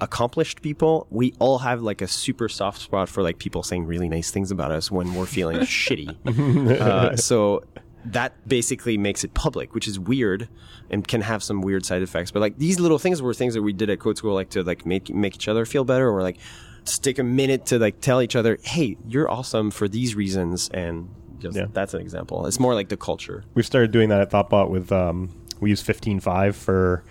accomplished 0.00 0.62
people, 0.62 1.06
we 1.10 1.34
all 1.38 1.58
have 1.58 1.82
like 1.82 2.02
a 2.02 2.08
super 2.08 2.48
soft 2.48 2.80
spot 2.80 3.08
for 3.08 3.22
like 3.22 3.38
people 3.38 3.62
saying 3.62 3.86
really 3.86 4.08
nice 4.08 4.30
things 4.30 4.50
about 4.50 4.70
us 4.70 4.90
when 4.90 5.14
we're 5.14 5.26
feeling 5.26 5.58
shitty. 5.60 6.16
Uh, 6.84 7.16
so 7.16 7.62
that 8.04 8.32
basically 8.46 8.98
makes 8.98 9.24
it 9.24 9.32
public, 9.34 9.74
which 9.74 9.88
is 9.88 9.98
weird 9.98 10.48
and 10.90 11.06
can 11.06 11.20
have 11.22 11.42
some 11.42 11.62
weird 11.62 11.84
side 11.86 12.02
effects. 12.02 12.30
But 12.30 12.40
like 12.40 12.58
these 12.58 12.78
little 12.78 12.98
things 12.98 13.22
were 13.22 13.34
things 13.34 13.54
that 13.54 13.62
we 13.62 13.72
did 13.72 13.90
at 13.90 13.98
Code 13.98 14.18
School, 14.18 14.34
like 14.34 14.50
to 14.50 14.62
like 14.62 14.84
make 14.84 15.12
make 15.14 15.34
each 15.34 15.48
other 15.48 15.64
feel 15.64 15.84
better, 15.84 16.08
or 16.08 16.22
like 16.22 16.38
take 16.84 17.18
a 17.18 17.24
minute 17.24 17.66
to 17.66 17.78
like 17.78 18.00
tell 18.00 18.20
each 18.20 18.36
other, 18.36 18.58
"Hey, 18.62 18.96
you're 19.08 19.30
awesome 19.30 19.70
for 19.70 19.88
these 19.88 20.14
reasons," 20.14 20.68
and 20.70 21.08
just, 21.38 21.56
yeah. 21.56 21.66
that's 21.72 21.94
an 21.94 22.00
example. 22.00 22.46
It's 22.46 22.60
more 22.60 22.74
like 22.74 22.88
the 22.88 22.96
culture. 22.96 23.44
We've 23.54 23.66
started 23.66 23.90
doing 23.90 24.08
that 24.10 24.20
at 24.20 24.30
Thoughtbot 24.30 24.70
with 24.70 24.92
um, 24.92 25.30
we 25.60 25.70
use 25.70 25.82
15Five 25.82 26.54
for 26.54 27.04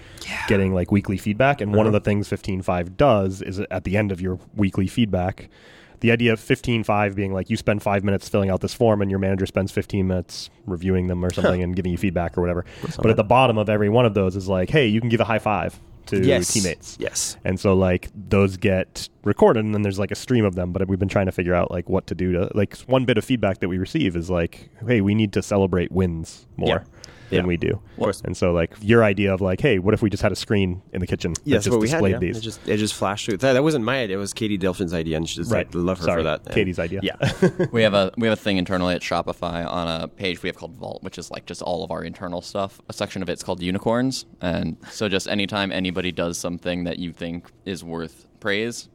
getting 0.48 0.74
like 0.74 0.92
weekly 0.92 1.18
feedback. 1.18 1.62
And 1.62 1.74
one 1.74 1.86
of 1.88 1.94
Uh-huh. 1.94 2.00
the 2.00 2.04
things 2.06 2.28
15Five 2.30 2.98
does 2.98 3.42
is 3.42 3.60
at 3.72 3.84
the 3.84 3.98
end 3.98 4.12
of 4.12 4.22
your 4.22 4.40
weekly 4.56 4.88
feedback, 4.88 5.50
the 6.02 6.12
idea 6.12 6.34
of 6.34 6.40
15Five 6.40 7.16
being 7.16 7.34
like 7.34 7.50
you 7.50 7.56
spend 7.58 7.82
five 7.82 8.04
minutes 8.04 8.28
filling 8.28 8.50
out 8.50 8.60
this 8.62 8.74
form 8.74 9.02
and 9.02 9.10
your 9.10 9.20
manager 9.20 9.46
spends 9.46 9.72
15 9.72 10.06
minutes 10.08 10.50
reviewing 10.66 11.08
them 11.08 11.24
or 11.24 11.32
something 11.32 11.64
and 11.64 11.76
giving 11.76 11.92
you 11.94 11.98
feedback 11.98 12.38
or 12.38 12.42
whatever. 12.42 12.66
But 13.02 13.10
at 13.12 13.16
the 13.18 13.24
bottom 13.24 13.58
of 13.58 13.70
every 13.70 13.90
one 13.90 14.06
of 14.06 14.14
those 14.14 14.36
is 14.36 14.50
like, 14.50 14.70
hey, 14.70 14.88
you 14.88 15.00
can 15.00 15.10
give 15.10 15.22
a 15.22 15.26
high 15.26 15.40
five 15.40 15.80
to 16.08 16.22
Yes. 16.22 16.52
teammates. 16.52 16.98
Yes. 17.00 17.38
And 17.46 17.58
so 17.58 17.74
like 17.74 18.10
those 18.14 18.58
get 18.58 19.08
recorded 19.24 19.64
and 19.64 19.74
then 19.74 19.84
there's 19.84 19.98
like 20.00 20.12
a 20.12 20.16
stream 20.16 20.44
of 20.44 20.56
them, 20.56 20.74
but 20.74 20.86
we've 20.90 21.00
been 21.00 21.08
trying 21.08 21.28
to 21.28 21.32
figure 21.32 21.54
out 21.56 21.72
like 21.72 21.88
what 21.88 22.06
to 22.08 22.16
do 22.16 22.34
to 22.34 22.50
like 22.54 22.76
one 22.88 23.06
bit 23.06 23.18
of 23.18 23.24
feedback 23.24 23.60
that 23.60 23.70
we 23.70 23.78
receive 23.78 24.18
is 24.18 24.30
like, 24.30 24.70
hey, 24.86 25.00
we 25.00 25.16
need 25.16 25.32
to 25.32 25.42
celebrate 25.42 25.90
wins 25.94 26.46
more 26.58 26.68
Yeah. 26.68 26.80
Than 27.30 27.40
Yeah. 27.42 27.46
we 27.46 27.58
do. 27.58 27.80
course. 27.98 28.22
And 28.26 28.36
so 28.36 28.52
like 28.52 28.76
your 28.82 29.04
idea 29.04 29.34
of 29.34 29.42
like, 29.42 29.62
hey, 29.62 29.80
what 29.80 29.94
if 29.94 30.02
we 30.02 30.10
just 30.10 30.22
had 30.24 30.32
a 30.32 30.36
screen 30.36 30.82
in 30.92 31.00
the 31.00 31.08
kitchen 31.08 31.34
that 31.34 31.42
Yes, 31.46 31.64
just 31.64 31.72
what 31.72 31.82
we 31.82 31.88
had. 31.90 31.96
displayed 31.98 32.12
Yeah. 32.14 32.20
these? 32.20 32.38
It 32.38 32.42
just 32.42 32.68
it 32.68 32.78
just 32.78 32.94
flashed 32.94 33.26
through. 33.26 33.38
That, 33.38 33.54
that 33.54 33.64
wasn't 33.64 33.86
my 33.86 34.02
idea. 34.02 34.18
It 34.18 34.20
was 34.20 34.34
Katie 34.34 34.58
Delphin's 34.58 34.94
idea, 34.94 35.18
and 35.18 35.28
she 35.28 35.36
just 35.38 35.52
Right. 35.52 35.66
like 35.68 35.76
love 35.76 36.00
her 36.00 36.06
Sorry, 36.06 36.20
for 36.20 36.24
that. 36.24 36.42
And- 36.46 36.54
Katie's 36.56 36.80
idea. 36.80 37.00
Yeah. 37.04 37.16
we 37.72 37.82
have 37.84 37.94
a 37.94 38.12
we 38.18 38.28
have 38.28 38.38
a 38.38 38.42
thing 38.42 38.58
internally 38.58 38.94
at 38.96 39.02
Shopify 39.02 39.66
on 39.70 39.88
a 40.02 40.08
page 40.08 40.44
we 40.44 40.50
have 40.50 40.58
called 40.58 40.76
Vault, 40.76 41.02
which 41.04 41.18
is 41.18 41.32
like 41.32 41.46
just 41.46 41.62
all 41.62 41.84
of 41.84 41.92
our 41.92 42.04
internal 42.04 42.42
stuff. 42.42 42.82
A 42.90 42.94
section 42.94 43.22
of 43.22 43.30
it's 43.30 43.44
called 43.44 43.62
Unicorns, 43.62 44.26
and 44.42 44.78
so 44.92 45.08
just 45.10 45.28
anytime 45.28 45.72
anybody 45.72 46.12
does 46.12 46.38
something 46.38 46.84
that 46.86 47.00
you 47.00 47.12
think 47.12 47.52
is 47.66 47.84
worth 47.84 48.28
praise, 48.40 48.90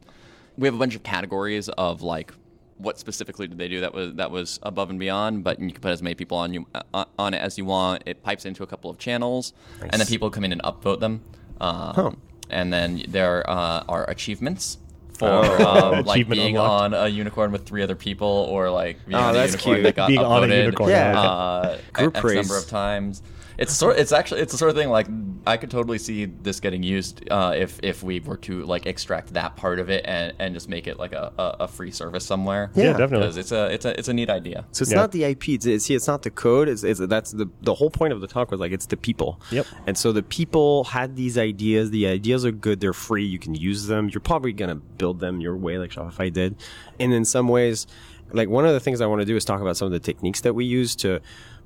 we 0.57 0.67
have 0.67 0.75
a 0.75 0.77
bunch 0.77 0.95
of 0.95 1.03
categories 1.03 1.69
of 1.69 2.01
like 2.01 2.33
what 2.79 2.97
specifically 2.97 3.47
did 3.47 3.57
they 3.57 3.67
do 3.67 3.81
that 3.81 3.93
was 3.93 4.15
that 4.15 4.31
was 4.31 4.59
above 4.63 4.89
and 4.89 4.97
beyond. 4.99 5.43
But 5.43 5.59
you 5.59 5.69
can 5.71 5.81
put 5.81 5.91
as 5.91 6.01
many 6.01 6.15
people 6.15 6.37
on 6.37 6.53
you 6.53 6.65
uh, 6.93 7.05
on 7.19 7.33
it 7.33 7.39
as 7.39 7.57
you 7.57 7.65
want. 7.65 8.03
It 8.05 8.23
pipes 8.23 8.45
into 8.45 8.63
a 8.63 8.67
couple 8.67 8.89
of 8.89 8.97
channels, 8.97 9.53
and 9.81 9.93
then 9.99 10.07
people 10.07 10.29
come 10.31 10.43
in 10.43 10.51
and 10.51 10.61
upvote 10.63 10.99
them. 10.99 11.21
Um, 11.61 12.19
And 12.49 12.73
then 12.73 13.03
there 13.07 13.47
uh, 13.47 13.83
are 13.87 14.09
achievements. 14.09 14.79
For 15.19 15.27
Oh. 15.29 15.97
um, 15.99 16.05
like 16.05 16.27
being 16.37 16.55
unlocked. 16.57 16.95
on 16.95 17.05
a 17.05 17.07
unicorn 17.09 17.51
with 17.51 17.65
three 17.65 17.83
other 17.83 17.95
people, 17.95 18.47
or 18.49 18.69
like 18.71 19.05
being 19.05 19.19
Oh, 19.21 19.25
on 19.27 19.35
a 19.35 19.45
unicorn 19.45 19.75
cute. 19.75 19.83
that 19.83 19.95
got 19.95 20.07
Being 20.07 20.19
on 20.21 20.49
a 20.51 20.55
unicorn, 20.55 20.89
Yeah. 20.89 21.19
uh, 21.21 21.77
Group 21.93 22.15
X 22.15 22.21
praise. 22.21 22.35
number 22.37 22.57
of 22.57 22.67
times. 22.67 23.21
It's 23.59 23.73
sort. 23.73 23.97
It's 23.99 24.11
actually 24.11 24.41
it's 24.41 24.51
the 24.53 24.57
sort 24.57 24.69
of 24.71 24.75
thing 24.77 24.89
like 24.89 25.07
I 25.45 25.57
could 25.57 25.69
totally 25.69 25.97
see 25.97 26.25
this 26.25 26.59
getting 26.61 26.81
used 26.81 27.29
uh, 27.29 27.53
if 27.55 27.79
if 27.83 28.01
we 28.01 28.19
were 28.21 28.37
to 28.37 28.63
like 28.63 28.85
extract 28.85 29.33
that 29.33 29.55
part 29.57 29.79
of 29.79 29.89
it 29.89 30.05
and, 30.07 30.33
and 30.39 30.53
just 30.53 30.69
make 30.69 30.87
it 30.87 30.97
like 30.97 31.11
a, 31.11 31.31
a, 31.37 31.43
a 31.61 31.67
free 31.67 31.91
service 31.91 32.25
somewhere. 32.25 32.71
Yeah, 32.73 32.83
Yeah. 32.85 32.91
definitely. 32.93 33.19
Because 33.27 33.37
it's 33.37 33.51
a 33.51 33.65
it's 33.73 33.85
a 33.85 33.99
it's 33.99 34.07
a 34.07 34.13
neat 34.13 34.29
idea. 34.29 34.65
So 34.71 34.83
it's 34.83 34.91
Yeah. 34.91 34.99
not 34.99 35.11
the 35.11 35.25
IP. 35.25 35.49
It's, 35.49 35.65
it's- 35.65 35.83
see, 35.83 35.93
it's 35.93 36.07
not 36.07 36.23
the 36.23 36.31
code. 36.31 36.69
It's, 36.69 36.83
it's 36.83 36.99
that's 37.01 37.31
the 37.31 37.49
the 37.61 37.73
whole 37.73 37.89
point 37.89 38.13
of 38.13 38.21
the 38.21 38.27
talk 38.27 38.49
was 38.49 38.59
like 38.61 38.71
it's 38.71 38.85
the 38.85 38.97
people. 38.97 39.41
Yep. 39.51 39.65
And 39.87 39.97
so 39.97 40.11
the 40.13 40.23
people 40.23 40.85
had 40.85 41.15
these 41.17 41.37
ideas. 41.37 41.91
The 41.91 42.07
ideas 42.07 42.45
are 42.45 42.51
good. 42.53 42.79
They're 42.79 42.93
free. 42.93 43.25
You 43.25 43.39
can 43.39 43.55
use 43.55 43.87
them. 43.87 44.09
You're 44.09 44.21
probably 44.21 44.53
gonna 44.53 44.75
build 44.75 45.19
them 45.19 45.41
your 45.41 45.57
way, 45.57 45.77
like 45.77 45.91
Shopify 45.91 46.31
did. 46.31 46.55
And 46.99 47.13
in 47.13 47.25
some 47.25 47.47
ways, 47.49 47.87
like 48.31 48.49
one 48.49 48.65
of 48.65 48.73
the 48.73 48.79
things 48.79 49.01
I 49.01 49.05
want 49.05 49.21
to 49.21 49.25
do 49.25 49.35
is 49.35 49.45
talk 49.45 49.61
about 49.61 49.77
some 49.77 49.85
of 49.85 49.91
the 49.91 49.99
techniques 49.99 50.41
that 50.41 50.53
we 50.53 50.65
use 50.65 50.95
to 50.97 51.19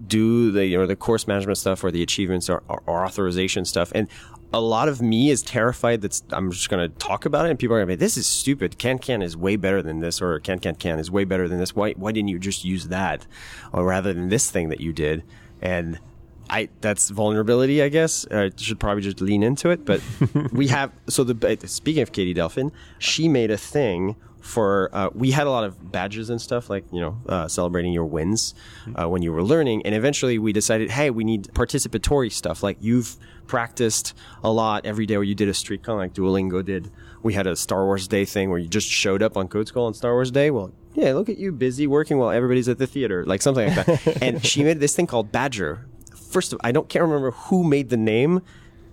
do 0.06 0.52
the 0.52 0.65
you 0.65 0.78
know 0.78 0.86
the 0.86 0.95
course 0.95 1.28
management 1.28 1.58
stuff 1.58 1.84
or 1.84 1.91
the 1.91 2.02
achievements 2.02 2.49
or, 2.49 2.63
or, 2.67 2.82
or 2.86 3.06
authorization 3.06 3.65
stuff. 3.65 3.91
And 3.95 4.08
a 4.54 4.62
lot 4.62 4.88
of 4.88 5.02
me 5.02 5.32
is 5.32 5.41
terrified 5.41 6.02
that 6.02 6.21
I'm 6.32 6.52
just 6.52 6.69
going 6.69 6.88
to 6.88 6.95
talk 6.99 7.26
about 7.26 7.47
it 7.47 7.49
and 7.49 7.58
people 7.58 7.76
are 7.76 7.80
going 7.80 7.88
to 7.88 7.97
be, 7.97 8.06
this 8.06 8.17
is 8.17 8.28
stupid. 8.28 8.78
CanCan 8.78 9.23
is 9.23 9.36
way 9.36 9.56
better 9.56 9.82
than 9.82 9.99
this 9.99 10.21
or 10.21 10.39
CanCanCan 10.39 10.99
is 10.99 11.10
way 11.10 11.23
better 11.23 11.49
than 11.49 11.58
this. 11.58 11.76
Why, 11.76 11.93
why 11.93 12.12
didn't 12.12 12.30
you 12.30 12.38
just 12.38 12.63
use 12.63 12.89
that 12.89 13.26
or 13.73 13.84
rather 13.84 14.13
than 14.13 14.30
this 14.30 14.52
thing 14.52 14.69
that 14.69 14.80
you 14.80 14.93
did? 14.93 15.23
And 15.60 15.99
I, 16.52 16.69
that's 16.82 17.10
vulnerability, 17.10 17.82
I 17.82 17.89
guess. 17.89 18.28
I 18.30 18.52
should 18.56 18.80
probably 18.80 19.02
just 19.02 19.21
lean 19.21 19.41
into 19.41 19.71
it. 19.71 19.86
But 19.86 20.02
we 20.52 20.67
have, 20.67 20.91
so 21.08 21.23
the, 21.23 21.47
uh, 21.47 21.67
speaking 21.67 22.04
of 22.04 22.12
Katie 22.12 22.36
Delphin, 22.36 22.71
she 22.99 23.28
made 23.28 23.49
a 23.49 23.58
thing 23.58 24.15
for 24.43 24.89
uh, 24.91 25.10
we 25.15 25.32
had 25.32 25.47
a 25.47 25.49
lot 25.49 25.63
of 25.63 25.91
badges 25.91 26.29
and 26.29 26.39
stuff 26.39 26.69
like 26.69 26.84
you 26.91 26.99
know 26.99 27.17
uh, 27.29 27.47
celebrating 27.47 27.93
your 27.93 28.03
wins 28.03 28.53
uh, 28.95 29.08
when 29.08 29.21
you 29.21 29.32
were 29.32 29.41
learning. 29.41 29.82
And 29.86 29.95
eventually 29.95 30.38
we 30.38 30.51
decided 30.51 30.91
hey 30.91 31.10
we 31.10 31.23
need 31.23 31.45
participatory 31.53 32.29
stuff. 32.32 32.62
Like 32.62 32.77
you've 32.82 33.15
practiced 33.47 34.13
a 34.43 34.51
lot 34.51 34.86
every 34.86 35.06
day 35.06 35.15
where 35.15 35.23
you 35.23 35.34
did 35.34 35.47
a 35.47 35.53
streak 35.53 35.84
con 35.84 35.97
like 35.97 36.13
duolingo 36.13 36.63
did. 36.63 36.91
We 37.23 37.34
had 37.34 37.47
a 37.47 37.56
star 37.56 37.86
wars 37.86 38.06
day 38.08 38.25
thing 38.25 38.49
where 38.49 38.60
you 38.60 38.67
just 38.67 38.89
showed 38.89 39.23
up 39.23 39.38
on 39.38 39.47
code 39.47 39.69
school 39.69 39.86
on 39.86 39.93
star 39.93 40.12
wars 40.12 40.29
day. 40.29 40.51
Well 40.51 40.73
yeah 40.93 41.13
look 41.13 41.29
at 41.29 41.38
you 41.38 41.53
busy 41.53 41.88
working 41.88 42.17
while 42.17 42.29
everybody's 42.29 42.67
at 42.67 42.77
the 42.77 42.86
theater 42.86 43.25
like 43.25 43.41
something 43.41 43.73
like 43.73 43.86
that. 43.86 44.17
And 44.21 44.45
she 44.45 44.63
made 44.63 44.82
this 44.82 44.93
thing 44.93 45.08
called 45.08 45.32
badger. 45.32 45.88
First 46.32 46.51
of 46.51 46.60
i 46.63 46.71
don't 46.71 46.89
can't 46.89 47.03
remember 47.03 47.32
who 47.32 47.63
made 47.63 47.89
the 47.89 47.97
name 47.97 48.41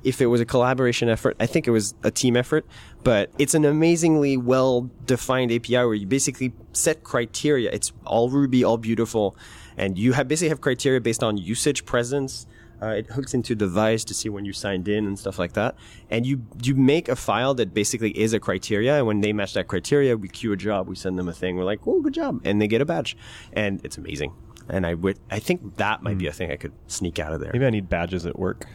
if 0.05 0.21
it 0.21 0.27
was 0.27 0.41
a 0.41 0.45
collaboration 0.45 1.09
effort. 1.09 1.37
I 1.41 1.47
think 1.47 1.67
it 1.67 1.71
was 1.71 1.95
a 2.03 2.11
team 2.11 2.37
effort, 2.37 2.67
but 3.03 3.31
it's 3.39 3.55
an 3.55 3.65
amazingly 3.65 4.37
well 4.37 4.91
defined 5.07 5.53
API 5.53 5.77
where 5.77 5.95
you 5.95 6.07
basically 6.07 6.53
set 6.73 7.05
criteria. 7.05 7.71
It's 7.71 7.93
all 8.05 8.31
Ruby, 8.31 8.65
all 8.65 8.79
beautiful, 8.79 9.37
and 9.77 9.99
you 9.99 10.13
have 10.13 10.29
basically 10.29 10.49
have 10.51 10.61
criteria 10.61 11.01
based 11.01 11.23
on 11.23 11.37
usage 11.37 11.85
presence. 11.85 12.47
Uh, 12.83 12.89
it 12.89 13.07
hooks 13.09 13.35
into 13.35 13.55
Devise 13.55 14.07
to 14.07 14.15
see 14.15 14.31
when 14.31 14.47
you 14.47 14.55
signed 14.55 14.89
in 14.89 15.07
and 15.07 15.19
stuff 15.19 15.39
like 15.39 15.53
that. 15.53 15.75
And 16.09 16.25
you 16.25 16.47
you 16.63 16.75
make 16.75 17.11
a 17.11 17.17
file 17.17 17.53
that 17.55 17.75
basically 17.75 18.11
is 18.19 18.33
a 18.33 18.41
criteria. 18.41 18.97
And 18.97 19.07
when 19.07 19.21
they 19.21 19.35
match 19.35 19.53
that 19.53 19.69
criteria, 19.69 20.17
we 20.17 20.29
queue 20.29 20.53
a 20.53 20.57
job. 20.57 20.89
We 20.89 20.97
send 20.97 21.19
them 21.19 21.29
a 21.29 21.35
thing. 21.35 21.57
We're 21.57 21.65
like, 21.65 21.81
oh, 21.87 22.01
good 22.01 22.15
job, 22.15 22.41
and 22.45 22.61
they 22.61 22.69
get 22.69 22.81
a 22.81 22.87
badge, 22.87 23.17
and 23.53 23.85
it's 23.85 23.99
amazing. 23.99 24.33
And 24.69 24.87
I 24.87 24.95
would 24.95 25.19
I 25.31 25.41
think 25.41 25.77
that 25.77 26.03
might 26.03 26.17
be 26.17 26.27
a 26.27 26.33
thing 26.33 26.51
I 26.51 26.57
could 26.57 26.73
sneak 26.87 27.19
out 27.19 27.33
of 27.33 27.41
there. 27.41 27.51
Maybe 27.53 27.67
I 27.67 27.71
need 27.71 27.89
badges 27.89 28.25
at 28.25 28.39
work. 28.39 28.67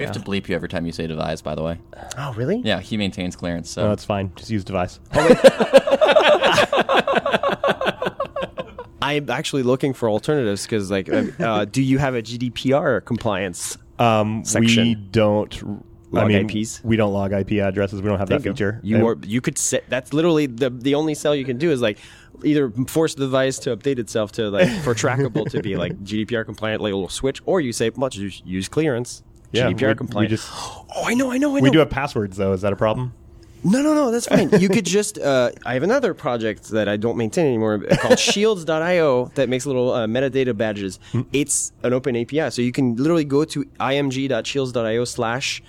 We 0.00 0.06
have 0.06 0.14
to 0.14 0.20
bleep 0.20 0.48
you 0.48 0.54
every 0.54 0.68
time 0.68 0.86
you 0.86 0.92
say 0.92 1.06
Devise, 1.06 1.42
By 1.42 1.54
the 1.54 1.62
way, 1.62 1.78
Oh, 2.18 2.32
really? 2.34 2.60
yeah, 2.64 2.80
he 2.80 2.96
maintains 2.96 3.36
clearance. 3.36 3.70
So 3.70 3.82
No, 3.82 3.88
that's 3.90 4.04
fine. 4.04 4.32
Just 4.36 4.50
use 4.50 4.64
Devise. 4.64 4.98
I'm 9.02 9.30
actually 9.30 9.62
looking 9.62 9.94
for 9.94 10.08
alternatives 10.10 10.62
because, 10.64 10.90
like, 10.90 11.08
uh, 11.08 11.24
uh, 11.40 11.64
do 11.64 11.82
you 11.82 11.98
have 11.98 12.14
a 12.14 12.22
GDPR 12.22 13.04
compliance? 13.04 13.78
Um, 13.98 14.40
we 14.40 14.44
Section. 14.44 15.08
don't. 15.10 15.54
I 16.12 16.16
Log 16.22 16.28
mean, 16.28 16.50
IPs? 16.50 16.82
we 16.82 16.96
don't 16.96 17.12
log 17.12 17.32
IP 17.32 17.52
addresses. 17.62 18.02
We 18.02 18.08
don't 18.08 18.18
have 18.18 18.28
that 18.30 18.44
you 18.44 18.50
feature. 18.52 18.80
You 18.82 18.96
And- 18.96 19.04
are 19.06 19.16
you 19.26 19.40
could 19.40 19.56
set. 19.56 19.84
That's 19.88 20.12
literally 20.12 20.46
the 20.46 20.68
the 20.68 20.96
only 20.96 21.14
cell 21.14 21.34
you 21.36 21.44
can 21.44 21.56
do 21.56 21.70
is 21.70 21.80
like 21.80 21.98
either 22.44 22.70
force 22.88 23.14
the 23.14 23.26
Devise 23.26 23.58
to 23.60 23.76
update 23.76 23.98
itself 24.00 24.32
to 24.32 24.50
like 24.50 24.68
for 24.82 24.92
trackable 24.94 25.48
to 25.50 25.62
be 25.62 25.76
like 25.76 25.92
GDPR 26.04 26.44
compliant, 26.44 26.82
like 26.82 26.92
a 26.92 26.96
little 26.96 27.08
switch, 27.08 27.40
or 27.46 27.60
you 27.60 27.72
say, 27.72 27.90
"Much 27.96 28.16
use, 28.16 28.42
use 28.44 28.68
clearance." 28.68 29.22
Yeah, 29.52 29.70
GDPR 29.70 29.88
we, 29.88 29.94
compliant. 29.94 30.30
We 30.30 30.36
just 30.36 30.48
oh, 30.52 31.04
I 31.04 31.14
know, 31.14 31.30
I 31.30 31.38
know, 31.38 31.56
I 31.56 31.60
know. 31.60 31.62
we 31.62 31.70
do 31.70 31.78
have 31.78 31.90
passwords 31.90 32.36
though. 32.36 32.52
Is 32.52 32.62
that 32.62 32.72
a 32.72 32.76
problem? 32.76 33.12
No, 33.62 33.82
no, 33.82 33.92
no, 33.92 34.10
that's 34.10 34.26
fine. 34.26 34.48
you 34.58 34.68
could 34.68 34.86
just. 34.86 35.18
Uh, 35.18 35.50
I 35.66 35.74
have 35.74 35.82
another 35.82 36.14
project 36.14 36.70
that 36.70 36.88
I 36.88 36.96
don't 36.96 37.16
maintain 37.16 37.46
anymore 37.46 37.84
uh, 37.90 37.96
called 37.96 38.18
Shields.io 38.18 39.26
that 39.34 39.48
makes 39.48 39.66
little 39.66 39.92
uh, 39.92 40.06
metadata 40.06 40.56
badges. 40.56 40.98
It's 41.32 41.72
an 41.82 41.92
open 41.92 42.16
API, 42.16 42.50
so 42.50 42.62
you 42.62 42.72
can 42.72 42.96
literally 42.96 43.24
go 43.24 43.44
to 43.44 43.64
img.shields.io 43.64 45.04
slash 45.04 45.62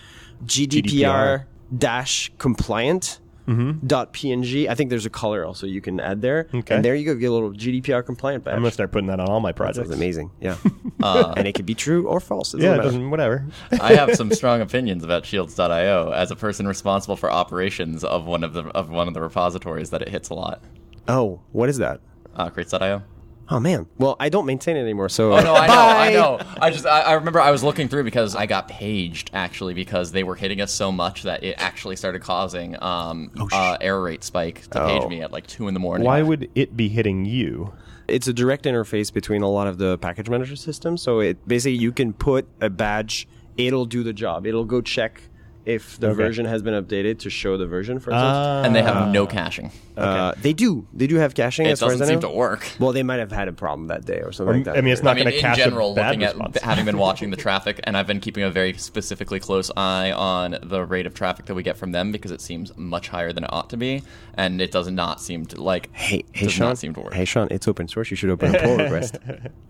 GDPR 0.46 1.46
dash 1.78 2.32
compliant. 2.38 3.20
Dot 3.48 4.14
PNG. 4.14 4.68
I 4.70 4.76
think 4.76 4.90
there's 4.90 5.06
a 5.06 5.10
color 5.10 5.44
also 5.46 5.68
you 5.68 5.82
can 5.82 6.00
add 6.00 6.22
there, 6.22 6.48
Okay. 6.54 6.76
and 6.76 6.86
there 6.86 6.96
you 6.96 7.06
go. 7.06 7.16
Get 7.16 7.26
a 7.28 7.34
little 7.34 7.52
GDPR 7.52 8.06
compliant 8.06 8.44
badge. 8.44 8.54
I'm 8.56 8.62
gonna 8.62 8.72
start 8.72 8.92
putting 8.92 9.08
that 9.08 9.20
on 9.20 9.28
all 9.30 9.40
my 9.40 9.52
projects. 9.52 9.88
sounds 9.90 9.92
amazing. 9.98 10.32
Yeah, 10.40 10.56
and 11.04 11.48
it 11.48 11.54
could 11.56 11.66
be 11.66 11.76
true 11.76 12.08
or 12.08 12.20
false. 12.20 12.54
It 12.54 12.62
Yeah, 12.62 12.76
it 12.76 12.78
doesn't, 12.84 13.10
whatever. 13.10 13.46
I 13.82 13.94
have 13.94 14.16
some 14.16 14.32
strong 14.32 14.62
opinions 14.62 15.04
about 15.04 15.26
Shields.io 15.26 16.12
as 16.12 16.32
a 16.32 16.36
person 16.36 16.68
responsible 16.68 17.16
for 17.18 17.32
operations 17.32 18.04
of 18.04 18.26
one 18.26 18.44
of 18.44 18.54
the 18.54 18.64
of 18.70 18.90
one 18.90 19.08
of 19.08 19.14
the 19.14 19.22
repositories 19.22 19.90
that 19.90 20.02
it 20.02 20.10
hits 20.10 20.30
a 20.30 20.34
lot. 20.34 20.62
Oh, 21.08 21.42
what 21.52 21.68
is 21.70 21.78
that? 21.80 22.00
Uh, 22.36 22.50
Crates.io. 22.50 23.04
Oh 23.52 23.60
man. 23.60 23.86
Well, 23.98 24.16
I 24.20 24.30
don't 24.30 24.46
maintain 24.46 24.78
it 24.78 24.82
anymore. 24.82 25.10
So 25.10 25.34
Oh 25.34 25.42
no, 25.42 25.54
I 25.54 25.68
know, 25.68 25.74
I 25.76 26.14
know. 26.14 26.40
I 26.62 26.70
just 26.72 26.86
I, 26.86 27.02
I 27.02 27.14
remember 27.14 27.40
I 27.42 27.52
was 27.52 27.64
looking 27.64 27.88
through 27.90 28.06
because 28.06 28.36
I 28.36 28.46
got 28.46 28.68
paged 28.70 29.30
actually 29.34 29.74
because 29.74 30.12
they 30.14 30.24
were 30.24 30.36
hitting 30.36 30.62
us 30.62 30.72
so 30.72 30.92
much 30.92 31.24
that 31.24 31.44
it 31.44 31.56
actually 31.58 31.98
started 31.98 32.22
causing 32.22 32.82
um 32.82 33.30
uh, 33.52 33.78
error 33.82 34.02
rate 34.04 34.24
spike 34.24 34.62
to 34.70 34.86
page 34.86 35.02
Oh. 35.04 35.10
me 35.10 35.22
at 35.22 35.32
like 35.32 35.46
two 35.48 35.68
in 35.68 35.74
the 35.74 35.80
morning. 35.82 36.06
Why 36.08 36.22
would 36.22 36.50
it 36.56 36.76
be 36.78 36.88
hitting 36.90 37.26
you? 37.26 37.74
it's 38.08 38.28
a 38.28 38.34
direct 38.34 38.66
interface 38.66 39.14
between 39.14 39.42
a 39.42 39.50
lot 39.50 39.68
of 39.68 39.78
the 39.78 39.98
package 40.00 40.28
manager 40.30 40.56
systems. 40.58 41.02
So 41.02 41.20
it 41.22 41.48
basically 41.48 41.78
you 41.78 41.94
can 41.94 42.12
put 42.12 42.46
a 42.60 42.70
badge, 42.70 43.26
it'll 43.58 43.86
do 43.86 44.04
the 44.04 44.12
job. 44.12 44.46
It'll 44.46 44.66
go 44.66 44.82
check 44.82 45.22
if 45.66 46.00
the 46.00 46.08
Okay. 46.08 46.16
version 46.18 46.46
has 46.46 46.62
been 46.62 46.74
updated 46.74 47.20
to 47.20 47.30
show 47.30 47.56
the 47.58 47.66
version, 47.68 48.00
for 48.00 48.12
instance. 48.12 48.66
and 48.66 48.76
they 48.76 48.82
have 48.82 49.10
no 49.10 49.28
caching. 49.28 49.72
Uh, 49.96 50.34
they 50.42 50.54
do. 50.54 50.88
They 50.94 51.06
do 51.06 51.18
have 51.18 51.36
caching 51.36 51.66
It 51.68 51.72
as 51.72 51.80
far 51.82 51.92
as 51.92 52.00
doesn't 52.00 52.12
I 52.12 52.16
know. 52.16 52.22
seem 52.22 52.30
to 52.32 52.36
work. 52.36 52.66
Well, 52.80 52.92
they 52.94 53.04
might 53.04 53.20
have 53.20 53.32
had 53.32 53.48
a 53.48 53.54
problem 53.54 53.88
that 53.90 54.06
day 54.06 54.22
or 54.22 54.32
something 54.32 54.54
Or- 54.54 54.58
like 54.58 54.66
that. 54.66 54.78
I 54.78 54.82
mean, 54.82 54.94
it's 54.94 55.04
not 55.04 55.12
I 55.12 55.14
mean, 55.16 55.24
gonna 55.26 55.36
in 55.36 55.42
cache 55.42 55.58
a 55.60 55.64
general, 55.66 55.94
bad 55.94 56.08
looking 56.16 56.22
response. 56.22 56.56
at 56.58 56.64
having 56.64 56.86
been 56.86 56.98
watching 56.98 57.30
the 57.30 57.38
traffic, 57.38 57.80
and 57.84 57.96
I've 57.96 58.08
been 58.08 58.20
keeping 58.20 58.44
a 58.44 58.50
very 58.50 58.74
specifically 58.74 59.40
close 59.40 59.70
eye 59.78 60.12
on 60.12 60.58
the 60.64 60.84
rate 60.86 61.06
of 61.06 61.14
traffic 61.14 61.46
that 61.46 61.54
we 61.54 61.62
get 61.62 61.78
from 61.78 61.92
them 61.92 62.12
because 62.12 62.32
it 62.32 62.42
seems 62.42 62.76
much 62.78 63.10
higher 63.10 63.32
than 63.32 63.44
it 63.44 63.50
ought 63.54 63.70
to 63.70 63.78
be, 63.78 64.02
and 64.36 64.60
it 64.62 64.72
does 64.72 64.90
not 64.90 65.22
seem 65.22 65.46
to 65.48 65.62
like. 65.62 65.90
Hey, 65.94 66.24
hey, 66.32 66.46
does 66.46 66.54
Sean. 66.54 66.70
not 66.70 66.78
seem 66.80 66.94
to 66.96 67.02
work. 67.02 67.14
Hey, 67.14 67.26
Sean. 67.26 67.48
It's 67.52 67.68
open 67.68 67.88
source. 67.88 68.10
You 68.10 68.18
should 68.18 68.30
open 68.32 68.56
a 68.56 68.60
pull 68.60 68.78
request. 68.78 69.18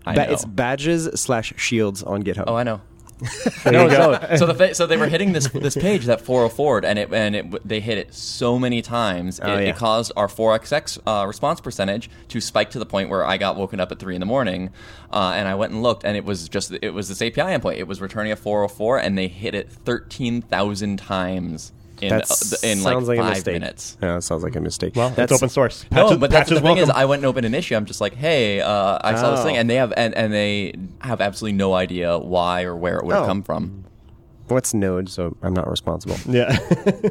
I 0.06 0.14
Ba- 0.14 0.26
know. 0.26 0.32
It's 0.32 0.44
badges 0.46 1.10
slash 1.20 1.52
shields 1.56 2.02
on 2.02 2.22
GitHub. 2.22 2.44
oh, 2.46 2.54
I 2.54 2.62
know. 2.62 2.80
no, 3.66 3.88
so, 3.88 4.36
so 4.36 4.46
the 4.46 4.54
fa- 4.54 4.74
so 4.74 4.86
they 4.86 4.96
were 4.96 5.06
hitting 5.06 5.32
this 5.32 5.48
this 5.48 5.74
page 5.76 6.06
that 6.06 6.20
404 6.20 6.84
and 6.84 6.98
it 6.98 7.12
and 7.12 7.36
it 7.36 7.68
they 7.68 7.80
hit 7.80 7.98
it 7.98 8.12
so 8.14 8.58
many 8.58 8.82
times 8.82 9.38
it, 9.38 9.44
Oh, 9.44 9.52
yeah. 9.54 9.70
it 9.70 9.76
caused 9.76 10.12
our 10.16 10.28
4xx 10.28 10.98
uh, 11.06 11.26
response 11.26 11.60
percentage 11.60 12.10
to 12.28 12.40
spike 12.40 12.70
to 12.70 12.78
the 12.78 12.86
point 12.86 13.10
where 13.10 13.24
I 13.24 13.36
got 13.36 13.56
woken 13.56 13.80
up 13.80 13.92
at 13.92 13.98
three 13.98 14.14
in 14.14 14.20
the 14.20 14.26
morning, 14.26 14.70
uh, 15.12 15.32
and 15.36 15.46
I 15.48 15.54
went 15.54 15.72
and 15.72 15.82
looked 15.82 16.04
and 16.04 16.16
it 16.16 16.24
was 16.24 16.48
just 16.48 16.72
it 16.82 16.90
was 16.94 17.08
this 17.08 17.22
API 17.22 17.40
endpoint. 17.42 17.76
It 17.78 17.86
was 17.86 18.00
returning 18.00 18.32
a 18.32 18.36
404 18.36 18.98
and 18.98 19.16
they 19.16 19.28
hit 19.28 19.54
it 19.54 19.70
13,000 19.70 20.98
times 20.98 21.72
in 22.02 22.08
That 22.10 22.30
uh, 22.30 22.66
in 22.66 22.82
like 22.82 22.92
sounds 22.92 23.08
like 23.08 23.18
a 23.18 23.22
five 23.22 23.30
mistake. 23.34 23.52
minutes. 23.54 23.96
Yeah, 24.02 24.14
that 24.16 24.22
sounds 24.22 24.42
like 24.42 24.56
a 24.56 24.60
mistake. 24.60 24.96
Well, 24.96 25.10
that's 25.10 25.32
it's 25.32 25.40
open 25.42 25.48
source. 25.48 25.86
No, 25.90 26.16
but 26.18 26.30
that's 26.30 26.48
the 26.50 26.56
patches 26.56 26.68
thing 26.68 26.76
is. 26.78 26.90
I 26.90 27.04
went 27.04 27.20
and 27.20 27.26
opened 27.26 27.46
an 27.46 27.54
issue. 27.54 27.74
I'm 27.76 27.86
just 27.86 28.00
like, 28.00 28.14
hey, 28.14 28.60
uh, 28.60 28.98
I 29.02 29.14
saw 29.14 29.30
this 29.34 29.42
thing, 29.44 29.56
Oh. 29.56 29.60
and 29.60 29.70
they 29.70 29.76
have 29.76 29.92
and, 29.96 30.14
and 30.14 30.32
they 30.32 30.74
have 31.00 31.20
absolutely 31.20 31.56
no 31.56 31.74
idea 31.74 32.18
why 32.18 32.64
or 32.64 32.76
where 32.76 32.98
it 32.98 33.04
would 33.04 33.14
have 33.14 33.24
Oh. 33.24 33.26
come 33.26 33.42
from. 33.42 33.84
What's 34.48 34.74
Node? 34.74 35.08
So 35.08 35.36
I'm 35.42 35.54
not 35.54 35.70
responsible. 35.70 36.16
yeah. 36.32 36.58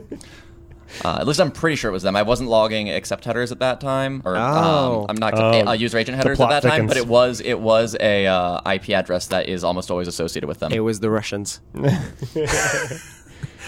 Uh, 1.06 1.20
at 1.22 1.26
least 1.26 1.40
I'm 1.40 1.52
pretty 1.52 1.78
sure 1.78 1.90
it 1.90 1.94
was 1.94 2.04
them. 2.04 2.18
I 2.18 2.22
wasn't 2.24 2.50
logging 2.50 2.90
accept 2.90 3.24
headers 3.24 3.54
at 3.54 3.60
that 3.60 3.80
time, 3.80 4.22
or 4.26 4.36
Oh. 4.36 5.04
um, 5.04 5.06
I'm 5.08 5.16
not 5.16 5.34
Oh, 5.36 5.68
uh, 5.70 5.72
user 5.72 5.98
agent 5.98 6.18
the 6.18 6.22
headers 6.22 6.38
at 6.38 6.46
plot 6.50 6.50
that 6.62 6.64
time. 6.68 6.72
thickens. 6.82 6.88
But 6.90 6.98
it 6.98 7.08
was 7.08 7.40
it 7.40 7.58
was 7.62 7.96
a 7.98 8.28
uh, 8.28 8.60
IP 8.74 8.90
address 8.90 9.28
that 9.28 9.48
is 9.48 9.64
almost 9.64 9.90
always 9.90 10.10
associated 10.10 10.48
with 10.50 10.60
them. 10.60 10.74
It 10.74 10.82
was 10.82 11.00
the 11.00 11.10
Russians. 11.10 11.62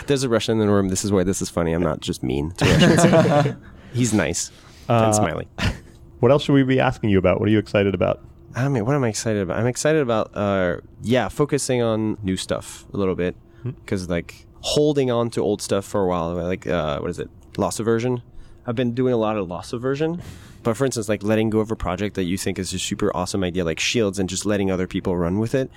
There's 0.08 0.24
a 0.24 0.30
Russian 0.30 0.60
in 0.60 0.68
the 0.68 0.74
room. 0.74 0.90
This 0.90 1.04
is 1.06 1.12
why 1.12 1.24
this 1.24 1.42
is 1.42 1.50
funny. 1.50 1.74
I'm 1.74 1.82
not 1.84 2.02
just 2.02 2.24
mean 2.24 2.52
to 2.52 2.66
Russians. 2.66 3.56
He's 3.94 4.14
nice 4.14 4.52
Uh, 4.90 5.04
and 5.06 5.16
smiley. 5.16 5.48
what 6.20 6.32
else 6.32 6.44
should 6.44 6.54
we 6.54 6.64
be 6.64 6.80
asking 6.80 7.10
you 7.10 7.18
about? 7.20 7.40
What 7.40 7.48
are 7.48 7.52
you 7.52 7.60
excited 7.60 7.94
about? 7.94 8.22
I 8.56 8.68
mean, 8.70 8.86
what 8.86 8.96
am 8.96 9.04
I 9.04 9.10
excited 9.10 9.42
about? 9.42 9.58
I'm 9.60 9.68
excited 9.68 10.02
about, 10.02 10.30
uh, 10.36 10.78
yeah, 11.02 11.28
focusing 11.30 11.82
on 11.82 12.18
new 12.24 12.38
stuff 12.38 12.86
a 12.94 12.98
little 12.98 13.16
bit 13.16 13.36
because 13.64 14.10
like 14.10 14.46
holding 14.62 15.10
on 15.10 15.30
to 15.32 15.42
old 15.42 15.62
stuff 15.62 15.86
for 15.86 16.02
a 16.04 16.08
while, 16.08 16.34
like 16.36 16.68
uh, 16.68 17.00
what 17.00 17.10
is 17.10 17.20
it, 17.20 17.30
loss 17.58 17.80
aversion. 17.80 18.22
I've 18.68 18.76
been 18.76 18.94
doing 18.94 19.14
a 19.14 19.18
lot 19.18 19.38
of 19.38 19.48
loss 19.48 19.74
aversion, 19.74 20.22
but 20.64 20.78
for 20.78 20.86
instance, 20.86 21.10
like 21.10 21.22
letting 21.24 21.50
go 21.50 21.60
of 21.60 21.72
a 21.72 21.76
project 21.76 22.16
that 22.16 22.24
you 22.24 22.38
think 22.38 22.58
is 22.60 22.74
a 22.74 22.80
super 22.80 23.12
awesome 23.16 23.44
idea, 23.44 23.66
like 23.66 23.80
Shields, 23.80 24.20
and 24.20 24.30
just 24.30 24.46
letting 24.46 24.70
other 24.72 24.88
people 24.88 25.18
run 25.18 25.40
with 25.40 25.54
it, 25.56 25.70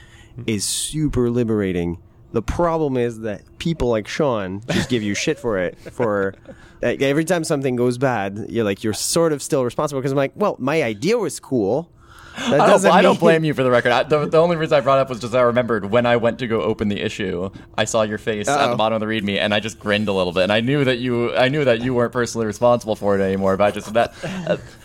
is 0.46 0.64
super 0.64 1.30
liberating. 1.30 1.98
The 2.36 2.42
problem 2.42 2.98
is 2.98 3.20
that 3.20 3.40
people 3.56 3.88
like 3.88 4.06
Sean 4.06 4.60
just 4.70 4.90
give 4.90 5.02
you 5.02 5.14
shit 5.24 5.38
for 5.38 5.58
it. 5.58 5.78
For 5.78 6.34
like, 6.82 7.00
every 7.00 7.24
time 7.24 7.44
something 7.44 7.76
goes 7.76 7.96
bad, 7.96 8.48
you're 8.50 8.62
like 8.62 8.84
you're 8.84 8.92
sort 8.92 9.32
of 9.32 9.40
still 9.42 9.64
responsible 9.64 10.02
because 10.02 10.12
I'm 10.12 10.18
like, 10.18 10.32
well, 10.34 10.54
my 10.58 10.82
idea 10.82 11.16
was 11.16 11.40
cool. 11.40 11.90
I 12.36 12.50
don't, 12.50 12.58
doesn't 12.58 12.90
I 12.90 13.00
don't 13.00 13.18
blame 13.18 13.42
you 13.42 13.54
for 13.54 13.62
the 13.62 13.70
record. 13.70 13.92
I, 13.92 14.02
the, 14.02 14.26
the 14.26 14.36
only 14.36 14.56
reason 14.56 14.76
I 14.76 14.82
brought 14.82 14.98
it 14.98 15.00
up 15.00 15.08
was 15.08 15.20
just 15.20 15.34
I 15.34 15.40
remembered 15.40 15.86
when 15.86 16.04
I 16.04 16.18
went 16.18 16.40
to 16.40 16.46
go 16.46 16.60
open 16.60 16.90
the 16.90 17.00
issue, 17.00 17.48
I 17.78 17.86
saw 17.86 18.02
your 18.02 18.18
face 18.18 18.46
at 18.46 18.68
the 18.68 18.76
bottom 18.76 19.00
of 19.00 19.00
the 19.00 19.06
README, 19.06 19.38
and 19.38 19.54
I 19.54 19.60
just 19.60 19.80
grinned 19.80 20.08
a 20.08 20.12
little 20.12 20.34
bit. 20.34 20.42
And 20.42 20.52
I 20.52 20.60
knew 20.60 20.84
that 20.84 20.98
you, 20.98 21.34
I 21.34 21.48
knew 21.48 21.64
that 21.64 21.80
you 21.80 21.94
weren't 21.94 22.12
personally 22.12 22.46
responsible 22.46 22.96
for 22.96 23.18
it 23.18 23.22
anymore. 23.22 23.56
But 23.56 23.64
I 23.64 23.70
just 23.70 23.94
that 23.94 24.12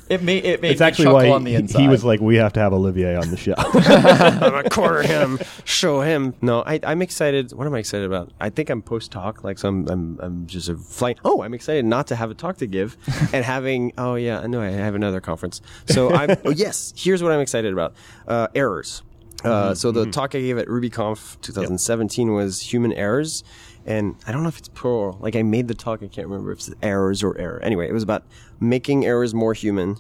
it 0.10 0.22
made 0.22 0.46
it 0.46 0.62
made 0.62 0.72
It's 0.72 0.82
actually 0.82 1.08
why 1.08 1.30
on 1.30 1.44
the 1.44 1.52
he, 1.52 1.58
inside. 1.58 1.82
he 1.82 1.88
was 1.88 2.04
like, 2.04 2.20
we 2.20 2.36
have 2.38 2.54
to 2.54 2.60
have 2.60 2.74
Olivier 2.74 3.16
on 3.16 3.30
the 3.30 3.38
show. 3.38 3.54
I'm 3.58 4.40
gonna 4.40 4.70
corner 4.70 5.02
him, 5.02 5.40
show 5.64 6.02
him. 6.02 6.34
No, 6.42 6.64
I, 6.64 6.80
I'm 6.84 7.02
excited. 7.02 7.52
What 7.54 7.68
am 7.68 7.74
I 7.74 7.80
excited 7.80 8.06
about? 8.06 8.32
I 8.40 8.50
think 8.50 8.70
I'm 8.70 8.82
post 8.82 9.12
talk, 9.12 9.44
like 9.44 9.58
so 9.58 9.70
I'm, 9.70 9.88
I'm, 9.90 10.20
I'm 10.22 10.48
just 10.48 10.70
a 10.70 10.76
flight. 10.76 11.20
Oh, 11.24 11.44
I'm 11.44 11.54
excited 11.54 11.86
not 11.86 12.08
to 12.08 12.16
have 12.16 12.32
a 12.32 12.34
talk 12.34 12.58
to 12.58 12.68
give, 12.68 12.98
and 13.34 13.46
having. 13.46 13.94
Oh 13.98 14.16
yeah, 14.16 14.46
no, 14.48 14.62
I 14.62 14.70
have 14.70 14.96
another 14.96 15.22
conference. 15.22 15.62
So 15.88 16.14
I'm. 16.14 16.38
oh 16.46 16.52
yes, 16.52 16.94
here's 16.96 17.24
what 17.24 17.32
I'm 17.32 17.42
excited 17.42 17.72
about. 17.74 17.94
Uh, 18.28 18.48
errors. 18.56 19.04
Uh, 19.44 19.74
so 19.74 19.92
the 19.92 20.06
talk 20.06 20.36
I 20.36 20.40
gave 20.40 20.60
at 20.60 20.68
RubyConf 20.68 21.42
2017 21.42 22.32
was 22.32 22.62
human 22.62 22.94
errors, 22.94 23.44
and 23.86 24.16
I 24.28 24.32
don't 24.32 24.44
know 24.44 24.50
if 24.50 24.58
it's 24.58 24.70
plural. 24.70 25.18
Like 25.20 25.36
I 25.36 25.44
made 25.44 25.68
the 25.68 25.74
talk, 25.74 26.04
I 26.04 26.08
can't 26.08 26.28
remember 26.28 26.52
if 26.52 26.60
it's 26.60 26.72
errors 26.82 27.24
or 27.24 27.38
error. 27.38 27.60
Anyway, 27.64 27.88
it 27.88 27.94
was 27.94 28.04
about 28.04 28.24
making 28.60 29.06
errors 29.06 29.34
more 29.34 29.54
human 29.54 29.98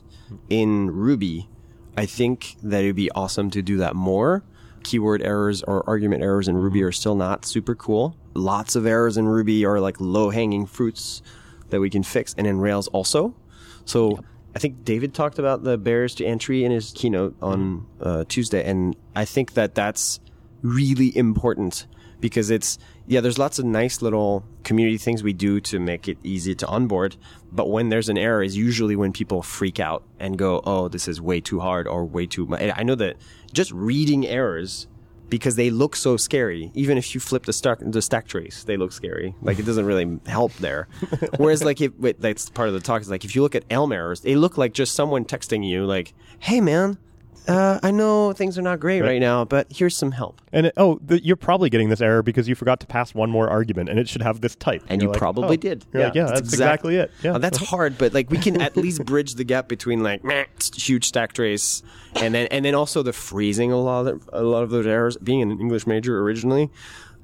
in 0.49 0.91
Ruby. 0.91 1.49
I 1.97 2.05
think 2.05 2.55
that 2.63 2.83
it'd 2.83 2.95
be 2.95 3.11
awesome 3.11 3.49
to 3.51 3.61
do 3.61 3.77
that 3.77 3.95
more. 3.95 4.43
Keyword 4.83 5.21
errors 5.21 5.61
or 5.63 5.87
argument 5.87 6.23
errors 6.23 6.47
in 6.47 6.57
Ruby 6.57 6.81
are 6.83 6.91
still 6.91 7.15
not 7.15 7.45
super 7.45 7.75
cool. 7.75 8.15
Lots 8.33 8.75
of 8.75 8.85
errors 8.85 9.17
in 9.17 9.27
Ruby 9.27 9.65
are 9.65 9.79
like 9.79 9.99
low 9.99 10.29
hanging 10.29 10.65
fruits 10.65 11.21
that 11.69 11.79
we 11.79 11.89
can 11.89 12.03
fix, 12.03 12.33
and 12.37 12.47
in 12.47 12.59
Rails 12.59 12.87
also. 12.89 13.35
So 13.85 14.19
I 14.55 14.59
think 14.59 14.83
David 14.83 15.13
talked 15.13 15.39
about 15.39 15.63
the 15.63 15.77
barriers 15.77 16.15
to 16.15 16.25
entry 16.25 16.63
in 16.63 16.71
his 16.71 16.91
keynote 16.95 17.35
on 17.41 17.85
uh, 18.01 18.25
Tuesday, 18.27 18.63
and 18.63 18.95
I 19.15 19.25
think 19.25 19.53
that 19.53 19.75
that's 19.75 20.19
really 20.61 21.15
important 21.17 21.87
because 22.19 22.49
it's 22.49 22.77
yeah 23.07 23.21
there's 23.21 23.37
lots 23.37 23.59
of 23.59 23.65
nice 23.65 24.01
little 24.01 24.43
community 24.63 24.97
things 24.97 25.23
we 25.23 25.33
do 25.33 25.59
to 25.59 25.79
make 25.79 26.07
it 26.07 26.17
easy 26.23 26.55
to 26.55 26.67
onboard 26.67 27.15
but 27.51 27.69
when 27.69 27.89
there's 27.89 28.09
an 28.09 28.17
error 28.17 28.43
is 28.43 28.55
usually 28.55 28.95
when 28.95 29.11
people 29.11 29.41
freak 29.41 29.79
out 29.79 30.03
and 30.19 30.37
go 30.37 30.61
oh 30.65 30.87
this 30.87 31.07
is 31.07 31.21
way 31.21 31.41
too 31.41 31.59
hard 31.59 31.87
or 31.87 32.05
way 32.05 32.25
too 32.25 32.45
much 32.45 32.61
i 32.75 32.83
know 32.83 32.95
that 32.95 33.15
just 33.53 33.71
reading 33.71 34.27
errors 34.27 34.87
because 35.31 35.55
they 35.55 35.69
look 35.69 35.95
so 35.95 36.17
scary 36.17 36.71
even 36.75 36.97
if 36.97 37.15
you 37.15 37.21
flip 37.21 37.45
the 37.45 37.53
stack 37.53 37.79
the 37.81 38.01
stack 38.01 38.27
trace 38.27 38.65
they 38.65 38.77
look 38.77 38.91
scary. 38.91 39.33
Like 39.41 39.57
it 39.57 39.65
doesn't 39.65 39.85
really 39.85 40.19
help 40.27 40.53
there. 40.57 40.89
Whereas 41.37 41.63
like 41.63 41.79
if 41.81 41.97
wait, 41.97 42.19
that's 42.19 42.49
part 42.49 42.67
of 42.67 42.73
the 42.75 42.81
talk 42.81 43.01
is 43.01 43.09
like 43.09 43.25
if 43.25 43.33
you 43.33 43.41
look 43.41 43.55
at 43.55 43.63
elm 43.71 43.91
errors 43.93 44.19
they 44.19 44.35
look 44.35 44.57
like 44.57 44.73
just 44.73 44.93
someone 44.93 45.25
texting 45.25 45.67
you 45.67 45.85
like 45.85 46.13
hey 46.39 46.61
man 46.61 46.97
uh, 47.47 47.79
I 47.81 47.91
know 47.91 48.33
things 48.33 48.57
are 48.57 48.61
not 48.61 48.79
great 48.79 49.01
right 49.01 49.19
now, 49.19 49.45
but 49.45 49.67
here's 49.71 49.97
some 49.97 50.11
help. 50.11 50.41
and 50.53 50.67
it, 50.67 50.73
oh, 50.77 50.99
the, 51.03 51.23
you're 51.23 51.35
probably 51.35 51.69
getting 51.69 51.89
this 51.89 51.99
error 51.99 52.21
because 52.21 52.47
you 52.47 52.53
forgot 52.53 52.79
to 52.81 52.87
pass 52.87 53.15
one 53.15 53.31
more 53.31 53.49
argument, 53.49 53.89
and 53.89 53.99
it 53.99 54.07
should 54.07 54.21
have 54.21 54.41
this 54.41 54.55
type. 54.55 54.83
And 54.87 55.01
You're 55.01 55.09
you 55.09 55.11
like, 55.13 55.19
probably 55.19 55.57
oh. 55.57 55.59
did. 55.59 55.85
You're 55.91 56.03
like, 56.03 56.15
yeah, 56.15 56.25
that's, 56.25 56.41
exactly 56.41 56.97
it. 56.97 57.11
Yeah, 57.23 57.33
Uh, 57.35 57.37
that's 57.39 57.57
hard, 57.57 57.97
but 57.97 58.13
like 58.13 58.29
we 58.29 58.37
can 58.37 58.61
at 58.61 58.77
least 58.85 59.03
bridge 59.05 59.35
the 59.35 59.43
gap 59.43 59.67
between 59.67 60.03
like 60.03 60.23
meh, 60.23 60.45
huge 60.75 61.05
stack 61.05 61.33
trace 61.33 61.81
and 62.15 62.35
then 62.35 62.47
and 62.47 62.63
then 62.63 62.75
also 62.75 63.01
the 63.01 63.13
freezing 63.13 63.71
a 63.71 63.77
lot 63.77 64.07
of 64.07 64.29
a 64.31 64.43
lot 64.43 64.63
of 64.63 64.69
those 64.69 64.85
errors. 64.85 65.17
Being 65.17 65.41
an 65.41 65.59
English 65.59 65.87
major 65.87 66.19
originally, 66.19 66.69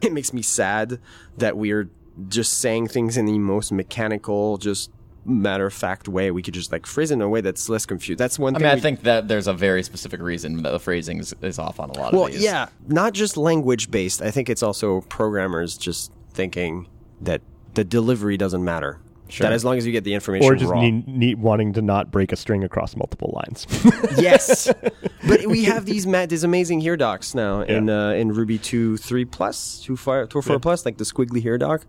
it 0.02 0.12
makes 0.12 0.34
me 0.34 0.42
sad 0.42 1.00
that 1.38 1.58
we're 1.58 1.90
just 2.28 2.54
saying 2.54 2.88
things 2.88 3.18
in 3.18 3.26
the 3.26 3.38
most 3.38 3.72
mechanical, 3.72 4.58
just 4.58 4.90
matter 5.28 5.66
of 5.66 5.74
fact 5.74 6.08
way. 6.08 6.32
We 6.32 6.42
could 6.42 6.54
just 6.54 6.72
like 6.72 6.86
phrase 6.86 7.12
it 7.12 7.16
in 7.16 7.22
a 7.22 7.30
way 7.30 7.42
that's 7.42 7.70
less 7.70 7.86
confused. 7.86 8.20
That's 8.20 8.40
one 8.40 8.56
I 8.56 8.60
thing. 8.60 8.64
mean, 8.64 8.72
I 8.72 8.76
we- 8.76 8.82
think 8.82 9.02
that 9.04 9.28
there's 9.28 9.48
a 9.48 9.54
very 9.54 9.84
specific 9.84 10.22
reason 10.22 10.64
that 10.64 10.72
the 10.72 10.80
phrasing 10.80 11.20
is, 11.20 11.34
is 11.42 11.60
off 11.60 11.80
on 11.80 11.90
a 11.90 11.94
lot 12.00 12.14
of 12.14 12.20
Well, 12.20 12.28
these. 12.30 12.42
yeah, 12.44 12.68
not 12.88 13.14
just 13.14 13.38
language 13.38 13.92
based. 13.92 14.22
I 14.22 14.32
think 14.32 14.50
it's 14.50 14.64
also 14.64 15.02
programmers 15.02 15.78
just 15.78 16.12
thinking 16.32 16.88
that 17.22 17.42
the 17.74 17.84
delivery 17.84 18.38
doesn't 18.38 18.64
matter. 18.64 19.00
That 19.40 19.52
as 19.52 19.66
long 19.66 19.78
as 19.78 19.86
you 19.86 19.92
get 19.92 20.06
the 20.06 20.14
information 20.14 20.50
or 20.50 20.56
just 20.56 20.74
need, 20.74 21.06
need 21.06 21.40
wanting 21.42 21.74
to 21.74 21.82
not 21.82 22.12
break 22.12 22.32
a 22.32 22.38
string 22.38 22.64
across 22.64 22.96
multiple 22.96 23.34
lines. 23.36 23.68
yes, 24.18 24.72
but 25.28 25.46
we 25.48 25.66
have 25.66 25.86
these 25.86 26.08
ma- 26.08 26.26
these 26.28 26.46
amazing 26.46 26.80
here 26.80 26.96
docs 26.96 27.36
now 27.36 27.60
in 27.60 27.90
uh, 27.90 28.12
in 28.12 28.30
Ruby 28.32 28.58
two 28.58 28.96
three 28.96 29.26
plus 29.26 29.82
two 29.84 29.98
four 29.98 30.28
two 30.28 30.42
four 30.42 30.56
Yeah. 30.56 30.60
plus 30.60 30.86
like 30.86 30.98
the 30.98 31.04
squiggly 31.04 31.42
here 31.42 31.58
doc. 31.58 31.86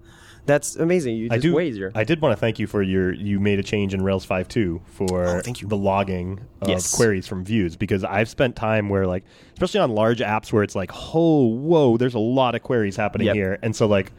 That's 0.48 0.74
amazing. 0.74 1.14
You 1.16 1.28
I 1.30 1.36
just 1.36 1.42
do. 1.42 1.54
way 1.54 1.68
easier. 1.68 1.92
I 1.94 2.02
did 2.02 2.20
want 2.20 2.32
to 2.32 2.36
thank 2.36 2.58
you 2.58 2.66
for 2.66 2.82
your. 2.82 3.12
You 3.14 3.38
made 3.38 3.60
a 3.60 3.62
change 3.62 3.94
in 3.94 4.02
Rails 4.02 4.26
5.2 4.26 4.80
for 4.86 5.26
Oh, 5.28 5.40
thank 5.40 5.60
you. 5.62 5.68
the 5.68 5.76
logging 5.76 6.40
of 6.60 6.70
Yes. 6.70 6.92
queries 6.92 7.28
from 7.28 7.44
views 7.44 7.76
because 7.76 8.02
I've 8.02 8.28
spent 8.28 8.56
time 8.56 8.88
where 8.88 9.06
like, 9.06 9.22
especially 9.52 9.80
on 9.80 9.90
large 9.92 10.18
apps 10.18 10.52
where 10.52 10.62
it's 10.64 10.74
like, 10.74 10.90
oh, 11.14 11.46
whoa, 11.46 11.96
there's 11.96 12.14
a 12.14 12.18
lot 12.18 12.54
of 12.56 12.62
queries 12.64 12.96
happening 12.96 13.26
Yep. 13.28 13.34
here, 13.36 13.58
and 13.62 13.76
so 13.76 13.86
like. 13.86 14.10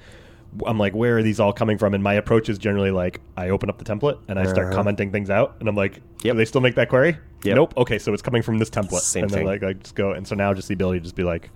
I'm 0.65 0.79
like, 0.79 0.95
where 0.95 1.19
are 1.19 1.21
these 1.21 1.39
all 1.39 1.53
coming 1.53 1.77
from? 1.77 1.93
And 1.93 2.03
my 2.03 2.15
approach 2.15 2.49
is 2.49 2.57
generally 2.57 2.89
like, 2.89 3.21
I 3.37 3.49
open 3.49 3.69
up 3.69 3.77
the 3.77 3.83
template 3.85 4.17
and 4.27 4.39
I 4.39 4.47
start 4.47 4.69
Uh-huh. 4.69 4.77
commenting 4.77 5.11
things 5.11 5.29
out, 5.29 5.55
and 5.59 5.69
I'm 5.69 5.75
like, 5.75 6.01
Yep. 6.23 6.33
do 6.33 6.37
they 6.39 6.45
still 6.45 6.59
make 6.61 6.73
that 6.73 6.89
query? 6.89 7.17
Yep. 7.43 7.55
Nope. 7.55 7.73
Okay, 7.77 7.99
so 7.99 8.13
it's 8.13 8.23
coming 8.23 8.41
from 8.41 8.57
this 8.57 8.71
template, 8.71 9.01
Same 9.01 9.25
and 9.25 9.31
then 9.31 9.37
thing. 9.41 9.45
like 9.47 9.61
I 9.61 9.73
just 9.73 9.93
go, 9.93 10.13
and 10.13 10.27
so 10.27 10.33
now 10.33 10.51
just 10.55 10.67
the 10.67 10.73
ability 10.73 11.01
to 11.01 11.03
just 11.03 11.15
be 11.15 11.21
like, 11.21 11.51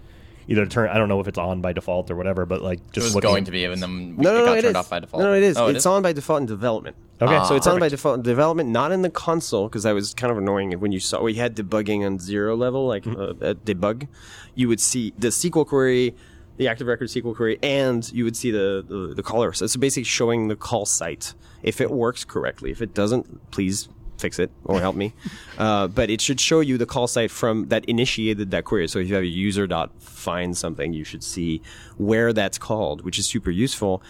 either 0.47 0.65
turn, 0.65 0.89
I 0.89 0.97
don't 0.97 1.09
know 1.09 1.19
if 1.19 1.27
it's 1.27 1.37
on 1.37 1.61
by 1.61 1.73
default 1.73 2.09
or 2.11 2.15
whatever, 2.15 2.45
but 2.45 2.61
like 2.61 2.79
it 2.79 2.91
just 2.93 3.13
was 3.15 3.21
going 3.23 3.43
at- 3.43 3.45
to 3.45 3.51
be, 3.51 3.65
and 3.65 3.81
then 3.81 4.15
no, 4.17 4.31
no, 4.31 4.35
it 4.35 4.39
no, 4.39 4.45
got 4.45 4.57
it 4.57 4.61
turned 4.61 4.71
is. 4.71 4.75
off 4.75 4.89
by 4.89 4.99
default. 4.99 5.23
No, 5.23 5.29
no, 5.31 5.35
it 5.37 5.43
is. 5.43 5.57
Oh, 5.57 5.67
it's 5.67 5.85
on 5.85 6.01
by 6.01 6.13
default 6.13 6.41
in 6.41 6.45
development. 6.45 6.95
Okay, 7.21 7.35
Ah. 7.35 7.43
So 7.43 7.55
it's 7.55 7.67
on 7.67 7.79
by 7.79 7.89
default 7.89 8.17
in 8.17 8.21
development, 8.23 8.69
not 8.69 8.91
in 8.91 9.01
the 9.01 9.09
console, 9.09 9.67
because 9.69 9.83
that 9.83 9.93
was 9.93 10.13
kind 10.13 10.31
of 10.31 10.37
annoying. 10.37 10.71
When 10.79 10.91
you 10.91 10.99
saw 10.99 11.21
we 11.21 11.35
had 11.35 11.55
debugging 11.55 12.05
on 12.05 12.19
zero 12.19 12.55
level, 12.55 12.87
like 12.87 13.03
Mm-hmm. 13.03 13.43
uh, 13.43 13.49
at 13.49 13.65
debug, 13.65 14.07
you 14.55 14.67
would 14.67 14.79
see 14.81 15.13
the 15.17 15.27
SQL 15.29 15.65
query, 15.65 16.15
the 16.57 16.67
active 16.67 16.87
record 16.87 17.07
SQL 17.09 17.35
query, 17.35 17.57
and 17.63 18.11
you 18.11 18.23
would 18.25 18.35
see 18.35 18.51
the 18.51 18.83
the, 18.87 19.13
the 19.15 19.23
caller. 19.23 19.53
So 19.53 19.65
it's 19.65 19.75
basically 19.75 20.03
showing 20.03 20.47
the 20.49 20.55
call 20.55 20.85
site 20.85 21.33
if 21.61 21.79
it 21.79 21.89
works 21.91 22.25
correctly. 22.25 22.71
If 22.71 22.81
it 22.81 22.93
doesn't, 22.93 23.51
please 23.51 23.87
fix 24.23 24.39
it 24.39 24.51
or 24.63 24.79
help 24.79 24.95
me. 24.95 25.13
uh, 25.57 25.87
but 25.87 26.09
it 26.09 26.21
should 26.21 26.39
show 26.39 26.59
you 26.61 26.77
the 26.77 26.85
call 26.85 27.07
site 27.07 27.31
from 27.31 27.67
that 27.67 27.85
initiated 27.85 28.51
that 28.51 28.63
query. 28.65 28.87
So 28.87 28.99
if 28.99 29.07
you 29.07 29.15
have 29.15 29.23
a 29.23 29.35
user 29.47 29.67
dot 29.67 29.89
find 30.01 30.57
something, 30.57 30.93
you 30.93 31.03
should 31.03 31.23
see 31.23 31.61
where 31.97 32.33
that's 32.33 32.57
called, 32.57 33.05
which 33.05 33.19
is 33.19 33.25
super 33.25 33.51
useful. 33.51 34.01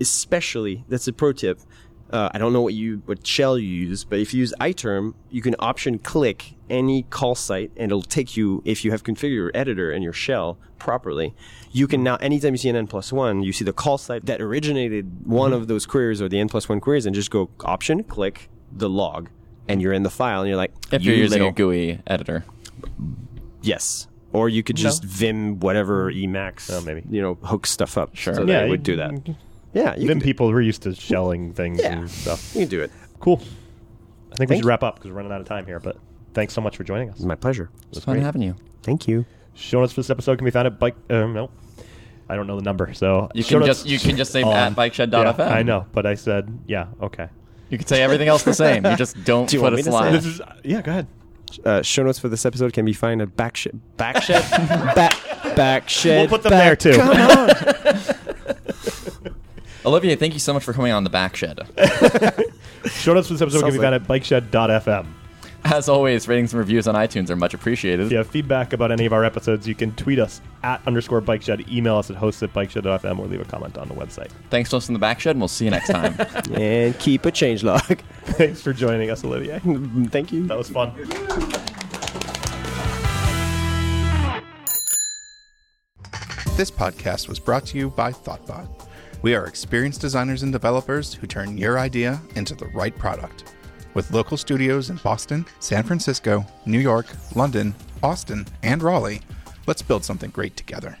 Especially 0.00 0.84
that's 0.88 1.06
a 1.08 1.12
pro 1.12 1.32
tip 1.32 1.60
uh, 2.10 2.28
I 2.34 2.38
don't 2.38 2.52
know 2.52 2.60
what 2.60 2.74
you 2.74 3.02
what 3.06 3.24
shell 3.26 3.56
you 3.56 3.68
use, 3.68 4.04
but 4.04 4.18
if 4.18 4.34
you 4.34 4.40
use 4.40 4.52
iterm, 4.60 5.14
you 5.30 5.42
can 5.42 5.54
option 5.60 5.98
click 5.98 6.54
any 6.68 7.04
call 7.04 7.34
site, 7.34 7.70
and 7.76 7.90
it'll 7.90 8.02
take 8.02 8.36
you 8.36 8.62
if 8.64 8.84
you 8.84 8.90
have 8.90 9.04
configured 9.04 9.34
your 9.34 9.50
editor 9.54 9.92
and 9.92 10.02
your 10.02 10.12
shell 10.12 10.58
properly. 10.78 11.34
You 11.70 11.86
can 11.86 12.02
now, 12.02 12.16
anytime 12.16 12.54
you 12.54 12.58
see 12.58 12.68
an 12.68 12.76
n 12.76 12.88
plus 12.88 13.12
one, 13.12 13.42
you 13.42 13.52
see 13.52 13.64
the 13.64 13.72
call 13.72 13.96
site 13.96 14.26
that 14.26 14.40
originated 14.40 15.24
one 15.24 15.52
of 15.52 15.68
those 15.68 15.86
queries 15.86 16.20
or 16.20 16.28
the 16.28 16.40
n 16.40 16.48
plus 16.48 16.68
one 16.68 16.80
queries, 16.80 17.06
and 17.06 17.14
just 17.14 17.30
go 17.30 17.48
option 17.60 18.02
click 18.02 18.50
the 18.72 18.88
log, 18.88 19.30
and 19.68 19.80
you're 19.82 19.92
in 19.92 20.02
the 20.02 20.10
file, 20.10 20.40
and 20.40 20.48
you're 20.48 20.56
like, 20.56 20.72
If 20.92 21.02
you 21.02 21.12
you're 21.12 21.22
using 21.22 21.42
a 21.42 21.52
GUI 21.52 22.00
editor. 22.06 22.44
yes. 23.62 24.06
Or 24.32 24.48
you 24.48 24.62
could 24.62 24.76
just 24.76 25.02
Vim 25.02 25.58
whatever 25.58 26.10
Emacs, 26.12 26.70
Oh, 26.72 26.80
maybe. 26.82 27.02
you 27.10 27.20
know, 27.20 27.34
hook 27.34 27.66
stuff 27.66 27.98
up. 27.98 28.14
Sure. 28.14 28.34
so 28.34 28.44
that 28.44 28.66
it 28.66 28.68
would 28.70 28.82
do 28.84 28.96
that. 28.96 29.12
Yeah, 29.74 29.94
you 29.96 30.06
Vim 30.06 30.18
can, 30.20 30.24
people 30.24 30.48
were 30.50 30.60
used 30.60 30.82
to 30.82 30.94
shelling 30.94 31.52
things 31.52 31.80
Yeah. 31.80 31.92
and 31.98 32.10
stuff. 32.10 32.54
you 32.54 32.60
can 32.62 32.68
do 32.68 32.80
it. 32.80 32.92
Cool. 33.18 33.40
I 34.32 34.36
think 34.36 34.50
we 34.50 34.54
Thank 34.54 34.62
should 34.62 34.66
wrap 34.68 34.82
up 34.84 34.96
because 34.96 35.10
we're 35.10 35.16
running 35.16 35.32
out 35.32 35.40
of 35.40 35.46
time 35.48 35.66
here. 35.66 35.80
But 35.80 35.96
thanks 36.34 36.54
so 36.54 36.60
much 36.60 36.76
for 36.76 36.84
joining 36.84 37.10
us. 37.10 37.16
It's 37.16 37.24
my 37.24 37.34
pleasure. 37.34 37.70
It's 37.90 38.04
fun 38.04 38.20
having 38.20 38.42
you. 38.42 38.54
Thank 38.82 39.08
you. 39.08 39.26
Show 39.54 39.80
notes 39.80 39.92
for 39.92 40.00
this 40.00 40.10
episode 40.10 40.38
can 40.38 40.44
be 40.44 40.50
found 40.52 40.66
at 40.68 40.78
bike. 40.78 40.94
Uh, 41.10 41.26
no, 41.26 41.50
I 42.28 42.36
don't 42.36 42.46
know 42.46 42.54
the 42.56 42.62
number, 42.62 42.94
so 42.94 43.28
You 43.34 43.42
can 43.42 43.64
just 43.66 43.84
you 43.86 43.98
can 43.98 44.16
just 44.16 44.30
say 44.32 44.42
on- 44.44 44.54
at 44.56 44.72
bikeshed.fm. 44.76 45.38
Yeah, 45.38 45.44
I 45.48 45.62
know, 45.64 45.86
but 45.92 46.06
I 46.06 46.14
said 46.14 46.56
yeah. 46.68 46.86
Okay. 47.02 47.28
You 47.70 47.78
can 47.78 47.86
say 47.86 48.02
everything 48.02 48.28
else 48.28 48.42
the 48.42 48.52
same. 48.52 48.84
You 48.84 48.96
just 48.96 49.22
don't 49.24 49.48
Do 49.48 49.56
you 49.56 49.62
put 49.62 49.72
want 49.72 49.74
a 49.74 49.76
me 49.76 49.82
to 49.84 49.90
say 49.90 49.90
slash. 49.90 50.12
This 50.12 50.26
is 50.26 50.40
yeah. 50.64 50.82
Go 50.82 50.90
ahead. 50.90 51.06
Uh, 51.64 51.82
show 51.82 52.02
notes 52.04 52.18
for 52.18 52.28
this 52.28 52.44
episode 52.46 52.72
can 52.72 52.84
be 52.84 52.92
found 52.92 53.22
at 53.22 53.36
backshed. 53.36 53.78
Backshed? 53.96 54.50
back, 54.94 55.12
backshed. 55.56 56.04
We'll 56.04 56.28
put 56.28 56.42
them 56.42 56.50
back- 56.50 56.78
there, 56.78 56.92
too. 56.92 56.98
Come 56.98 57.10
on. 57.10 57.50
Olivier, 59.84 60.14
thank 60.14 60.34
you 60.34 60.40
so 60.40 60.52
much 60.52 60.62
for 60.62 60.72
coming 60.72 60.92
on 60.92 61.04
the 61.04 61.10
back 61.10 61.34
shed. 61.36 61.58
Show 62.90 63.14
notes 63.14 63.28
for 63.28 63.34
this 63.34 63.42
episode 63.42 63.60
can 63.62 63.72
Sounds 63.72 63.74
be 63.74 63.80
found 63.80 63.94
at 63.94 64.04
bikeshed.fm. 64.04 65.06
As 65.64 65.88
always, 65.88 66.26
ratings 66.26 66.52
and 66.52 66.58
reviews 66.58 66.88
on 66.88 66.94
iTunes 66.94 67.28
are 67.28 67.36
much 67.36 67.52
appreciated. 67.52 68.06
If 68.06 68.12
you 68.12 68.18
have 68.18 68.28
feedback 68.28 68.72
about 68.72 68.90
any 68.90 69.04
of 69.04 69.12
our 69.12 69.24
episodes, 69.24 69.68
you 69.68 69.74
can 69.74 69.92
tweet 69.94 70.18
us 70.18 70.40
at 70.62 70.80
underscore 70.86 71.20
bikeshed, 71.20 71.70
email 71.70 71.96
us 71.96 72.08
at 72.10 72.16
hosts 72.16 72.42
at 72.42 72.52
bikeshed.fm, 72.54 73.18
or 73.18 73.26
leave 73.26 73.42
a 73.42 73.44
comment 73.44 73.76
on 73.76 73.88
the 73.88 73.94
website. 73.94 74.30
Thanks 74.48 74.70
to 74.70 74.78
us 74.78 74.88
in 74.88 74.94
the 74.94 74.98
back 74.98 75.20
shed, 75.20 75.32
and 75.32 75.40
we'll 75.40 75.48
see 75.48 75.66
you 75.66 75.70
next 75.70 75.88
time. 75.88 76.14
and 76.54 76.98
Keep 76.98 77.26
a 77.26 77.32
Changelog. 77.32 78.00
Thanks 78.24 78.62
for 78.62 78.72
joining 78.72 79.10
us, 79.10 79.22
Olivier. 79.22 79.60
Mm, 79.60 80.10
thank 80.10 80.32
you. 80.32 80.46
That 80.46 80.56
was 80.56 80.70
fun. 80.70 80.94
This 86.56 86.70
podcast 86.70 87.28
was 87.28 87.38
brought 87.38 87.66
to 87.66 87.78
you 87.78 87.90
by 87.90 88.12
Thoughtbot. 88.12 88.86
We 89.22 89.34
are 89.34 89.46
experienced 89.46 90.00
designers 90.00 90.42
and 90.42 90.52
developers 90.52 91.12
who 91.12 91.26
turn 91.26 91.58
your 91.58 91.78
idea 91.78 92.20
into 92.34 92.54
the 92.54 92.66
right 92.68 92.96
product. 92.96 93.54
With 93.92 94.12
local 94.12 94.36
studios 94.36 94.88
in 94.88 94.96
Boston, 94.98 95.44
San 95.58 95.82
Francisco, 95.82 96.46
New 96.64 96.78
York, 96.78 97.06
London, 97.34 97.74
Austin, 98.02 98.46
and 98.62 98.82
Raleigh, 98.82 99.20
let's 99.66 99.82
build 99.82 100.04
something 100.04 100.30
great 100.30 100.56
together. 100.56 100.96